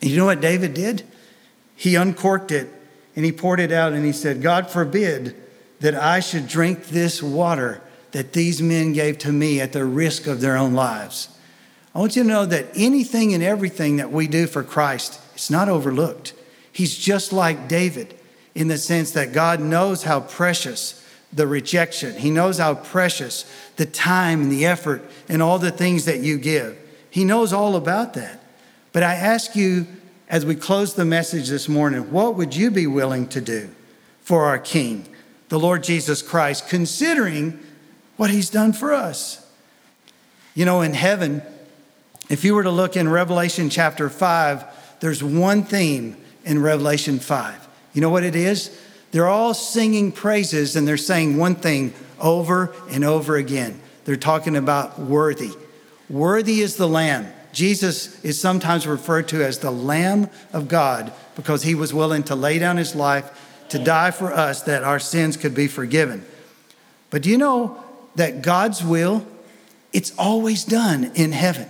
And 0.00 0.10
you 0.10 0.16
know 0.16 0.24
what 0.24 0.40
David 0.40 0.74
did? 0.74 1.02
He 1.76 1.96
uncorked 1.96 2.50
it 2.50 2.68
and 3.14 3.24
he 3.24 3.32
poured 3.32 3.60
it 3.60 3.72
out 3.72 3.92
and 3.92 4.04
he 4.04 4.12
said, 4.12 4.40
God 4.40 4.70
forbid 4.70 5.36
that 5.80 5.94
I 5.94 6.20
should 6.20 6.48
drink 6.48 6.86
this 6.86 7.22
water 7.22 7.82
that 8.12 8.32
these 8.32 8.62
men 8.62 8.92
gave 8.92 9.18
to 9.18 9.32
me 9.32 9.60
at 9.60 9.72
the 9.72 9.84
risk 9.84 10.26
of 10.26 10.40
their 10.40 10.56
own 10.56 10.74
lives. 10.74 11.28
I 11.94 11.98
want 11.98 12.16
you 12.16 12.22
to 12.22 12.28
know 12.28 12.46
that 12.46 12.68
anything 12.74 13.34
and 13.34 13.42
everything 13.42 13.96
that 13.96 14.10
we 14.10 14.26
do 14.26 14.46
for 14.46 14.62
Christ, 14.62 15.20
it's 15.34 15.50
not 15.50 15.68
overlooked. 15.68 16.34
He's 16.72 16.96
just 16.96 17.32
like 17.32 17.68
David 17.68 18.14
in 18.54 18.68
the 18.68 18.78
sense 18.78 19.10
that 19.12 19.32
God 19.32 19.60
knows 19.60 20.04
how 20.04 20.20
precious 20.20 20.98
the 21.32 21.46
rejection, 21.46 22.14
He 22.18 22.30
knows 22.30 22.58
how 22.58 22.74
precious 22.74 23.50
the 23.76 23.86
time 23.86 24.42
and 24.42 24.52
the 24.52 24.66
effort 24.66 25.02
and 25.30 25.42
all 25.42 25.58
the 25.58 25.70
things 25.70 26.04
that 26.04 26.20
you 26.20 26.36
give. 26.36 26.76
He 27.08 27.24
knows 27.24 27.54
all 27.54 27.74
about 27.74 28.12
that. 28.14 28.42
But 28.92 29.02
I 29.02 29.14
ask 29.14 29.56
you, 29.56 29.86
as 30.28 30.44
we 30.44 30.54
close 30.54 30.94
the 30.94 31.06
message 31.06 31.48
this 31.48 31.68
morning, 31.68 32.10
what 32.10 32.36
would 32.36 32.54
you 32.54 32.70
be 32.70 32.86
willing 32.86 33.28
to 33.28 33.40
do 33.40 33.70
for 34.20 34.44
our 34.44 34.58
King, 34.58 35.06
the 35.48 35.58
Lord 35.58 35.82
Jesus 35.82 36.20
Christ, 36.20 36.68
considering 36.68 37.58
what 38.22 38.30
he's 38.30 38.50
done 38.50 38.72
for 38.72 38.92
us. 38.92 39.44
You 40.54 40.64
know, 40.64 40.80
in 40.80 40.94
heaven, 40.94 41.42
if 42.30 42.44
you 42.44 42.54
were 42.54 42.62
to 42.62 42.70
look 42.70 42.96
in 42.96 43.08
Revelation 43.08 43.68
chapter 43.68 44.08
5, 44.08 45.00
there's 45.00 45.24
one 45.24 45.64
theme 45.64 46.16
in 46.44 46.62
Revelation 46.62 47.18
5. 47.18 47.66
You 47.94 48.00
know 48.00 48.10
what 48.10 48.22
it 48.22 48.36
is? 48.36 48.80
They're 49.10 49.26
all 49.26 49.54
singing 49.54 50.12
praises 50.12 50.76
and 50.76 50.86
they're 50.86 50.96
saying 50.96 51.36
one 51.36 51.56
thing 51.56 51.94
over 52.20 52.72
and 52.92 53.02
over 53.04 53.34
again. 53.34 53.80
They're 54.04 54.14
talking 54.14 54.54
about 54.54 55.00
worthy. 55.00 55.50
Worthy 56.08 56.60
is 56.60 56.76
the 56.76 56.86
Lamb. 56.86 57.26
Jesus 57.52 58.24
is 58.24 58.40
sometimes 58.40 58.86
referred 58.86 59.26
to 59.30 59.44
as 59.44 59.58
the 59.58 59.72
Lamb 59.72 60.30
of 60.52 60.68
God 60.68 61.12
because 61.34 61.64
he 61.64 61.74
was 61.74 61.92
willing 61.92 62.22
to 62.22 62.36
lay 62.36 62.60
down 62.60 62.76
his 62.76 62.94
life 62.94 63.66
to 63.70 63.80
die 63.80 64.12
for 64.12 64.32
us 64.32 64.62
that 64.62 64.84
our 64.84 65.00
sins 65.00 65.36
could 65.36 65.56
be 65.56 65.66
forgiven. 65.66 66.24
But 67.10 67.22
do 67.22 67.28
you 67.28 67.36
know 67.36 67.82
that 68.14 68.42
God's 68.42 68.84
will, 68.84 69.26
it's 69.92 70.12
always 70.18 70.64
done 70.64 71.10
in 71.14 71.32
heaven. 71.32 71.68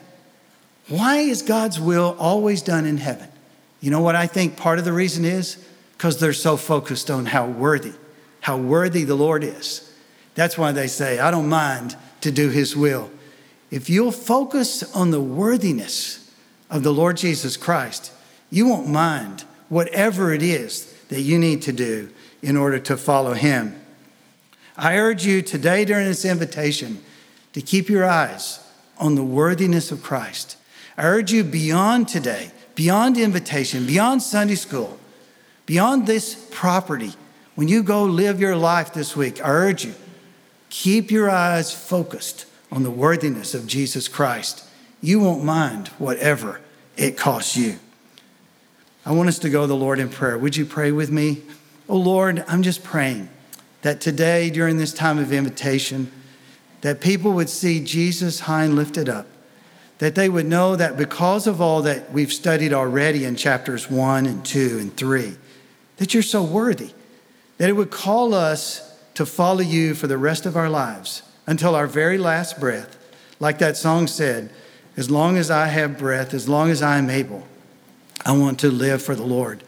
Why 0.89 1.19
is 1.19 1.43
God's 1.43 1.81
will 1.81 2.17
always 2.19 2.63
done 2.63 2.87
in 2.87 2.99
heaven? 2.99 3.29
You 3.81 3.91
know 3.91 4.01
what 4.01 4.17
I 4.17 4.27
think 4.27 4.57
part 4.57 4.79
of 4.79 4.85
the 4.85 4.93
reason 4.93 5.25
is? 5.25 5.65
Because 5.93 6.19
they're 6.19 6.33
so 6.33 6.57
focused 6.57 7.11
on 7.11 7.27
how 7.27 7.47
worthy, 7.47 7.93
how 8.41 8.57
worthy 8.57 9.05
the 9.05 9.15
Lord 9.15 9.45
is. 9.45 9.93
That's 10.35 10.57
why 10.57 10.73
they 10.73 10.87
say, 10.87 11.19
I 11.19 11.31
don't 11.31 11.49
mind 11.49 11.97
to 12.21 12.31
do 12.31 12.49
his 12.49 12.77
will. 12.77 13.11
If 13.71 13.89
you'll 13.89 14.13
focus 14.13 14.83
on 14.95 15.11
the 15.11 15.21
worthiness 15.21 16.31
of 16.71 16.83
the 16.83 16.93
Lord 16.93 17.17
Jesus 17.17 17.57
Christ, 17.57 18.13
you 18.51 18.67
won't 18.69 18.89
mind 18.89 19.45
whatever 19.69 20.33
it 20.33 20.43
is 20.43 20.93
that 21.09 21.21
you 21.23 21.39
need 21.39 21.63
to 21.63 21.73
do 21.73 22.11
in 22.43 22.57
order 22.57 22.79
to 22.79 22.97
follow 22.97 23.35
him. 23.35 23.81
I 24.77 24.97
urge 24.97 25.27
you 25.27 25.43
today 25.43 25.85
during 25.85 26.07
this 26.07 26.25
invitation 26.25 27.03
to 27.53 27.61
keep 27.61 27.89
your 27.89 28.05
eyes 28.05 28.61
on 28.99 29.15
the 29.15 29.25
worthiness 29.25 29.91
of 29.91 30.03
Christ. 30.03 30.57
I 30.97 31.05
urge 31.05 31.33
you 31.33 31.45
beyond 31.45 32.09
today, 32.09 32.51
beyond 32.75 33.19
invitation, 33.19 33.87
beyond 33.87 34.23
Sunday 34.23 34.55
school, 34.55 34.99
beyond 35.67 36.07
this 36.07 36.49
property, 36.51 37.13
when 37.55 37.69
you 37.69 37.83
go 37.83 38.05
live 38.05 38.41
your 38.41 38.57
life 38.57 38.95
this 38.95 39.15
week, 39.15 39.45
I 39.45 39.51
urge 39.51 39.85
you, 39.85 39.95
keep 40.71 41.11
your 41.11 41.29
eyes 41.29 41.73
focused 41.75 42.47
on 42.71 42.83
the 42.83 42.91
worthiness 42.91 43.53
of 43.53 43.67
Jesus 43.67 44.09
Christ. 44.09 44.67
You 45.03 45.21
won't 45.21 45.45
mind 45.45 45.89
whatever 45.99 46.61
it 46.97 47.19
costs 47.19 47.57
you. 47.57 47.79
I 49.05 49.13
want 49.13 49.29
us 49.29 49.39
to 49.41 49.51
go 49.51 49.63
to 49.63 49.67
the 49.67 49.77
Lord 49.77 49.99
in 49.99 50.09
prayer. 50.09 50.39
Would 50.39 50.57
you 50.57 50.65
pray 50.65 50.93
with 50.93 51.11
me? 51.11 51.43
Oh 51.89 51.99
Lord, 51.99 52.45
I'm 52.49 52.63
just 52.63 52.83
praying 52.83 53.29
that 53.83 54.01
today, 54.01 54.49
during 54.49 54.79
this 54.79 54.93
time 54.93 55.19
of 55.19 55.33
invitation, 55.33 56.11
that 56.81 57.01
people 57.01 57.33
would 57.33 57.49
see 57.49 57.85
Jesus 57.85 58.41
high 58.41 58.65
and 58.65 58.75
lifted 58.75 59.09
up, 59.09 59.27
that 59.99 60.15
they 60.15 60.29
would 60.29 60.47
know 60.47 60.75
that 60.77 60.97
because 60.97 61.47
of 61.47 61.61
all 61.61 61.83
that 61.83 62.13
we've 62.13 62.33
studied 62.33 62.73
already 62.73 63.25
in 63.25 63.37
chapters 63.37 63.91
one 63.91 64.27
and 64.27 64.45
two 64.45 64.79
and 64.81 64.97
three, 64.97 65.37
that 65.99 66.15
you're 66.15 66.23
so 66.23 66.43
worthy, 66.43 66.91
that 67.59 67.69
it 67.69 67.75
would 67.75 67.91
call 67.91 68.35
us 68.35 68.99
to 69.15 69.27
follow 69.27 69.61
you 69.61 69.95
for 69.95 70.07
the 70.07 70.19
rest 70.19 70.47
of 70.47 70.57
our 70.57 70.71
lives 70.71 71.23
until 71.47 71.75
our 71.75 71.87
very 71.87 72.19
last 72.19 72.59
breath. 72.59 72.97
Like 73.39 73.59
that 73.59 73.77
song 73.77 74.07
said, 74.07 74.51
as 74.97 75.11
long 75.11 75.37
as 75.37 75.51
I 75.51 75.67
have 75.67 75.99
breath, 75.99 76.35
as 76.35 76.49
long 76.49 76.71
as 76.71 76.83
I 76.83 76.99
am 76.99 77.11
able, 77.11 77.47
I 78.25 78.33
want 78.33 78.61
to 78.61 78.71
live 78.71 79.03
for 79.03 79.15
the 79.15 79.25
Lord. 79.25 79.65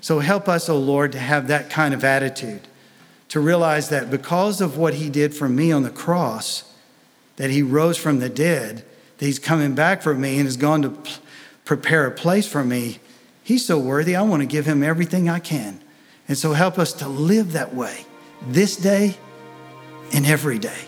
So 0.00 0.20
help 0.20 0.48
us, 0.48 0.68
O 0.68 0.74
oh 0.74 0.78
Lord, 0.78 1.12
to 1.12 1.18
have 1.18 1.48
that 1.48 1.70
kind 1.70 1.92
of 1.92 2.04
attitude 2.04 2.60
to 3.28 3.40
realize 3.40 3.88
that 3.90 4.10
because 4.10 4.60
of 4.60 4.76
what 4.76 4.94
he 4.94 5.10
did 5.10 5.34
for 5.34 5.48
me 5.48 5.70
on 5.70 5.82
the 5.82 5.90
cross, 5.90 6.72
that 7.36 7.50
he 7.50 7.62
rose 7.62 7.96
from 7.96 8.18
the 8.18 8.28
dead, 8.28 8.84
that 9.18 9.26
he's 9.26 9.38
coming 9.38 9.74
back 9.74 10.02
for 10.02 10.14
me 10.14 10.36
and 10.38 10.46
has 10.46 10.56
gone 10.56 10.82
to 10.82 10.96
prepare 11.64 12.06
a 12.06 12.10
place 12.10 12.48
for 12.48 12.64
me. 12.64 12.98
He's 13.42 13.64
so 13.64 13.78
worthy. 13.78 14.16
I 14.16 14.22
want 14.22 14.42
to 14.42 14.46
give 14.46 14.66
him 14.66 14.82
everything 14.82 15.28
I 15.28 15.38
can. 15.38 15.80
And 16.26 16.36
so 16.36 16.52
help 16.52 16.78
us 16.78 16.92
to 16.94 17.08
live 17.08 17.52
that 17.52 17.74
way 17.74 18.04
this 18.48 18.76
day 18.76 19.16
and 20.12 20.26
every 20.26 20.58
day. 20.58 20.78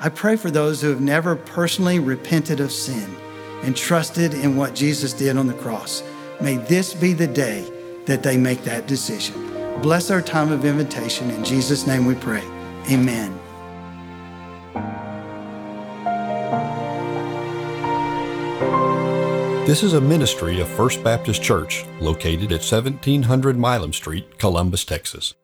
I 0.00 0.08
pray 0.08 0.36
for 0.36 0.50
those 0.50 0.80
who 0.80 0.88
have 0.88 1.00
never 1.00 1.36
personally 1.36 1.98
repented 1.98 2.60
of 2.60 2.72
sin 2.72 3.14
and 3.62 3.76
trusted 3.76 4.32
in 4.32 4.56
what 4.56 4.74
Jesus 4.74 5.12
did 5.12 5.36
on 5.36 5.46
the 5.46 5.54
cross. 5.54 6.02
May 6.40 6.56
this 6.56 6.94
be 6.94 7.12
the 7.12 7.26
day 7.26 7.70
that 8.06 8.22
they 8.22 8.38
make 8.38 8.62
that 8.64 8.86
decision. 8.86 9.59
Bless 9.82 10.10
our 10.10 10.20
time 10.20 10.52
of 10.52 10.66
invitation. 10.66 11.30
In 11.30 11.42
Jesus' 11.42 11.86
name 11.86 12.04
we 12.04 12.14
pray. 12.14 12.42
Amen. 12.90 13.34
This 19.66 19.82
is 19.82 19.94
a 19.94 20.00
ministry 20.00 20.60
of 20.60 20.68
First 20.68 21.02
Baptist 21.02 21.42
Church 21.42 21.86
located 22.00 22.52
at 22.52 22.60
1700 22.60 23.56
Milam 23.56 23.92
Street, 23.92 24.36
Columbus, 24.38 24.84
Texas. 24.84 25.34